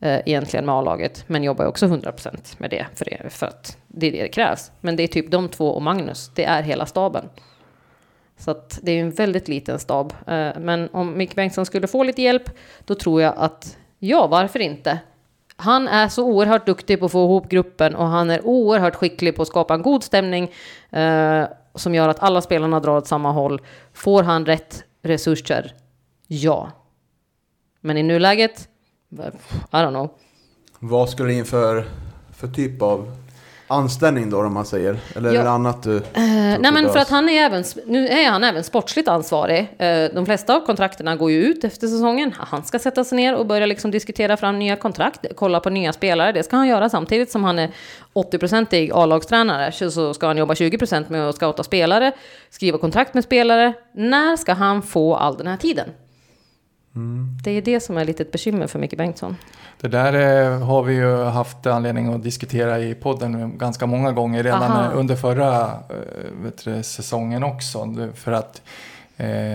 eh, 0.00 0.18
egentligen 0.26 0.66
med 0.66 0.74
A-laget, 0.74 1.24
men 1.26 1.44
jobbar 1.44 1.64
ju 1.64 1.68
också 1.68 1.86
100 1.86 2.12
procent 2.12 2.58
med 2.58 2.70
det 2.70 2.86
för, 2.94 3.04
det 3.04 3.30
för 3.30 3.46
att 3.46 3.76
det 3.86 4.06
är 4.06 4.12
det 4.12 4.22
det 4.22 4.28
krävs. 4.28 4.72
Men 4.80 4.96
det 4.96 5.02
är 5.02 5.06
typ 5.06 5.30
de 5.30 5.48
två 5.48 5.70
och 5.70 5.82
Magnus, 5.82 6.30
det 6.34 6.44
är 6.44 6.62
hela 6.62 6.86
staben. 6.86 7.24
Så 8.36 8.50
att 8.50 8.78
det 8.82 8.92
är 8.92 8.94
ju 8.94 9.00
en 9.00 9.10
väldigt 9.10 9.48
liten 9.48 9.78
stab. 9.78 10.12
Eh, 10.26 10.50
men 10.60 10.88
om 10.92 11.18
Micke 11.18 11.34
Bengtsson 11.34 11.66
skulle 11.66 11.86
få 11.86 12.02
lite 12.02 12.22
hjälp, 12.22 12.50
då 12.84 12.94
tror 12.94 13.22
jag 13.22 13.34
att 13.36 13.76
ja, 13.98 14.26
varför 14.26 14.58
inte? 14.58 14.98
Han 15.60 15.88
är 15.88 16.08
så 16.08 16.24
oerhört 16.24 16.66
duktig 16.66 16.98
på 16.98 17.06
att 17.06 17.12
få 17.12 17.24
ihop 17.24 17.48
gruppen 17.48 17.94
och 17.94 18.06
han 18.06 18.30
är 18.30 18.46
oerhört 18.46 18.94
skicklig 18.94 19.36
på 19.36 19.42
att 19.42 19.48
skapa 19.48 19.74
en 19.74 19.82
god 19.82 20.04
stämning 20.04 20.52
eh, 20.90 21.44
som 21.74 21.94
gör 21.94 22.08
att 22.08 22.18
alla 22.18 22.40
spelarna 22.40 22.80
drar 22.80 22.96
åt 22.96 23.06
samma 23.06 23.32
håll. 23.32 23.60
Får 23.92 24.22
han 24.22 24.46
rätt 24.46 24.84
resurser? 25.02 25.74
Ja. 26.26 26.70
Men 27.80 27.98
i 27.98 28.02
nuläget? 28.02 28.68
Eh, 29.18 29.26
I 29.26 29.84
don't 29.84 29.90
know. 29.90 30.10
Vad 30.78 31.10
skulle 31.10 31.28
du 31.28 31.34
in 31.34 31.44
för, 31.44 31.84
för 32.32 32.48
typ 32.48 32.82
av 32.82 33.16
anställning 33.68 34.30
då 34.30 34.38
om 34.44 34.54
man 34.54 34.64
säger? 34.66 34.98
Eller 35.16 35.32
Ja. 35.32 35.40
är 35.40 35.44
det 35.44 35.50
annat 35.50 35.82
du... 35.82 35.96
Eh, 35.96 36.02
nej 36.60 36.72
men 36.72 36.88
för 36.88 36.98
att 36.98 37.08
han 37.08 37.28
är 37.28 37.42
även, 37.42 37.64
nu 37.86 38.08
är 38.08 38.30
han 38.30 38.44
även 38.44 38.64
sportsligt 38.64 39.08
ansvarig. 39.08 39.58
Eh, 39.78 40.04
de 40.14 40.26
flesta 40.26 40.56
av 40.56 40.60
kontrakterna 40.60 41.16
går 41.16 41.30
ju 41.30 41.42
ut 41.42 41.64
efter 41.64 41.86
säsongen. 41.86 42.34
Han 42.38 42.64
ska 42.64 42.78
sätta 42.78 43.04
sig 43.04 43.16
ner 43.16 43.34
och 43.36 43.46
börja 43.46 43.66
liksom 43.66 43.90
diskutera 43.90 44.36
fram 44.36 44.58
nya 44.58 44.76
kontrakt, 44.76 45.26
kolla 45.36 45.60
på 45.60 45.70
nya 45.70 45.92
spelare. 45.92 46.32
Det 46.32 46.42
ska 46.42 46.56
han 46.56 46.68
göra 46.68 46.88
samtidigt 46.88 47.30
som 47.30 47.44
han 47.44 47.58
är 47.58 47.70
80-procentig 48.14 48.90
A-lagstränare. 48.94 49.72
Så 49.90 50.14
ska 50.14 50.26
han 50.26 50.36
jobba 50.38 50.54
20% 50.54 51.04
med 51.08 51.28
att 51.28 51.34
scouta 51.36 51.64
spelare, 51.64 52.12
skriva 52.50 52.78
kontrakt 52.78 53.14
med 53.14 53.24
spelare. 53.24 53.72
När 53.94 54.36
ska 54.36 54.52
han 54.52 54.82
få 54.82 55.16
all 55.16 55.36
den 55.36 55.46
här 55.46 55.56
tiden? 55.56 55.88
Det 57.44 57.50
är 57.50 57.62
det 57.62 57.80
som 57.80 57.96
är 57.98 58.04
lite 58.04 58.22
ett 58.22 58.32
bekymmer 58.32 58.66
för 58.66 58.78
Micke 58.78 58.96
Bengtsson. 58.96 59.36
Det 59.80 59.88
där 59.88 60.12
eh, 60.52 60.60
har 60.66 60.82
vi 60.82 60.94
ju 60.94 61.24
haft 61.24 61.66
anledning 61.66 62.14
att 62.14 62.22
diskutera 62.22 62.78
i 62.78 62.94
podden 62.94 63.58
ganska 63.58 63.86
många 63.86 64.12
gånger 64.12 64.42
redan 64.42 64.62
Aha. 64.62 64.84
eh, 64.84 64.98
under 64.98 65.16
förra 65.16 65.62
eh, 65.64 66.50
du, 66.64 66.82
säsongen 66.82 67.42
också. 67.44 67.94
För 68.14 68.32
att 68.32 68.62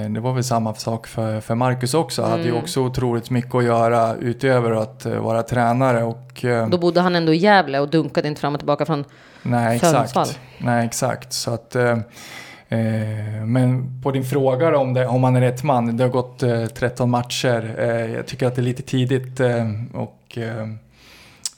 det 0.10 0.20
var 0.20 0.34
väl 0.34 0.44
samma 0.44 0.74
sak 0.76 1.08
för, 1.08 1.42
för 1.42 1.56
Marcus 1.56 1.94
också. 1.94 2.22
Han 2.22 2.32
hade 2.32 2.44
ju 2.44 2.50
Mm. 2.50 2.62
också 2.64 2.82
otroligt 2.82 3.30
mycket 3.30 3.56
att 3.56 3.64
göra 3.64 4.16
utöver 4.16 4.72
att 4.72 5.06
vara 5.06 5.44
tränare. 5.44 6.04
Och, 6.04 6.46
Då 6.70 6.78
bodde 6.78 7.02
han 7.02 7.16
ändå 7.16 7.34
i 7.34 7.38
Gävle 7.38 7.80
och 7.80 7.90
dunkade 7.90 8.28
inte 8.28 8.42
fram 8.42 8.54
och 8.54 8.60
tillbaka 8.60 8.86
från 8.86 9.06
Nej, 9.42 9.76
exakt. 9.76 10.40
Nej, 10.58 10.86
exakt. 10.86 11.34
Så 11.34 11.52
att, 11.54 11.76
Eh, 12.74 13.46
men 13.46 14.02
på 14.02 14.12
din 14.12 14.26
fråga 14.26 14.78
om, 14.78 14.94
det, 14.94 15.08
om 15.08 15.22
man 15.22 15.36
är 15.36 15.42
rätt 15.42 15.64
man. 15.64 15.98
Det 15.98 16.04
har 16.04 16.12
gått 16.12 16.44
eh, 16.44 16.66
13 16.66 17.10
matcher. 17.10 17.76
Eh, 17.78 18.14
jag 18.16 18.26
tycker 18.26 18.48
att 18.48 18.56
det 18.56 18.62
är 18.62 18.64
lite 18.64 18.82
tidigt 18.82 19.40
och, 19.94 20.38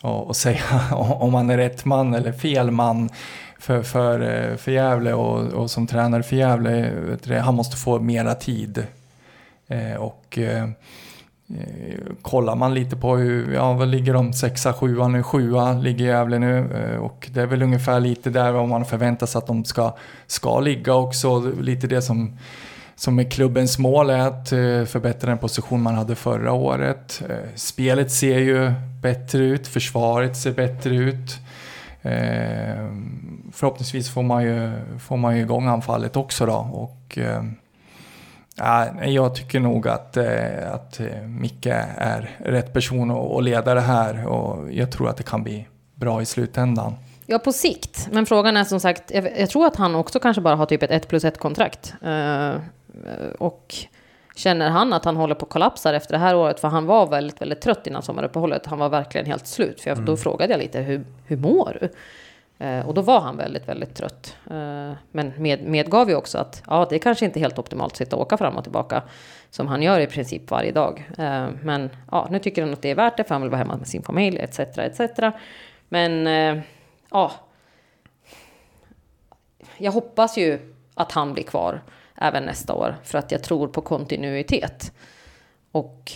och, 0.02 0.28
och 0.28 0.36
säga 0.36 0.64
om 0.96 1.32
man 1.32 1.50
är 1.50 1.58
rätt 1.58 1.86
man 1.86 2.14
eller 2.14 2.32
fel 2.32 2.72
man 2.72 3.10
för, 3.60 3.84
för, 3.84 4.58
för 4.58 4.72
Gävle 4.72 5.14
och, 5.14 5.54
och 5.54 5.72
som 5.72 5.88
tränare 5.88 6.24
för 6.24 6.36
Gävle. 6.36 7.40
Han 7.44 7.56
måste 7.56 7.78
få 7.78 8.00
mera 8.00 8.36
tid. 8.36 8.88
Och 10.00 10.40
Eh, 11.50 12.00
kollar 12.22 12.56
man 12.56 12.74
lite 12.74 12.96
på 12.96 13.16
hur, 13.16 13.54
ja 13.54 13.74
vad 13.74 13.88
ligger 13.88 14.14
de, 14.14 14.34
sexa, 14.34 14.74
sjua 14.74 15.08
nu, 15.08 15.24
sjua 15.24 15.74
ligger 15.74 16.06
Gävle 16.06 16.40
nu 16.40 16.58
eh, 16.58 17.00
och 17.00 17.30
det 17.34 17.42
är 17.42 17.46
väl 17.46 17.62
ungefär 17.62 18.00
lite 18.00 18.30
där 18.30 18.52
vad 18.52 18.68
man 18.68 18.86
förväntar 18.86 19.28
sig 19.28 19.40
att 19.40 19.48
de 19.48 19.66
ska, 19.66 19.96
ska 20.28 20.60
ligga 20.60 20.94
också. 20.94 21.40
Lite 21.60 21.88
det 21.88 22.02
som, 22.02 22.38
som 22.96 23.20
är 23.20 23.24
klubbens 23.24 23.80
mål 23.80 24.10
är 24.10 24.20
att 24.20 24.52
eh, 24.52 24.86
förbättra 24.86 25.30
den 25.30 25.38
position 25.38 25.82
man 25.82 25.96
hade 25.96 26.16
förra 26.16 26.52
året. 26.52 27.24
Spelet 27.56 28.12
ser 28.12 28.40
ju 28.40 28.72
bättre 29.02 29.44
ut, 29.44 29.68
försvaret 29.68 30.38
ser 30.38 30.52
bättre 30.52 30.96
ut. 30.96 31.40
Förhoppningsvis 33.52 34.10
får 34.10 34.24
man, 34.24 34.44
ju, 34.44 34.72
får 35.00 35.18
man 35.18 35.36
ju 35.36 35.42
igång 35.42 35.68
anfallet 35.68 36.16
också 36.16 36.46
då 36.46 36.54
och 36.54 37.18
Ja, 38.58 39.04
jag 39.04 39.36
tycker 39.36 39.60
nog 39.60 39.88
att, 39.88 40.18
eh, 40.18 40.74
att 40.74 41.00
eh, 41.00 41.22
Micke 41.28 41.68
är 41.98 42.38
rätt 42.40 42.74
person 42.74 43.12
att 43.12 43.44
leda 43.44 43.74
det 43.74 43.82
här 43.82 44.28
och 44.28 44.74
jag 44.74 44.92
tror 44.92 45.10
att 45.10 45.18
det 45.18 45.24
kan 45.24 45.44
bli 45.44 45.68
bra 45.96 46.22
i 46.22 46.26
slutändan. 46.26 46.94
Ja, 47.26 47.40
på 47.40 47.52
sikt. 47.52 48.08
Men 48.12 48.26
frågan 48.26 48.58
är 48.58 48.64
som 48.64 48.80
sagt, 48.80 49.12
jag, 49.12 49.40
jag 49.40 49.50
tror 49.50 49.66
att 49.66 49.76
han 49.76 49.96
också 49.96 50.20
kanske 50.20 50.42
bara 50.42 50.56
har 50.56 50.66
typ 50.66 50.84
ett 50.84 50.92
1 50.92 51.08
plus 51.08 51.26
1 51.26 51.38
kontrakt. 51.38 51.94
Eh, 52.04 52.54
och 53.40 53.76
känner 54.36 54.70
han 54.70 54.94
att 54.94 55.06
han 55.06 55.16
håller 55.16 55.36
på 55.36 55.46
att 55.46 55.52
kollapsa 55.52 55.96
efter 55.96 56.14
det 56.14 56.20
här 56.20 56.36
året, 56.36 56.60
för 56.60 56.68
han 56.68 56.86
var 56.86 57.08
väldigt, 57.08 57.42
väldigt 57.42 57.62
trött 57.62 57.88
innan 57.88 58.02
sommaruppehållet. 58.02 58.66
Han 58.66 58.80
var 58.80 58.90
verkligen 58.90 59.26
helt 59.26 59.48
slut. 59.48 59.82
För 59.82 59.90
jag, 59.90 60.06
då 60.06 60.18
frågade 60.18 60.54
jag 60.54 60.60
lite, 60.60 60.80
hur, 60.82 61.06
hur 61.26 61.38
mår 61.38 61.78
du? 61.82 61.90
Eh, 62.58 62.88
och 62.88 62.94
då 62.94 63.02
var 63.02 63.20
han 63.20 63.38
väldigt, 63.38 63.68
väldigt 63.68 63.96
trött. 63.96 64.38
Eh, 64.50 64.92
men 65.12 65.34
med, 65.38 65.64
medgav 65.64 66.10
ju 66.10 66.16
också 66.16 66.38
att 66.38 66.64
ja, 66.68 66.88
det 66.90 66.96
är 66.96 67.00
kanske 67.00 67.26
inte 67.26 67.40
helt 67.40 67.60
optimalt 67.60 67.94
att 67.94 67.98
sitta 67.98 68.16
och 68.16 68.22
åka 68.22 68.38
fram 68.38 68.58
och 68.58 68.64
tillbaka 68.64 69.04
som 69.50 69.68
han 69.68 69.82
gör 69.82 70.00
i 70.00 70.08
princip 70.08 70.52
varje 70.52 70.72
dag. 70.72 71.12
Eh, 71.18 71.50
men 71.64 71.90
ja, 72.12 72.28
nu 72.32 72.40
tycker 72.40 72.62
han 72.62 72.74
att 72.74 72.82
det 72.82 72.92
är 72.92 72.96
värt 72.96 73.18
det 73.18 73.24
för 73.24 73.36
han 73.36 73.42
vill 73.42 73.52
vara 73.52 73.60
hemma 73.60 73.78
med 73.78 73.88
sin 73.88 74.04
familj 74.04 74.40
etc. 74.40 74.60
etc. 74.60 75.02
Men 75.90 76.26
ja, 77.12 77.32
jag 79.78 79.92
hoppas 79.92 80.38
ju 80.38 80.76
att 80.94 81.12
han 81.12 81.34
blir 81.34 81.44
kvar 81.44 81.82
även 82.16 82.44
nästa 82.44 82.74
år 82.74 82.96
för 83.04 83.18
att 83.18 83.32
jag 83.32 83.44
tror 83.44 83.68
på 83.68 83.82
kontinuitet. 83.82 84.94
Och 85.72 86.12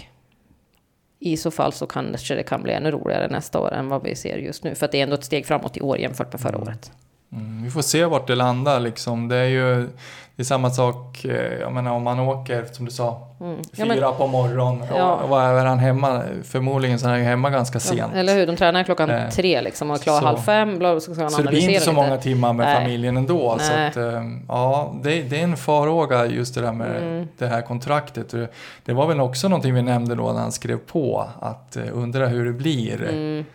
i 1.20 1.38
så 1.38 1.52
fall 1.52 1.74
så 1.74 1.88
kanske 1.88 2.36
det 2.36 2.44
kan 2.44 2.64
bli 2.64 2.74
ännu 2.74 2.92
roligare 2.92 3.28
nästa 3.28 3.60
år 3.60 3.74
än 3.74 3.90
vad 3.90 4.04
vi 4.04 4.16
ser 4.16 4.38
just 4.38 4.64
nu. 4.64 4.76
För 4.76 4.86
att 4.86 4.92
det 4.92 5.00
är 5.00 5.04
ändå 5.04 5.16
ett 5.16 5.24
steg 5.24 5.46
framåt 5.46 5.78
i 5.78 5.82
år 5.82 5.98
jämfört 5.98 6.34
med 6.34 6.42
förra 6.42 6.58
året. 6.58 6.92
Mm, 7.34 7.64
vi 7.64 7.70
får 7.72 7.82
se 7.82 8.06
vart 8.06 8.28
det 8.28 8.36
landar 8.36 8.80
liksom. 8.80 9.28
Det 9.28 9.36
är 9.36 9.46
ju 9.46 9.88
det 10.36 10.44
är 10.44 10.46
samma 10.46 10.70
sak, 10.70 11.26
eh, 11.26 11.60
jag 11.60 11.74
menar 11.74 11.92
om 11.92 12.04
man 12.04 12.20
åker, 12.20 12.66
som 12.72 12.86
du 12.86 12.92
sa, 12.92 13.26
Mm. 13.42 13.58
fyra 13.74 13.96
Ja, 13.96 14.10
men, 14.10 14.18
på 14.18 14.28
morgonen. 14.28 14.88
Ja. 14.96 15.14
Och, 15.16 15.32
och 15.32 15.42
är 15.42 15.66
han 15.66 15.80
hemma? 15.80 16.22
Förmodligen 16.44 17.00
så 17.00 17.08
är 17.08 17.12
han 17.12 17.22
hemma 17.22 17.50
ganska 17.50 17.80
sent. 17.80 18.14
eller 18.16 18.36
hur, 18.36 18.48
de 18.48 18.56
tränar 18.56 18.84
klockan 18.84 19.10
Eh, 19.10 19.30
tre 19.30 19.62
liksom 19.62 19.90
och 19.92 19.98
är 19.98 20.02
klara 20.02 20.20
så- 20.20 20.26
halv 20.26 20.38
fem. 20.38 20.80
Bla, 20.80 21.00
så 21.00 21.14
ska 21.16 21.30
Så 21.30 21.42
det 21.42 21.48
blir 21.50 21.60
inte 21.70 21.80
så 21.86 21.92
lite. 21.92 22.02
många 22.04 22.18
timmar 22.18 22.54
med 22.54 22.66
Nej. 22.66 22.76
familjen 22.76 23.18
ändå. 23.18 23.58
Så 23.60 23.72
Nej. 23.74 23.88
att, 23.88 23.98
eh, 23.98 24.24
ja, 24.48 24.94
det, 25.04 25.22
det 25.22 25.40
är 25.40 25.44
en 25.44 25.58
farhåga 25.58 26.26
just 26.26 26.56
det 26.56 26.62
där 26.62 26.74
med 26.74 26.98
Mm. 27.04 27.28
det 27.38 27.48
här 27.48 27.62
kontraktet. 27.62 28.34
Det 28.86 28.94
var 28.94 29.08
väl 29.08 29.20
också 29.20 29.48
någonting 29.48 29.74
vi 29.74 29.82
nämnde 29.82 30.16
då 30.16 30.32
när 30.32 30.42
han 30.42 30.52
skrev 30.52 30.78
på, 30.78 31.28
att 31.40 31.76
eh, 31.78 31.84
undra 31.94 32.28
hur 32.28 32.46
det 32.46 32.54
blir. 32.54 33.02
Mm. 33.10 33.46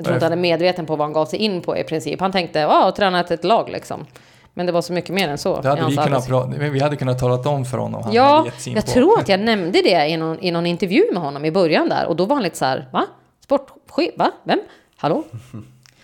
Jag 0.00 0.04
tror 0.04 0.14
inte 0.16 0.24
han 0.26 0.32
är 0.32 0.36
medveten 0.36 0.86
på 0.86 0.96
vad 0.96 1.04
han 1.04 1.12
gav 1.12 1.26
sig 1.26 1.38
in 1.38 1.60
på 1.62 1.76
i 1.76 1.84
princip. 1.84 2.20
Han 2.20 2.32
tänkte, 2.32 2.58
ja, 2.58 2.88
och 2.88 2.96
tränat 2.96 3.30
ett 3.30 3.44
lag 3.44 3.68
liksom. 3.70 4.06
Men 4.54 4.66
det 4.66 4.72
var 4.72 4.82
så 4.82 4.92
mycket 4.92 5.10
mer 5.14 5.28
än 5.28 5.38
så. 5.38 5.60
Det 5.60 5.68
hade 5.68 5.86
vi, 5.86 5.96
kunnat 5.96 6.28
pra- 6.28 6.68
vi 6.70 6.80
hade 6.80 6.96
kunnat 6.96 7.18
talat 7.18 7.46
om 7.46 7.64
för 7.64 7.78
honom. 7.78 8.02
Han 8.04 8.12
Ja, 8.12 8.46
jag 8.66 8.74
på. 8.86 8.90
tror 8.92 9.18
att 9.20 9.28
jag 9.28 9.40
nämnde 9.40 9.82
det 9.82 10.06
i 10.08 10.16
någon, 10.16 10.38
i 10.40 10.50
någon 10.50 10.66
intervju 10.66 11.04
med 11.12 11.22
honom 11.22 11.44
i 11.44 11.50
början 11.50 11.88
där. 11.88 12.06
Och 12.06 12.16
då 12.16 12.24
var 12.24 12.36
han 12.36 12.42
lite 12.42 12.56
så 12.58 12.64
här, 12.64 12.88
va? 12.92 13.06
Sportchef? 13.44 14.14
Va? 14.16 14.30
Vem? 14.44 14.58
Hallå? 14.96 15.22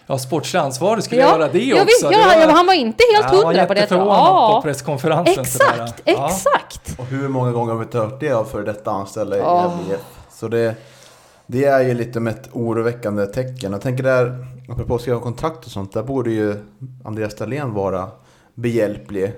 Ja, 0.09 0.19
sportslig 0.19 0.61
ansvarig 0.61 1.05
skulle 1.05 1.21
göra 1.21 1.49
det 1.49 1.59
jag 1.59 1.77
också. 1.77 1.87
Visst, 1.87 2.03
Det 2.09 2.13
ja, 2.13 2.27
var- 2.27 2.41
ja, 2.41 2.51
han 2.51 2.67
var 2.67 2.75
inte 2.75 3.05
helt 3.15 3.33
Ja, 3.33 3.47
hundra 3.47 3.67
på 3.67 3.75
det. 3.75 3.87
tror 3.87 4.01
jag. 4.01 4.07
jätteförvånad 4.09 4.19
på 4.19 4.57
Ja, 4.57 4.61
presskonferensen. 4.65 5.45
sådär. 5.45 5.67
exakt, 5.73 6.03
Ja. 6.05 6.27
exakt. 6.31 6.99
Och 6.99 7.07
hur 7.07 7.29
många 7.29 7.53
gånger 7.53 7.73
har 7.73 7.79
vi 7.79 7.85
inte 7.85 7.99
hört 7.99 8.21
det 8.21 8.33
av 8.33 8.45
för 8.45 8.63
detta 8.63 8.91
anställda 8.91 9.37
i 9.37 9.41
Ja. 9.41 9.73
IF? 9.91 10.01
Så 10.33 10.49
det, 10.49 10.75
det 11.47 11.65
är 11.65 11.81
ju 11.81 11.95
lite 11.95 12.21
med 12.21 12.35
ett 12.35 12.49
oroväckande 12.53 13.27
tecken. 13.27 13.73
Jag 13.73 13.81
tänker 13.81 14.03
där, 14.03 14.47
apropå 14.69 14.95
att 14.95 15.01
skriva 15.01 15.21
kontrakt 15.21 15.65
och 15.65 15.71
sånt, 15.71 15.93
där 15.93 16.03
borde 16.03 16.31
ju 16.31 16.55
Andreas 17.05 17.35
Dahlén 17.35 17.73
vara 17.73 18.09
behjälplig. 18.55 19.33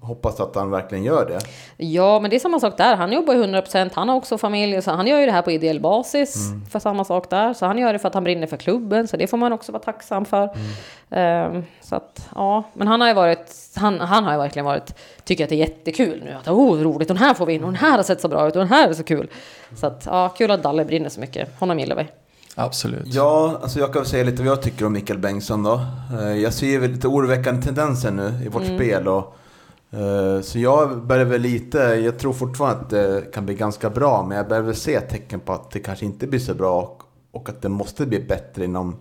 Hoppas 0.00 0.40
att 0.40 0.54
han 0.56 0.70
verkligen 0.70 1.04
gör 1.04 1.26
det. 1.26 1.38
Ja, 1.76 2.20
men 2.20 2.30
det 2.30 2.36
är 2.36 2.40
samma 2.40 2.60
sak 2.60 2.76
där. 2.76 2.96
Han 2.96 3.12
jobbar 3.12 3.34
ju 3.34 3.40
100 3.40 3.62
procent. 3.62 3.92
Han 3.94 4.08
har 4.08 4.16
också 4.16 4.38
familj. 4.38 4.82
Så 4.82 4.90
han 4.90 5.06
gör 5.06 5.20
ju 5.20 5.26
det 5.26 5.32
här 5.32 5.42
på 5.42 5.50
ideell 5.50 5.80
basis 5.80 6.36
Mm. 6.50 6.66
för 6.66 6.78
samma 6.78 7.04
sak 7.04 7.30
där. 7.30 7.54
Så 7.54 7.66
han 7.66 7.78
gör 7.78 7.92
det 7.92 7.98
för 7.98 8.08
att 8.08 8.14
han 8.14 8.24
brinner 8.24 8.46
för 8.46 8.56
klubben. 8.56 9.08
Så 9.08 9.16
det 9.16 9.26
får 9.26 9.36
man 9.36 9.52
också 9.52 9.72
vara 9.72 9.82
tacksam 9.82 10.24
för. 10.24 10.42
Mm. 10.44 11.54
Ehm, 11.56 11.64
så 11.80 11.96
att, 11.96 12.28
ja. 12.34 12.62
Men 12.74 12.88
han 12.88 13.00
har 13.00 13.08
ju 13.08 13.14
varit, 13.14 13.70
han, 13.76 14.00
han 14.00 14.24
har 14.24 14.32
ju 14.32 14.38
verkligen 14.38 14.66
varit, 14.66 14.94
tycker 15.24 15.44
att 15.44 15.50
det 15.50 15.56
är 15.56 15.58
jättekul 15.58 16.22
nu. 16.24 16.32
Att, 16.40 16.48
oh, 16.48 16.78
roligt, 16.82 17.10
och 17.10 17.16
den 17.16 17.24
här 17.24 17.34
får 17.34 17.46
vi 17.46 17.52
in, 17.54 17.64
och 17.64 17.68
den 17.72 17.80
här 17.80 17.96
har 17.96 18.02
sett 18.02 18.20
så 18.20 18.28
bra 18.28 18.48
ut, 18.48 18.54
och 18.56 18.60
den 18.60 18.68
här 18.68 18.88
är 18.88 18.92
så 18.94 19.04
kul. 19.04 19.28
Så 19.76 19.86
att, 19.86 20.02
ja, 20.06 20.28
kul 20.28 20.50
att 20.50 20.62
Dalle 20.62 20.84
brinner 20.84 21.08
så 21.08 21.20
mycket. 21.20 21.60
Honom 21.60 21.78
gillar 21.78 21.96
vi. 21.96 22.06
Absolut. 22.56 23.06
Ja, 23.06 23.58
alltså 23.62 23.78
jag 23.78 23.92
kan 23.92 24.02
väl 24.02 24.08
säga 24.10 24.24
lite 24.24 24.42
vad 24.42 24.50
jag 24.50 24.62
tycker 24.62 24.86
om 24.86 24.92
Mikael 24.92 25.18
Bengtsson 25.18 25.62
då. 25.62 25.80
Eh, 26.20 26.32
Jag 26.36 26.52
ser 26.52 26.80
lite 26.88 27.08
oroväckande 27.08 27.62
tendenser 27.62 28.10
nu 28.10 28.32
i 28.44 28.48
vårt 28.48 28.64
spel 28.64 29.08
och 29.08 29.36
så 30.42 30.58
jag 30.58 31.06
börjar 31.06 31.24
väl 31.24 31.40
lite, 31.40 31.78
jag 31.78 32.18
tror 32.18 32.32
fortfarande 32.32 32.80
att 32.80 32.90
det 32.90 33.32
kan 33.32 33.46
bli 33.46 33.54
ganska 33.54 33.90
bra 33.90 34.26
men 34.28 34.36
jag 34.36 34.48
börjar 34.48 34.62
väl 34.62 34.74
se 34.74 35.00
tecken 35.00 35.40
på 35.40 35.52
att 35.52 35.70
det 35.70 35.80
kanske 35.80 36.04
inte 36.04 36.26
blir 36.26 36.40
så 36.40 36.54
bra 36.54 36.82
och, 36.82 37.02
och 37.30 37.48
att 37.48 37.62
det 37.62 37.68
måste 37.68 38.06
bli 38.06 38.20
bättre 38.20 38.64
inom, 38.64 38.96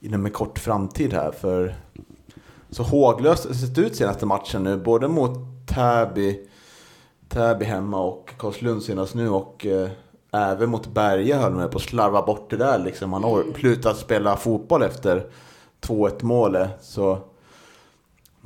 inom 0.00 0.26
en 0.26 0.32
kort 0.32 0.58
framtid 0.58 1.12
här 1.12 1.30
för 1.30 1.74
så 2.70 2.82
håglöst 2.82 3.48
det 3.48 3.54
sett 3.54 3.78
ut 3.78 3.96
senaste 3.96 4.26
matchen 4.26 4.62
nu 4.62 4.76
både 4.76 5.08
mot 5.08 5.38
Täby, 5.66 6.40
Täby 7.28 7.64
hemma 7.64 8.00
och 8.00 8.30
Karlslund 8.38 8.82
senast 8.82 9.14
nu 9.14 9.30
och 9.30 9.66
eh, 9.66 9.88
även 10.32 10.70
mot 10.70 10.86
Berge 10.86 11.34
höll 11.34 11.52
med 11.52 11.70
på 11.70 11.78
att 11.78 11.84
slarva 11.84 12.22
bort 12.22 12.50
det 12.50 12.56
där 12.56 12.78
liksom. 12.78 13.12
Han 13.12 13.24
har 13.24 13.44
slutat 13.58 13.96
spela 13.96 14.36
fotboll 14.36 14.82
efter 14.82 15.26
2-1 15.80 16.24
målet 16.24 16.70
så 16.80 17.18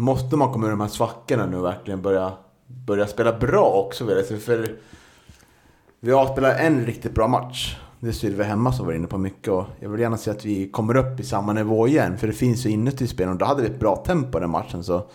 måste 0.01 0.37
man 0.37 0.53
komma 0.53 0.67
ur 0.67 0.71
de 0.71 0.81
här 0.81 0.89
svackorna 0.89 1.47
nu 1.47 1.57
och 1.57 1.65
verkligen 1.65 2.03
börja, 2.03 2.33
börja 2.67 3.07
spela 3.07 3.33
bra 3.33 3.65
också. 3.65 4.07
För 4.41 4.77
vi 6.01 6.13
har 6.13 6.33
spelat 6.33 6.61
en 6.61 6.87
riktigt 6.87 7.15
bra 7.15 7.29
match. 7.29 7.77
Det 8.01 8.13
styrde 8.13 8.37
vi 8.37 8.45
hemma 8.45 8.73
som 8.73 8.87
var 8.87 8.93
inne 8.93 9.07
på 9.07 9.19
mycket 9.19 9.49
och 9.49 9.65
jag 9.81 9.89
vill 9.89 10.01
gärna 10.01 10.17
se 10.17 10.31
att 10.31 10.45
vi 10.45 10.71
kommer 10.71 10.97
upp 10.97 11.21
i 11.21 11.25
samma 11.25 11.53
nivå 11.53 11.89
igen. 11.89 12.19
För 12.19 12.27
det 12.27 12.33
finns 12.33 12.67
ju 12.67 12.71
inuti 12.71 13.07
spelen 13.07 13.33
och 13.33 13.39
då 13.39 13.45
hade 13.45 13.63
vi 13.63 13.69
ett 13.69 13.81
bra 13.81 13.97
tempo 13.97 14.39
den 14.39 14.51
matchen 14.51 14.85
så 14.85 15.07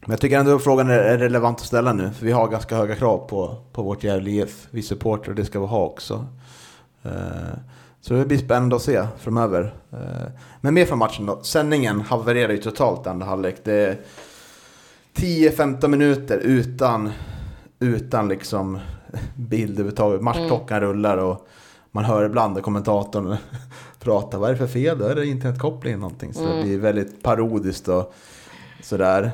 men 0.00 0.10
jag 0.10 0.20
tycker 0.20 0.38
ändå 0.38 0.56
att 0.56 0.64
frågan 0.64 0.90
är 0.90 1.18
relevant 1.18 1.60
att 1.60 1.66
ställa 1.66 1.92
nu. 1.92 2.10
För 2.10 2.26
vi 2.26 2.32
har 2.32 2.48
ganska 2.48 2.76
höga 2.76 2.94
krav 2.94 3.18
på, 3.28 3.56
på 3.72 3.82
vårt 3.82 4.04
Gävle 4.04 4.30
IF. 4.30 4.68
Vi 4.70 4.82
supportrar 4.82 5.30
och 5.30 5.36
det 5.36 5.44
ska 5.44 5.60
vi 5.60 5.66
ha 5.66 5.84
också. 5.84 6.26
Uh, 7.06 7.12
så 8.00 8.14
det 8.14 8.26
blir 8.26 8.38
spännande 8.38 8.76
att 8.76 8.82
se 8.82 9.06
framöver. 9.18 9.74
Eh, 9.92 10.32
Men 10.60 10.74
mer 10.74 10.86
från 10.86 10.98
matchen 10.98 11.26
då. 11.26 11.42
Sändningen 11.42 12.00
havererade 12.00 12.54
ju 12.54 12.60
totalt 12.62 13.06
andra 13.06 13.26
halvlek. 13.26 13.56
Det 13.64 13.72
är 13.72 13.98
10-15 15.14 15.88
minuter 15.88 16.38
utan, 16.38 17.10
utan 17.78 18.28
liksom 18.28 18.78
bild 19.36 19.70
överhuvudtaget. 19.72 20.20
Matchklockan 20.22 20.80
rullar 20.80 21.16
och 21.16 21.46
man 21.92 22.04
hör 22.04 22.24
ibland 22.24 22.62
kommentatorn 22.62 23.36
pratar. 24.00 24.38
Vad 24.38 24.48
är 24.48 24.52
det 24.52 24.58
för 24.58 24.66
fel? 24.66 24.98
Då 24.98 25.04
är 25.04 25.14
det 25.14 25.26
internetkopplingen 25.26 26.00
någonting. 26.00 26.34
Så 26.34 26.40
det 26.46 26.62
blir 26.62 26.78
väldigt 26.78 27.22
parodiskt 27.22 27.88
och 27.88 28.14
sådär. 28.82 29.32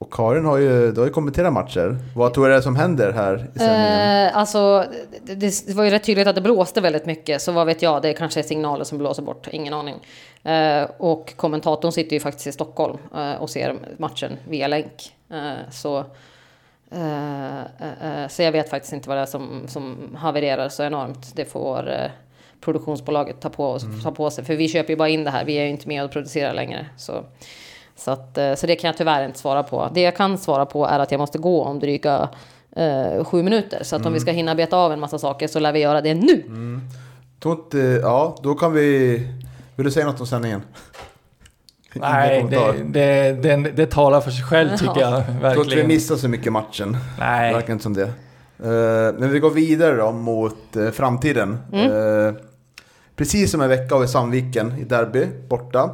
Och 0.00 0.12
Karin 0.12 0.44
har 0.44 0.56
ju, 0.56 0.92
du 0.92 1.00
har 1.00 1.06
ju 1.06 1.12
kommenterat 1.12 1.52
matcher. 1.52 1.98
Vad 2.14 2.34
tror 2.34 2.46
du 2.46 2.52
är 2.52 2.56
det 2.56 2.62
som 2.62 2.76
händer 2.76 3.12
här 3.12 3.48
i? 3.54 3.62
Eh, 3.62 4.36
alltså, 4.36 4.84
det, 5.22 5.66
det 5.66 5.74
var 5.74 5.84
ju 5.84 5.90
rätt 5.90 6.04
tydligt 6.04 6.26
att 6.26 6.34
det 6.34 6.40
blåste 6.40 6.80
väldigt 6.80 7.06
mycket, 7.06 7.42
så 7.42 7.52
vad 7.52 7.66
vet 7.66 7.82
jag, 7.82 8.02
det 8.02 8.12
kanske 8.12 8.40
är 8.40 8.44
signaler 8.44 8.84
som 8.84 8.98
blåser 8.98 9.22
bort, 9.22 9.48
ingen 9.50 9.74
aning. 9.74 9.96
Eh, 10.42 10.90
och 10.98 11.36
kommentatorn 11.36 11.92
sitter 11.92 12.16
ju 12.16 12.20
faktiskt 12.20 12.46
i 12.46 12.52
Stockholm 12.52 12.98
eh, 13.14 13.32
och 13.32 13.50
ser 13.50 13.76
matchen 13.96 14.32
via 14.48 14.68
länk. 14.68 15.14
Eh, 15.30 15.70
så, 15.70 15.98
eh, 16.90 17.60
eh, 17.60 18.22
eh 18.22 18.28
så 18.28 18.42
jag 18.42 18.52
vet 18.52 18.70
faktiskt 18.70 18.92
inte 18.92 19.08
vad 19.08 19.18
det 19.18 19.22
är 19.22 19.26
som, 19.26 19.62
som 19.68 20.16
havererar 20.18 20.68
så 20.68 20.82
enormt. 20.82 21.36
Det 21.36 21.44
får 21.44 21.90
eh, 21.90 22.10
produktionsbolaget 22.60 23.40
ta 23.40 23.50
på, 23.50 23.78
ta 24.02 24.10
på 24.10 24.30
sig, 24.30 24.44
för 24.44 24.54
vi 24.56 24.68
köper 24.68 24.90
ju 24.90 24.96
bara 24.96 25.08
in 25.08 25.24
det 25.24 25.30
här, 25.30 25.44
vi 25.44 25.54
är 25.54 25.64
ju 25.64 25.70
inte 25.70 25.88
med 25.88 26.04
och 26.04 26.10
producerar 26.10 26.54
längre. 26.54 26.86
Så. 26.96 27.24
Så, 28.00 28.10
att, 28.10 28.38
eh, 28.38 28.54
så 28.54 28.66
det 28.66 28.76
kan 28.76 28.88
jag 28.88 28.96
tyvärr 28.96 29.24
inte 29.26 29.38
svara 29.38 29.62
på. 29.62 29.88
Det 29.94 30.00
jag 30.00 30.16
kan 30.16 30.38
svara 30.38 30.66
på 30.66 30.86
är 30.86 30.98
att 30.98 31.10
jag 31.10 31.18
måste 31.18 31.38
gå 31.38 31.64
om 31.64 31.78
dryga 31.80 32.28
eh, 32.76 33.24
sju 33.24 33.42
minuter. 33.42 33.84
Så 33.84 33.96
att 33.96 34.06
om 34.06 34.12
vi 34.12 34.20
ska 34.20 34.30
hinna 34.30 34.54
beta 34.54 34.76
av 34.76 34.92
en 34.92 35.00
massa 35.00 35.18
saker 35.18 35.48
så 35.48 35.58
lär 35.60 35.72
vi 35.72 35.78
göra 35.78 36.00
det 36.00 36.14
nu. 36.14 36.44
Tror 37.42 37.54
inte, 37.54 37.78
ja, 37.78 38.36
då 38.42 38.54
kan 38.54 38.72
vi... 38.72 39.16
Vill 39.76 39.84
du 39.84 39.90
säga 39.92 40.06
något 40.06 40.20
om 40.20 40.26
sändningen? 40.26 40.62
Nej, 41.94 42.46
det, 42.50 42.72
det, 42.84 43.32
det, 43.42 43.56
det 43.56 43.86
talar 43.86 44.20
för 44.20 44.30
sig 44.30 44.44
själv 44.44 44.76
tycker 44.76 45.00
jag 45.00 45.12
Jag 45.12 45.24
tror 45.24 45.36
inte 45.36 45.42
vi 45.42 45.58
verkligen. 45.58 45.88
missar 45.88 46.16
så 46.16 46.28
mycket 46.28 46.46
i 46.46 46.50
matchen. 46.50 46.96
Nej. 47.18 47.48
Det 47.48 47.54
verkar 47.54 47.72
inte 47.72 47.82
som 47.82 47.94
det. 47.94 48.02
Eh, 48.62 49.14
men 49.18 49.30
vi 49.30 49.38
går 49.38 49.50
vidare 49.50 49.96
då 49.96 50.12
mot 50.12 50.76
eh, 50.76 50.90
framtiden. 50.90 51.58
Eh, 51.72 52.34
precis 53.16 53.50
som 53.50 53.60
en 53.60 53.68
vecka 53.68 53.94
har 53.94 54.00
vi 54.00 54.08
Sandviken 54.08 54.78
i 54.78 54.84
derby 54.84 55.26
borta. 55.48 55.90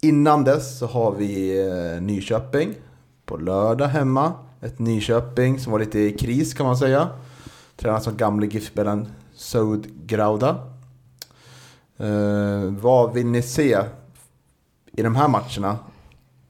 Innan 0.00 0.44
dess 0.44 0.78
så 0.78 0.86
har 0.86 1.12
vi 1.12 1.60
eh, 1.68 2.02
Nyköping 2.02 2.74
på 3.24 3.36
lördag 3.36 3.86
hemma. 3.86 4.32
Ett 4.60 4.78
Nyköping 4.78 5.58
som 5.58 5.72
var 5.72 5.78
lite 5.78 5.98
i 5.98 6.12
kris 6.12 6.54
kan 6.54 6.66
man 6.66 6.76
säga. 6.76 7.08
Tränas 7.76 8.04
som 8.04 8.16
gamle 8.16 8.46
GIF-spelaren 8.46 9.08
Soud 9.34 9.86
Grauda. 10.06 10.48
Eh, 11.96 12.62
vad 12.80 13.14
vill 13.14 13.26
ni 13.26 13.42
se 13.42 13.78
i 14.92 15.02
de 15.02 15.16
här 15.16 15.28
matcherna, 15.28 15.78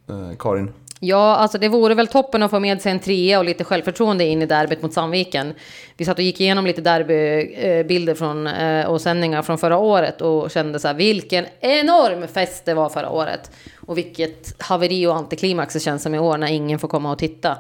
eh, 0.09 0.37
Karin? 0.39 0.73
Ja, 1.01 1.37
alltså 1.37 1.59
det 1.59 1.69
vore 1.69 1.95
väl 1.95 2.07
toppen 2.07 2.43
att 2.43 2.51
få 2.51 2.61
med 2.61 2.83
sig 2.83 2.93
en 2.93 3.01
trea 3.01 3.39
och 3.39 3.45
lite 3.45 3.65
självförtroende 3.65 4.25
in 4.25 4.43
i 4.43 4.47
derbyt 4.47 4.83
mot 4.83 4.93
Sandviken. 4.93 5.55
Vi 5.97 6.05
satt 6.05 6.19
och 6.19 6.25
gick 6.25 6.41
igenom 6.41 6.67
lite 6.67 6.81
derbybilder 6.81 8.15
från, 8.15 8.47
eh, 8.47 8.87
och 8.87 9.01
sändningar 9.01 9.43
från 9.43 9.59
förra 9.59 9.79
året 9.79 10.21
och 10.21 10.51
kände 10.51 10.79
så 10.79 10.89
här, 10.89 10.95
vilken 10.95 11.47
enorm 11.61 12.29
fest 12.29 12.65
det 12.65 12.75
var 12.75 12.89
förra 12.89 13.11
året. 13.11 13.51
Och 13.87 13.99
vilket 13.99 14.63
haveri 14.63 15.07
och 15.07 15.17
antiklimax 15.17 15.75
det 15.75 15.81
känns 15.81 16.03
som 16.03 16.15
i 16.15 16.19
år 16.19 16.39
när 16.39 16.47
ingen 16.47 16.79
får 16.79 16.89
komma 16.89 17.13
och 17.13 17.19
titta. 17.19 17.57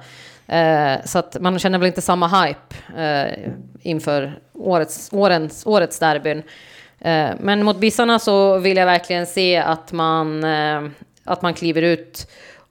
Eh, 0.46 0.94
så 1.04 1.18
att 1.18 1.36
man 1.40 1.58
känner 1.58 1.78
väl 1.78 1.86
inte 1.86 2.02
samma 2.02 2.28
hype 2.28 3.02
eh, 3.02 3.52
inför 3.82 4.38
årets, 4.52 5.08
årens, 5.12 5.66
årets 5.66 5.98
derbyn. 5.98 6.42
Men 7.40 7.64
mot 7.64 7.76
Bissarna 7.76 8.18
så 8.18 8.58
vill 8.58 8.76
jag 8.76 8.86
verkligen 8.86 9.26
se 9.26 9.56
att 9.56 9.92
man, 9.92 10.44
att 11.24 11.42
man 11.42 11.54
kliver 11.54 11.82
ut 11.82 12.26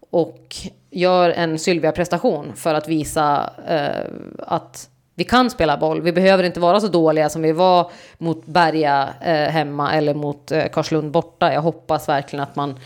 och 0.10 0.56
gör 0.90 1.30
en 1.30 1.60
Sylvia-prestation 1.60 2.56
för 2.56 2.74
att 2.74 2.88
visa 2.88 3.54
eh, 3.68 4.12
att 4.40 4.90
vi 5.16 5.24
kan 5.24 5.50
spela 5.50 5.78
boll. 5.78 6.02
Vi 6.02 6.12
behöver 6.12 6.44
inte 6.44 6.60
vara 6.60 6.80
så 6.80 6.88
dåliga 6.88 7.30
som 7.30 7.42
vi 7.42 7.52
var 7.52 7.92
mot 8.18 8.46
Berga 8.46 9.10
eh, 9.22 9.50
hemma 9.50 9.94
eller 9.94 10.14
mot 10.14 10.52
eh, 10.52 10.68
Karlslund 10.68 11.12
borta. 11.12 11.54
Jag 11.54 11.62
hoppas 11.62 12.10
verkligen 12.10 12.44
att 12.44 12.56
man 12.56 12.80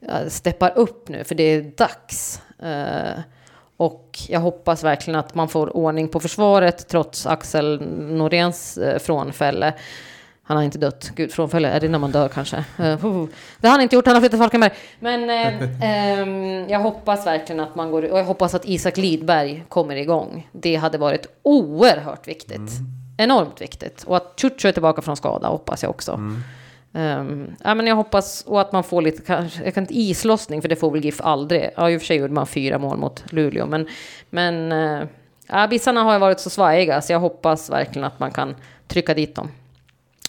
eh, 0.00 0.28
steppar 0.28 0.72
upp 0.76 1.08
nu, 1.08 1.24
för 1.24 1.34
det 1.34 1.42
är 1.42 1.62
dags. 1.62 2.42
Eh, 2.62 3.20
och 3.76 4.18
jag 4.28 4.40
hoppas 4.40 4.84
verkligen 4.84 5.20
att 5.20 5.34
man 5.34 5.48
får 5.48 5.76
ordning 5.76 6.08
på 6.08 6.20
försvaret 6.20 6.88
trots 6.88 7.26
Axel 7.26 7.82
Noréns 7.98 8.78
eh, 8.78 8.98
frånfälle. 8.98 9.74
Han 10.52 10.56
har 10.56 10.64
inte 10.64 10.78
dött. 10.78 11.10
Gud, 11.14 11.32
frånfälle, 11.32 11.68
är 11.68 11.80
det 11.80 11.88
när 11.88 11.98
man 11.98 12.12
dör 12.12 12.28
kanske? 12.28 12.56
Uh. 12.56 13.26
Det 13.60 13.66
har 13.66 13.72
han 13.72 13.80
inte 13.80 13.96
gjort, 13.96 14.06
han 14.06 14.14
har 14.14 14.20
flyttat 14.20 14.38
Falkenberg. 14.38 14.72
Men 15.00 15.30
eh, 15.30 15.62
ehm, 15.82 16.68
jag 16.68 16.78
hoppas 16.78 17.26
verkligen 17.26 17.60
att 17.60 17.74
man 17.74 17.90
går... 17.90 18.12
Och 18.12 18.18
jag 18.18 18.24
hoppas 18.24 18.54
att 18.54 18.64
Isak 18.64 18.96
Lidberg 18.96 19.64
kommer 19.68 19.96
igång. 19.96 20.48
Det 20.52 20.76
hade 20.76 20.98
varit 20.98 21.26
oerhört 21.42 22.28
viktigt. 22.28 22.70
Enormt 23.16 23.60
viktigt. 23.60 24.02
Och 24.02 24.16
att 24.16 24.40
Chucho 24.40 24.68
är 24.68 24.72
tillbaka 24.72 25.02
från 25.02 25.16
skada 25.16 25.48
hoppas 25.48 25.82
jag 25.82 25.90
också. 25.90 26.12
Um, 26.92 27.54
ja, 27.64 27.74
men 27.74 27.86
jag 27.86 27.96
hoppas 27.96 28.44
och 28.46 28.60
att 28.60 28.72
man 28.72 28.84
får 28.84 29.02
lite, 29.02 29.22
kanske, 29.22 29.64
jag 29.64 29.74
kan 29.74 29.82
inte 29.82 29.98
islossning 29.98 30.62
för 30.62 30.68
det 30.68 30.76
får 30.76 30.90
väl 30.90 31.04
GIF 31.04 31.20
aldrig. 31.20 31.70
Ja, 31.76 31.90
i 31.90 31.96
och 31.96 32.00
för 32.00 32.06
sig 32.06 32.16
gjorde 32.16 32.32
man 32.32 32.46
fyra 32.46 32.78
mål 32.78 32.98
mot 32.98 33.32
Luleå, 33.32 33.66
men, 33.66 33.88
men 34.30 34.72
uh, 34.72 35.06
ja, 35.46 35.66
Bissarna 35.66 36.02
har 36.02 36.12
ju 36.12 36.18
varit 36.18 36.40
så 36.40 36.50
svajiga 36.50 37.02
så 37.02 37.12
jag 37.12 37.20
hoppas 37.20 37.70
verkligen 37.70 38.04
att 38.04 38.20
man 38.20 38.30
kan 38.30 38.54
trycka 38.88 39.14
dit 39.14 39.34
dem. 39.34 39.50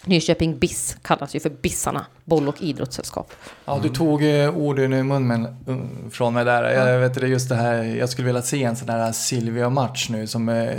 Nyköping 0.04 0.58
BIS 0.58 0.96
kallas 1.02 1.34
ju 1.34 1.40
för 1.40 1.50
Bissarna, 1.50 2.06
boll 2.24 2.48
och 2.48 2.62
idrottssällskap. 2.62 3.32
Ja, 3.64 3.80
du 3.82 3.88
tog 3.88 4.24
eh, 4.24 4.56
orden 4.56 4.92
ur 4.92 5.02
munnen 5.02 5.46
uh, 5.68 5.78
från 6.10 6.34
mig 6.34 6.44
där. 6.44 6.70
Jag 6.70 7.00
vet 7.00 7.14
det, 7.14 7.26
just 7.26 7.48
det 7.48 7.54
här, 7.54 7.82
jag 7.82 8.08
skulle 8.08 8.26
vilja 8.26 8.42
se 8.42 8.64
en 8.64 8.76
sån 8.76 8.86
där 8.86 9.12
Silvia-match 9.12 10.08
nu 10.08 10.26
som, 10.26 10.48
eh, 10.48 10.74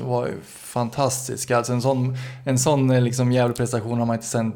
var 0.00 0.30
fantastisk. 0.46 1.50
Alltså 1.50 1.72
en 1.72 1.82
sån, 1.82 2.16
en 2.44 2.58
sån 2.58 2.90
eh, 2.90 3.02
liksom 3.02 3.32
Gävle-prestation 3.32 3.98
har 3.98 4.06
man 4.06 4.16
inte 4.16 4.26
sen, 4.26 4.52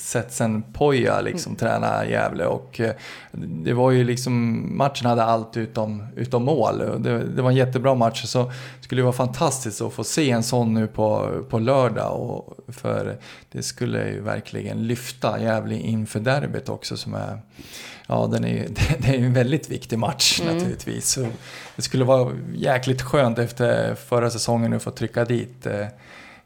sett 0.00 0.32
sen 0.32 0.62
Poja 0.72 1.20
liksom 1.20 1.56
träna 1.56 2.06
Gävle. 2.06 2.46
Och 2.46 2.80
eh, 2.80 2.92
det 3.32 3.72
var 3.72 3.90
ju 3.90 4.04
liksom, 4.04 4.64
matchen 4.76 5.06
hade 5.06 5.24
allt 5.24 5.56
utom, 5.56 6.06
utom 6.16 6.44
mål. 6.44 6.78
Det, 6.78 7.24
det 7.24 7.42
var 7.42 7.50
en 7.50 7.56
jättebra 7.56 7.94
match. 7.94 8.24
Så 8.24 8.52
skulle 8.80 9.00
det 9.00 9.04
vara 9.04 9.12
fantastiskt 9.12 9.80
att 9.80 9.92
få 9.92 10.04
se 10.04 10.30
en 10.30 10.42
sån 10.42 10.74
nu 10.74 10.86
på, 10.86 11.30
på 11.50 11.58
lördag. 11.58 12.20
Och 12.20 12.56
för 12.68 13.18
det 13.52 13.62
skulle 13.62 14.08
ju 14.08 14.20
verkligen 14.20 14.86
lyfta 14.86 15.40
Gävle 15.40 15.74
inför 15.74 16.20
derbyt 16.20 16.68
också 16.68 16.96
som 16.96 17.14
är 17.14 17.40
Ja, 18.10 18.28
den 18.32 18.44
är, 18.44 18.68
det 18.98 19.08
är 19.08 19.18
en 19.18 19.32
väldigt 19.32 19.70
viktig 19.70 19.98
match 19.98 20.40
naturligtvis. 20.46 21.08
Så 21.08 21.26
det 21.76 21.82
skulle 21.82 22.04
vara 22.04 22.32
jäkligt 22.54 23.02
skönt 23.02 23.38
efter 23.38 23.94
förra 23.94 24.30
säsongen 24.30 24.72
att 24.72 24.82
få 24.82 24.90
trycka 24.90 25.24
dit 25.24 25.66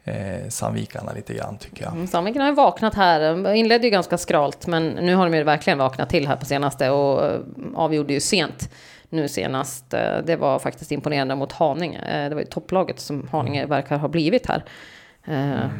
eh, 0.05 0.49
Sandvikarna 0.49 1.13
lite 1.13 1.35
grann 1.35 1.59
tycker 1.59 1.83
jag. 1.85 1.93
Mm, 1.93 2.07
Sandviken 2.07 2.43
har 2.43 2.49
ju 2.49 2.55
vaknat 2.55 2.95
här. 2.95 3.21
De 3.21 3.47
inledde 3.55 3.85
ju 3.87 3.91
ganska 3.91 4.19
skralt, 4.19 4.67
men 4.67 4.89
nu 4.89 5.15
har 5.15 5.25
de 5.31 5.37
ju 5.37 5.43
verkligen 5.45 5.79
vaknat 5.79 6.09
till 6.11 6.29
här 6.29 6.37
på 6.37 6.45
senaste 6.45 6.91
och 6.91 7.25
eh, 7.27 7.41
avgjorde 7.75 8.13
ju 8.13 8.21
sent 8.21 8.71
nu 9.09 9.29
senast. 9.29 9.95
Eh, 9.95 10.19
Det 10.27 10.37
var 10.37 10.59
faktiskt 10.59 10.93
imponerande 10.93 11.35
mot 11.35 11.53
Haninge. 11.53 11.99
Eh, 11.99 12.29
Det 12.29 12.35
var 12.35 12.43
ju 12.43 12.47
topplaget 12.49 13.01
som 13.01 13.29
Haninge 13.33 13.67
verkar 13.67 13.99
ha 13.99 14.09
blivit 14.09 14.47
här. 14.47 14.65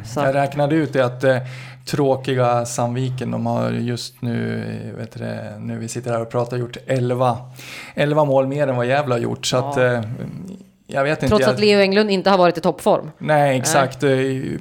Så 0.05 0.19
Jag 0.19 0.35
räknade 0.35 0.75
ut 0.75 0.93
det 0.93 1.05
att 1.05 1.23
eh, 1.23 1.37
tråkiga 1.87 2.65
Sandviken, 2.65 3.31
de 3.31 3.45
har 3.45 3.71
just 3.71 4.21
nu, 4.21 4.63
vet 4.97 5.11
du 5.11 5.25
nu 5.59 5.77
vi 5.79 5.87
sitter 5.87 6.11
här 6.11 6.21
och 6.21 6.29
pratar, 6.29 6.57
gjort 6.57 6.77
11, 6.87 7.37
11 7.95 8.25
mål 8.25 8.47
mer 8.47 8.67
än 8.67 8.75
vad 8.75 8.85
Gävle 8.85 9.13
har 9.13 9.19
gjort. 9.19 9.45
Så 9.45 9.55
Ja. 9.55 9.69
att, 9.69 9.77
eh, 9.77 10.01
jag 10.87 11.03
vet 11.03 11.17
inte. 11.23 11.27
trots 11.27 11.45
jag, 11.45 11.53
att 11.53 11.59
Leo 11.59 11.79
Englund 11.79 12.11
inte 12.11 12.29
har 12.29 12.37
varit 12.37 12.57
i 12.57 12.61
toppform. 12.61 13.11
Nej, 13.17 13.57
exakt. 13.59 14.03
Eh, 14.03 14.09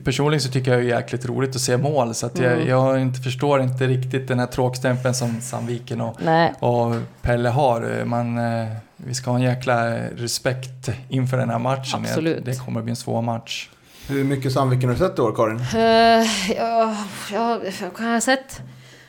Personligen 0.05 0.41
så 0.41 0.51
tycker 0.51 0.71
jag 0.71 0.81
det 0.81 0.85
är 0.93 0.97
jäkligt 1.01 1.27
roligt 1.27 1.57
att 1.57 1.61
se 1.63 1.77
mål. 1.77 2.15
Så 2.15 2.27
att 2.27 2.39
jag, 2.39 2.53
Mm. 2.53 2.69
jag 2.69 3.01
inte, 3.01 3.21
förstår 3.21 3.61
inte 3.63 3.87
riktigt 3.87 4.29
den 4.29 4.39
här 4.39 4.47
tråkstämpeln 4.47 5.15
som 5.15 5.41
Sandviken 5.41 6.01
och, 6.01 6.17
Nej. 6.25 6.53
och 6.59 6.95
Pelle 7.23 7.49
har. 7.49 8.05
Man, 8.05 8.39
eh, 8.39 8.69
vi 8.97 9.15
ska 9.15 9.31
ha 9.31 9.37
en 9.39 9.43
jäkla 9.43 9.97
respekt 9.99 10.89
inför 11.09 11.37
den 11.37 11.51
här 11.51 11.59
matchen. 11.59 12.01
Absolut. 12.01 12.45
Det 12.45 12.59
kommer 12.59 12.83
bli 12.83 12.91
en 12.91 12.97
svår 12.97 13.23
match. 13.23 13.69
Hur 14.09 14.25
mycket 14.25 14.53
Sandviken 14.53 14.89
har 14.89 14.97
du 14.97 14.99
sett 15.09 15.19
i 15.19 15.23
år, 15.23 15.33
Karin? 15.37 15.57
Uh, 15.57 16.27
ja, 16.57 16.97
ja, 17.33 17.61
vad 17.93 18.07
har 18.07 18.13
jag 18.13 18.23
sett? 18.23 18.61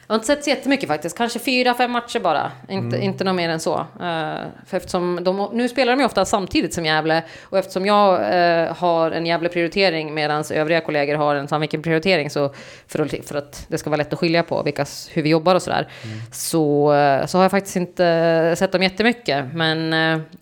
Jag 0.07 0.13
har 0.13 0.15
inte 0.15 0.27
sett 0.27 0.43
så 0.43 0.49
jättemycket 0.49 0.87
faktiskt. 0.87 1.17
Kanske 1.17 1.39
fyra, 1.39 1.73
fem 1.73 1.91
matcher 1.91 2.19
bara. 2.19 2.51
Inte, 2.69 2.97
inte 2.97 3.23
något 3.23 3.35
mer 3.35 3.49
än 3.49 3.59
så. 3.59 3.79
Eh, 3.79 4.45
för 4.65 4.77
eftersom 4.77 5.19
de, 5.23 5.49
nu 5.53 5.69
spelar 5.69 5.93
de 5.93 5.99
ju 5.99 6.05
ofta 6.05 6.25
samtidigt 6.25 6.73
som 6.73 6.85
Gävle. 6.85 7.23
Och 7.43 7.57
eftersom 7.57 7.85
jag 7.85 8.13
eh, 8.13 8.75
har 8.75 9.11
en 9.11 9.25
Gävle-prioritering 9.25 10.13
medan 10.13 10.43
övriga 10.51 10.81
kollegor 10.81 11.15
har 11.15 11.35
en 11.35 11.47
Sandviken-prioritering. 11.47 12.29
Så 12.29 12.53
för 12.87 12.99
att, 12.99 13.27
för 13.27 13.35
att 13.35 13.65
det 13.67 13.77
ska 13.77 13.89
vara 13.89 13.97
lätt 13.97 14.13
att 14.13 14.19
skilja 14.19 14.43
på 14.43 14.63
vilka, 14.63 14.85
hur 15.11 15.21
vi 15.21 15.29
jobbar 15.29 15.55
och 15.55 15.61
sådär. 15.61 15.87
Så, 16.31 16.93
eh, 16.93 17.25
så 17.25 17.37
har 17.37 17.43
jag 17.43 17.51
faktiskt 17.51 17.75
inte 17.75 18.55
sett 18.57 18.71
dem 18.71 18.83
jättemycket. 18.83 19.45
Men 19.53 19.91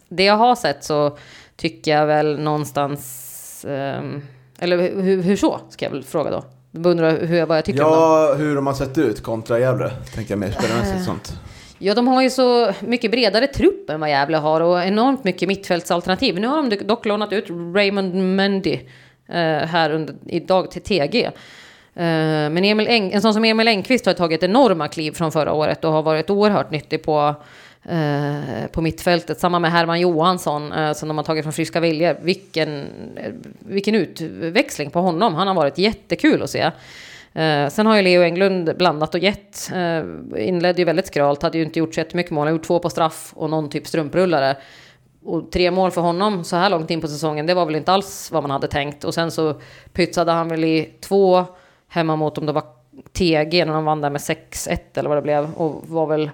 det 0.09 0.23
jag 0.23 0.37
har 0.37 0.55
sett 0.55 0.83
så 0.83 1.17
tycker 1.55 1.91
jag 1.91 2.05
väl 2.05 2.39
någonstans... 2.39 3.65
ehm, 3.69 4.21
eller 4.59 4.77
hur, 4.77 5.21
hur 5.21 5.35
så, 5.35 5.59
ska 5.69 5.85
jag 5.85 5.91
väl 5.91 6.03
fråga 6.03 6.31
då. 6.31 6.43
Du 6.75 6.89
undrar 6.89 7.25
hur, 7.25 7.45
vad 7.45 7.57
jag 7.57 7.65
tycker 7.65 7.83
om 7.83 7.91
dem. 7.91 7.99
Ja, 7.99 8.33
hur 8.37 8.55
de 8.55 8.67
har 8.67 8.73
sett 8.73 8.97
ut 8.97 9.23
kontra 9.23 9.59
Gävle, 9.59 9.89
tänker 10.15 10.31
jag 10.31 10.39
mer 10.39 10.51
spelarmässigt 10.51 10.97
Eh. 10.99 11.05
sånt. 11.05 11.33
Ja, 11.79 11.93
de 11.93 12.07
har 12.07 12.21
ju 12.21 12.29
så 12.29 12.71
mycket 12.79 13.11
bredare 13.11 13.47
trupp 13.47 13.89
än 13.89 13.99
vad 13.99 14.09
Gävle 14.09 14.37
har 14.37 14.61
och 14.61 14.83
enormt 14.83 15.23
mycket 15.23 15.47
mittfältsalternativ. 15.47 16.39
Nu 16.39 16.47
har 16.47 16.63
de 16.69 16.75
dock 16.85 17.05
lånat 17.05 17.33
ut 17.33 17.45
Raymond 17.75 18.15
Mendy 18.35 18.73
eh, 19.29 19.35
här 19.45 19.89
under, 19.91 20.15
idag 20.25 20.71
till 20.71 20.81
TG. 20.81 21.23
Eh, 21.25 21.31
men 21.95 22.63
Emil 22.65 22.87
Eng, 22.87 23.11
en 23.11 23.21
sån 23.21 23.33
som 23.33 23.43
Emil 23.45 23.67
Engqvist 23.67 24.05
har 24.05 24.13
tagit 24.13 24.43
enorma 24.43 24.87
kliv 24.87 25.11
från 25.11 25.31
förra 25.31 25.53
året 25.53 25.83
och 25.85 25.91
har 25.91 26.03
varit 26.03 26.29
oerhört 26.29 26.71
nyttig 26.71 27.03
på, 27.03 27.35
eh, 27.85 28.67
på 28.71 28.81
mittfältet. 28.81 29.39
Samma 29.39 29.59
med 29.59 29.71
Herman 29.71 29.99
Johansson 29.99 30.71
eh, 30.71 30.93
som 30.93 31.07
de 31.07 31.17
har 31.17 31.23
tagit 31.23 31.43
från 31.43 31.53
Friska 31.53 31.79
Viljor. 31.79 32.17
Vilken, 32.21 32.87
eh, 33.15 33.31
vilken 33.59 33.95
utväxling 33.95 34.89
på 34.89 34.99
honom. 34.99 35.35
Han 35.35 35.47
har 35.47 35.55
varit 35.55 35.77
jättekul 35.77 36.43
att 36.43 36.49
se. 36.49 36.71
Eh, 37.33 37.69
sen 37.69 37.85
har 37.85 37.95
ju 37.95 38.01
Leo 38.01 38.21
Englund 38.21 38.77
blandat 38.77 39.15
och 39.15 39.21
gett. 39.21 39.71
Eh, 39.73 40.03
inledde 40.47 40.81
ju 40.81 40.85
väldigt 40.85 41.07
skralt, 41.07 41.41
hade 41.41 41.57
ju 41.57 41.63
inte 41.63 41.79
gjort 41.79 41.93
så 41.93 41.99
jättemycket 41.99 42.31
mål. 42.31 42.39
Han 42.39 42.47
har 42.47 42.57
gjort 42.57 42.67
två 42.67 42.79
på 42.79 42.89
straff 42.89 43.33
och 43.35 43.49
någon 43.49 43.69
typ 43.69 43.87
strumprullare. 43.87 44.57
Och 45.25 45.51
tre 45.51 45.71
mål 45.71 45.91
för 45.91 46.01
honom 46.01 46.43
så 46.43 46.55
här 46.55 46.69
långt 46.69 46.91
in 46.91 47.01
på 47.01 47.07
säsongen, 47.07 47.45
det 47.45 47.53
var 47.53 47.65
väl 47.65 47.75
inte 47.75 47.91
alls 47.91 48.31
vad 48.31 48.43
man 48.43 48.51
hade 48.51 48.67
tänkt. 48.67 49.03
Och 49.03 49.13
sen 49.13 49.31
så 49.31 49.61
pytsade 49.93 50.31
han 50.31 50.49
väl 50.49 50.63
i 50.63 50.93
två 51.01 51.45
hemma 51.87 52.15
mot 52.15 52.37
om 52.37 52.45
det 52.45 52.51
var 52.51 52.63
TG 53.13 53.65
när 53.65 53.73
de 53.73 53.85
vann 53.85 54.01
där 54.01 54.09
med 54.09 54.21
6-1 54.21 54.77
eller 54.95 55.09
vad 55.09 55.17
det 55.17 55.21
blev. 55.21 55.53
Och 55.53 55.89
var 55.89 56.07
väl 56.07 56.31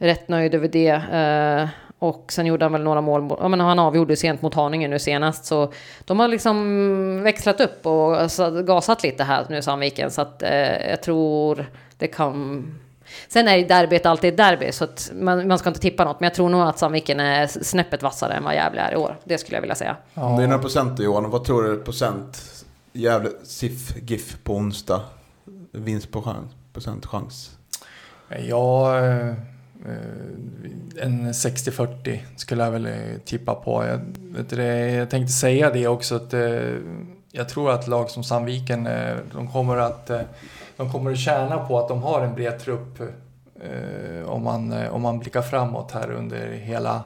rätt 0.00 0.28
nöjd 0.28 0.54
över 0.54 0.68
det. 0.68 0.88
Eh, 0.88 1.68
och 1.98 2.32
sen 2.32 2.46
gjorde 2.46 2.64
han 2.64 2.72
väl 2.72 2.82
några 2.82 3.00
mål. 3.00 3.36
Ja, 3.40 3.48
men 3.48 3.60
han 3.60 3.78
avgjorde 3.78 4.16
sent 4.16 4.42
mot 4.42 4.54
Haninge 4.54 4.88
nu 4.88 4.98
senast. 4.98 5.44
Så 5.44 5.72
de 6.04 6.20
har 6.20 6.28
liksom 6.28 7.22
växlat 7.22 7.60
upp 7.60 7.86
och 7.86 8.20
alltså, 8.20 8.62
gasat 8.62 9.02
lite 9.02 9.24
här 9.24 9.46
nu 9.48 9.62
Sandviken. 9.62 10.10
Så 10.10 10.22
att 10.22 10.42
eh, 10.42 10.90
jag 10.90 11.02
tror 11.02 11.66
det 11.96 12.06
kan... 12.06 12.64
Sen 13.28 13.48
är 13.48 13.56
ju 13.56 13.64
derbyt 13.64 14.06
alltid 14.06 14.36
derby, 14.36 14.72
så 14.72 14.84
att 14.84 15.10
man, 15.14 15.48
man 15.48 15.58
ska 15.58 15.68
inte 15.68 15.80
tippa 15.80 16.04
något. 16.04 16.20
Men 16.20 16.26
jag 16.26 16.34
tror 16.34 16.48
nog 16.48 16.60
att 16.60 16.78
Sandviken 16.78 17.20
är 17.20 17.46
snäppet 17.46 18.02
vassare 18.02 18.32
än 18.32 18.44
vad 18.44 18.54
Gävle 18.54 18.80
är 18.80 18.92
i 18.92 18.96
år. 18.96 19.16
Det 19.24 19.38
skulle 19.38 19.56
jag 19.56 19.60
vilja 19.60 19.74
säga. 19.74 19.96
Om 20.14 20.36
det 20.36 20.42
är 20.42 20.46
några 20.46 20.62
procent 20.62 20.98
Johan, 20.98 21.30
vad 21.30 21.44
tror 21.44 21.62
du 21.62 21.76
procent 21.76 22.64
Gävle, 22.92 23.30
SIF, 23.42 23.96
GIF 24.02 24.36
på 24.42 24.54
onsdag? 24.54 25.00
Vinst 25.72 26.10
på 26.10 26.22
chans, 26.22 26.52
procent 26.72 27.06
chans? 27.06 27.50
Ja, 28.48 28.98
eh, 28.98 29.34
en 31.00 31.32
60-40 31.32 32.18
skulle 32.36 32.64
jag 32.64 32.70
väl 32.70 32.86
eh, 32.86 32.92
tippa 33.24 33.54
på. 33.54 33.84
Jag, 33.84 34.00
du 34.48 34.62
jag 34.62 35.10
tänkte 35.10 35.32
säga 35.32 35.70
det 35.70 35.88
också 35.88 36.14
att 36.14 36.34
eh, 36.34 36.60
jag 37.32 37.48
tror 37.48 37.70
att 37.70 37.88
lag 37.88 38.10
som 38.10 38.24
Sandviken, 38.24 38.86
eh, 38.86 39.16
de 39.32 39.48
kommer 39.48 39.76
att 39.76 40.10
eh, 40.10 40.20
de 40.76 40.92
kommer 40.92 41.12
att 41.12 41.18
tjäna 41.18 41.58
på 41.58 41.78
att 41.78 41.88
de 41.88 42.02
har 42.02 42.22
en 42.22 42.34
bred 42.34 42.58
trupp 42.58 43.00
eh, 43.60 44.28
om, 44.30 44.44
man, 44.44 44.72
eh, 44.72 44.94
om 44.94 45.02
man 45.02 45.18
blickar 45.18 45.42
framåt 45.42 45.92
här 45.92 46.10
under 46.10 46.48
hela 46.48 47.04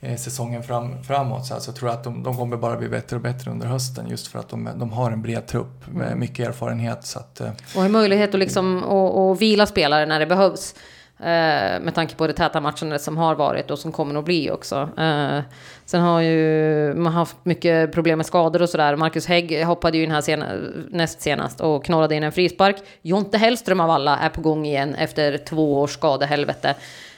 eh, 0.00 0.16
säsongen 0.16 0.62
fram, 0.62 1.02
framåt. 1.02 1.46
Så 1.46 1.54
alltså, 1.54 1.70
jag 1.70 1.76
tror 1.76 1.90
att 1.90 2.04
de, 2.04 2.22
de 2.22 2.36
kommer 2.36 2.56
bara 2.56 2.76
bli 2.76 2.88
bättre 2.88 3.16
och 3.16 3.22
bättre 3.22 3.50
under 3.50 3.66
hösten 3.66 4.08
just 4.08 4.26
för 4.26 4.38
att 4.38 4.48
de, 4.48 4.68
de 4.76 4.92
har 4.92 5.10
en 5.10 5.22
bred 5.22 5.46
trupp 5.46 5.86
med 5.92 6.16
mycket 6.16 6.48
erfarenhet. 6.48 7.06
Så 7.06 7.18
att, 7.18 7.40
eh, 7.40 7.50
Och 7.76 7.82
har 7.82 7.88
möjlighet 7.88 8.34
att 8.34 8.40
liksom 8.40 8.84
att, 8.84 9.16
att 9.16 9.42
vila 9.42 9.66
spelare 9.66 10.06
när 10.06 10.20
det 10.20 10.26
behövs. 10.26 10.74
Eh, 11.22 11.80
med 11.80 11.94
tanke 11.94 12.14
på 12.14 12.26
det 12.26 12.32
täta 12.32 12.60
matchandet 12.60 13.02
som 13.02 13.16
har 13.16 13.34
varit 13.34 13.70
och 13.70 13.78
som 13.78 13.92
kommer 13.92 14.18
att 14.18 14.24
bli 14.24 14.50
också. 14.50 14.88
Eh, 14.98 15.40
sen 15.84 16.00
har 16.00 16.20
ju 16.20 16.94
man 16.94 17.12
haft 17.12 17.36
mycket 17.42 17.92
problem 17.92 18.18
med 18.18 18.26
skador 18.26 18.62
och 18.62 18.68
sådär. 18.68 18.96
Marcus 18.96 19.26
Hägg 19.26 19.64
hoppade 19.64 19.98
ju 19.98 20.04
in 20.04 20.10
här 20.10 20.20
sena, 20.20 20.46
näst 20.88 21.20
senast 21.20 21.60
och 21.60 21.84
knorrade 21.84 22.14
in 22.14 22.22
en 22.22 22.32
frispark. 22.32 22.76
Jonte 23.02 23.38
Hellström 23.38 23.80
av 23.80 23.90
alla 23.90 24.18
är 24.18 24.28
på 24.28 24.40
gång 24.40 24.66
igen 24.66 24.94
efter 24.94 25.38
två 25.38 25.80
års 25.80 25.92
skadehelvete. 25.92 26.74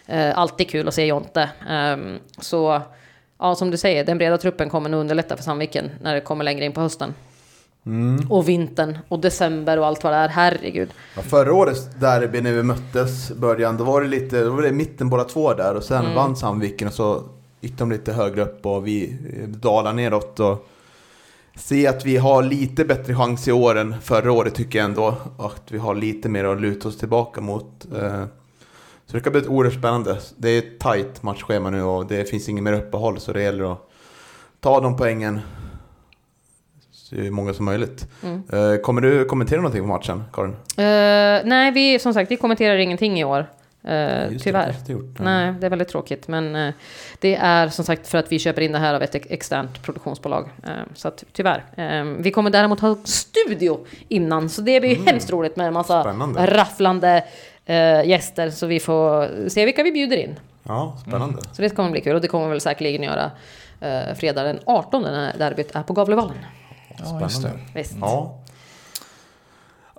Eh, 0.06 0.38
alltid 0.38 0.70
kul 0.70 0.88
att 0.88 0.94
se 0.94 1.06
Jonte. 1.06 1.50
Eh, 1.70 1.96
så 2.40 2.82
ja, 3.38 3.54
som 3.54 3.70
du 3.70 3.76
säger, 3.76 4.04
den 4.04 4.18
breda 4.18 4.38
truppen 4.38 4.70
kommer 4.70 4.88
nog 4.88 5.00
underlätta 5.00 5.36
för 5.36 5.44
Sandviken 5.44 5.90
när 6.00 6.14
det 6.14 6.20
kommer 6.20 6.44
längre 6.44 6.64
in 6.64 6.72
på 6.72 6.80
hösten. 6.80 7.14
Och 8.28 8.48
vintern 8.48 8.98
och 9.08 9.18
december 9.18 9.78
och 9.78 9.86
allt 9.86 10.04
vad 10.04 10.12
det 10.12 10.16
är. 10.16 10.28
Herregud. 10.28 10.88
Ja, 11.16 11.22
förra 11.22 11.54
årets 11.54 11.88
derby 12.00 12.40
när 12.40 12.52
vi 12.52 12.62
möttes 12.62 13.30
i 13.30 13.34
början, 13.34 13.76
då 13.76 13.84
var 13.84 14.00
det 14.02 14.08
lite, 14.08 14.44
då 14.44 14.50
var 14.50 14.62
det 14.62 14.68
i 14.68 14.72
mitten 14.72 15.08
båda 15.08 15.24
två 15.24 15.54
där 15.54 15.74
och 15.74 15.82
sen 15.82 16.14
vann 16.14 16.36
Sandviken 16.36 16.88
och 16.88 16.94
så 16.94 17.22
gick 17.60 17.78
de 17.78 17.90
lite 17.90 18.12
högre 18.12 18.42
upp 18.42 18.66
och 18.66 18.86
vi 18.86 19.16
eh, 19.42 19.48
dalade 19.48 19.96
neråt 19.96 20.40
och 20.40 20.68
se 21.56 21.86
att 21.86 22.04
vi 22.06 22.16
har 22.16 22.42
lite 22.42 22.84
bättre 22.84 23.14
chans 23.14 23.48
i 23.48 23.52
år 23.52 23.78
än 23.78 24.00
förra 24.00 24.32
året 24.32 24.54
tycker 24.54 24.78
jag 24.78 24.84
ändå. 24.84 25.14
Att 25.38 25.62
vi 25.68 25.78
har 25.78 25.94
lite 25.94 26.28
mer 26.28 26.44
att 26.44 26.60
luta 26.60 26.88
oss 26.88 26.98
tillbaka 26.98 27.40
mot. 27.40 27.86
Eh, 27.96 28.24
Så 29.06 29.12
det 29.16 29.20
ska 29.20 29.30
bli 29.30 29.46
oerhört 29.46 29.74
spännande. 29.74 30.18
Det 30.36 30.48
är 30.50 30.58
ett 30.58 30.78
tajt 30.80 31.22
matchschema 31.22 31.70
nu 31.70 31.82
och 31.82 32.06
det 32.06 32.30
finns 32.30 32.48
inget 32.48 32.64
mer 32.64 32.72
uppehåll 32.72 33.20
så 33.20 33.32
det 33.32 33.42
gäller 33.42 33.72
att 33.72 33.78
ta 34.60 34.80
de 34.80 34.96
poängen 34.96 35.40
många 37.30 37.54
som 37.54 37.64
möjligt. 37.64 38.06
Mm. 38.22 38.42
Eh, 38.52 38.76
Kommer 38.80 39.00
du 39.00 39.24
kommentera 39.24 39.56
någonting 39.60 39.80
på 39.82 39.86
matchen, 39.88 40.24
Karin? 40.32 40.50
Eh, 40.76 41.44
nej, 41.44 41.70
vi, 41.70 41.98
som 41.98 42.14
sagt, 42.14 42.30
vi 42.30 42.36
kommenterar 42.36 42.76
ingenting 42.76 43.20
i 43.20 43.24
år. 43.24 43.46
Uh, 43.84 44.38
tyvärr. 44.38 44.74
det 44.86 44.92
gjort. 44.92 45.18
Nej, 45.18 45.54
det 45.60 45.66
är 45.66 45.70
väldigt 45.70 45.88
tråkigt. 45.88 46.28
Men 46.28 46.56
eh, 46.56 46.74
det 47.20 47.34
är 47.34 47.68
som 47.68 47.84
sagt 47.84 48.08
för 48.08 48.18
att 48.18 48.32
vi 48.32 48.38
köper 48.38 48.62
in 48.62 48.72
det 48.72 48.78
här 48.78 48.94
av 48.94 49.02
ett 49.02 49.14
ex- 49.14 49.26
externt 49.30 49.82
produktionsbolag. 49.82 50.48
Eh, 50.64 50.70
så 50.94 51.08
att 51.08 51.24
tyvärr. 51.32 51.64
Vi 52.22 52.30
kommer 52.30 52.50
däremot 52.50 52.80
ha 52.80 52.96
studio 53.04 53.86
innan, 54.08 54.48
så 54.48 54.62
det 54.62 54.80
blir 54.80 54.96
hemskt 55.06 55.30
roligt 55.30 55.56
med 55.56 55.66
en 55.66 55.72
massa 55.72 55.94
Mm. 56.00 56.04
Spännande. 56.04 56.46
rafflande 56.56 57.24
gäster. 58.04 58.50
Så 58.50 58.66
vi 58.66 58.80
får 58.80 59.48
se 59.48 59.64
vilka 59.64 59.82
vi 59.82 59.92
bjuder 59.92 60.16
in. 60.16 60.34
Ja, 60.62 60.96
spännande. 61.06 61.42
Så 61.52 61.62
det 61.62 61.70
kommer 61.76 61.90
bli 61.90 62.00
kul 62.00 62.14
och 62.14 62.20
det 62.20 62.28
kommer 62.28 62.48
väl 62.48 62.60
säkerligen 62.60 63.02
göra 63.02 63.30
eh, 63.80 64.14
fredag 64.14 64.42
den 64.42 64.58
18 64.66 65.02
när 65.02 65.38
derbyt 65.38 65.76
är 65.76 65.82
på 65.82 65.92
Gavlevallen. 65.92 66.36
Ja, 66.98 67.20
just 67.20 67.42
det. 67.42 67.50
Visst. 67.74 67.94
Ja. 68.00 68.38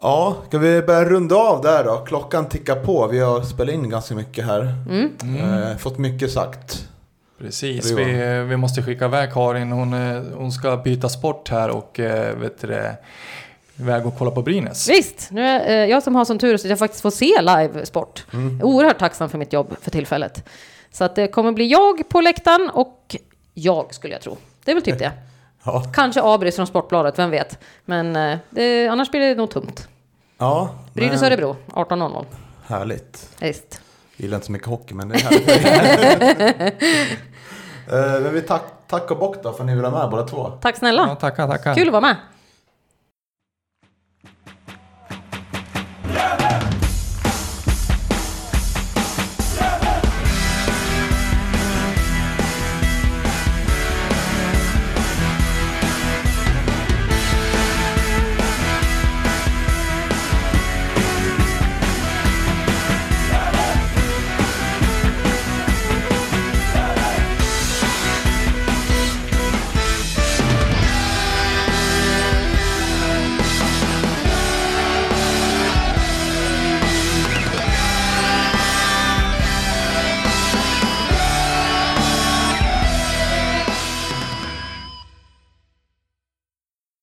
Ja, 0.01 0.37
ska 0.47 0.57
vi 0.57 0.81
börja 0.81 1.05
runda 1.05 1.35
av 1.35 1.61
där 1.61 1.83
då? 1.83 1.97
Klockan 1.97 2.49
tickar 2.49 2.75
på. 2.75 3.07
Vi 3.07 3.19
har 3.19 3.41
spelat 3.41 3.73
in 3.73 3.89
ganska 3.89 4.15
mycket 4.15 4.45
här. 4.45 4.73
Eh, 5.71 5.77
fått 5.77 5.97
mycket 5.97 6.31
sagt. 6.31 6.87
Precis, 7.39 7.91
vi, 7.91 8.03
vi 8.49 8.57
måste 8.57 8.83
skicka 8.83 9.05
iväg 9.05 9.33
Karin. 9.33 9.71
Hon, 9.71 9.93
eh, 9.93 10.23
hon 10.35 10.51
ska 10.51 10.77
byta 10.77 11.09
sport 11.09 11.49
här 11.49 11.69
och 11.69 11.99
eh, 11.99 12.35
vet 12.35 12.61
du, 12.61 12.91
iväg 13.79 14.05
och 14.05 14.17
kolla 14.17 14.31
på 14.31 14.41
Brynäs. 14.41 14.89
Visst, 14.89 15.27
nu 15.31 15.45
är 15.45 15.85
jag 15.85 16.03
som 16.03 16.15
har 16.15 16.25
sån 16.25 16.39
tur 16.39 16.57
så 16.57 16.67
att 16.67 16.69
jag 16.69 16.79
faktiskt 16.79 17.01
får 17.01 17.11
se 17.11 17.41
live-sport. 17.41 18.25
Oerhört 18.61 18.99
tacksam 18.99 19.29
för 19.29 19.37
mitt 19.37 19.53
jobb 19.53 19.75
för 19.81 19.91
tillfället. 19.91 20.43
Så 20.91 21.03
att 21.03 21.15
det 21.15 21.27
kommer 21.27 21.51
bli 21.51 21.67
jag 21.67 22.09
på 22.09 22.21
läktaren 22.21 22.69
och 22.73 23.15
jag 23.53 23.93
skulle 23.93 24.13
jag 24.13 24.21
tro. 24.21 24.37
Det 24.65 24.71
är 24.71 24.75
väl 24.75 24.83
typ 24.83 24.99
det. 24.99 25.11
Ja. 25.65 25.83
Kanske 25.93 26.21
Abris 26.23 26.55
från 26.55 26.67
Sportbladet, 26.67 27.19
vem 27.19 27.29
vet. 27.31 27.59
Men 27.85 28.15
eh, 28.15 28.37
det, 28.49 28.87
annars 28.87 29.11
blir 29.11 29.19
det 29.21 29.35
nog 29.35 29.49
tomt. 29.51 29.87
Ja, 30.37 30.69
Brynäs 30.93 31.21
men- 31.21 31.31
Örebro, 31.31 31.55
18.00. 31.73 32.25
Härligt. 32.67 33.29
Visst. 33.41 33.81
Gillar 34.17 34.35
inte 34.37 34.45
så 34.45 34.51
mycket 34.51 34.67
hockey, 34.67 34.93
men 34.93 35.09
det 35.09 35.15
är 35.15 35.19
härligt. 35.19 36.73
Eh, 37.91 38.21
men 38.21 38.33
vi 38.33 38.41
tack, 38.41 38.63
tack 38.87 39.11
och 39.11 39.17
bock 39.17 39.43
då 39.43 39.51
för 39.53 39.59
att 39.59 39.65
ni 39.65 39.75
vill 39.75 39.83
ha 39.85 39.91
med 40.01 40.09
båda 40.09 40.23
två. 40.23 40.49
Tack 40.61 40.77
snälla. 40.77 41.05
Ja, 41.09 41.15
tackar, 41.15 41.47
tackar. 41.47 41.75
Kul 41.75 41.87
att 41.87 41.91
vara 41.91 42.01
med. 42.01 42.15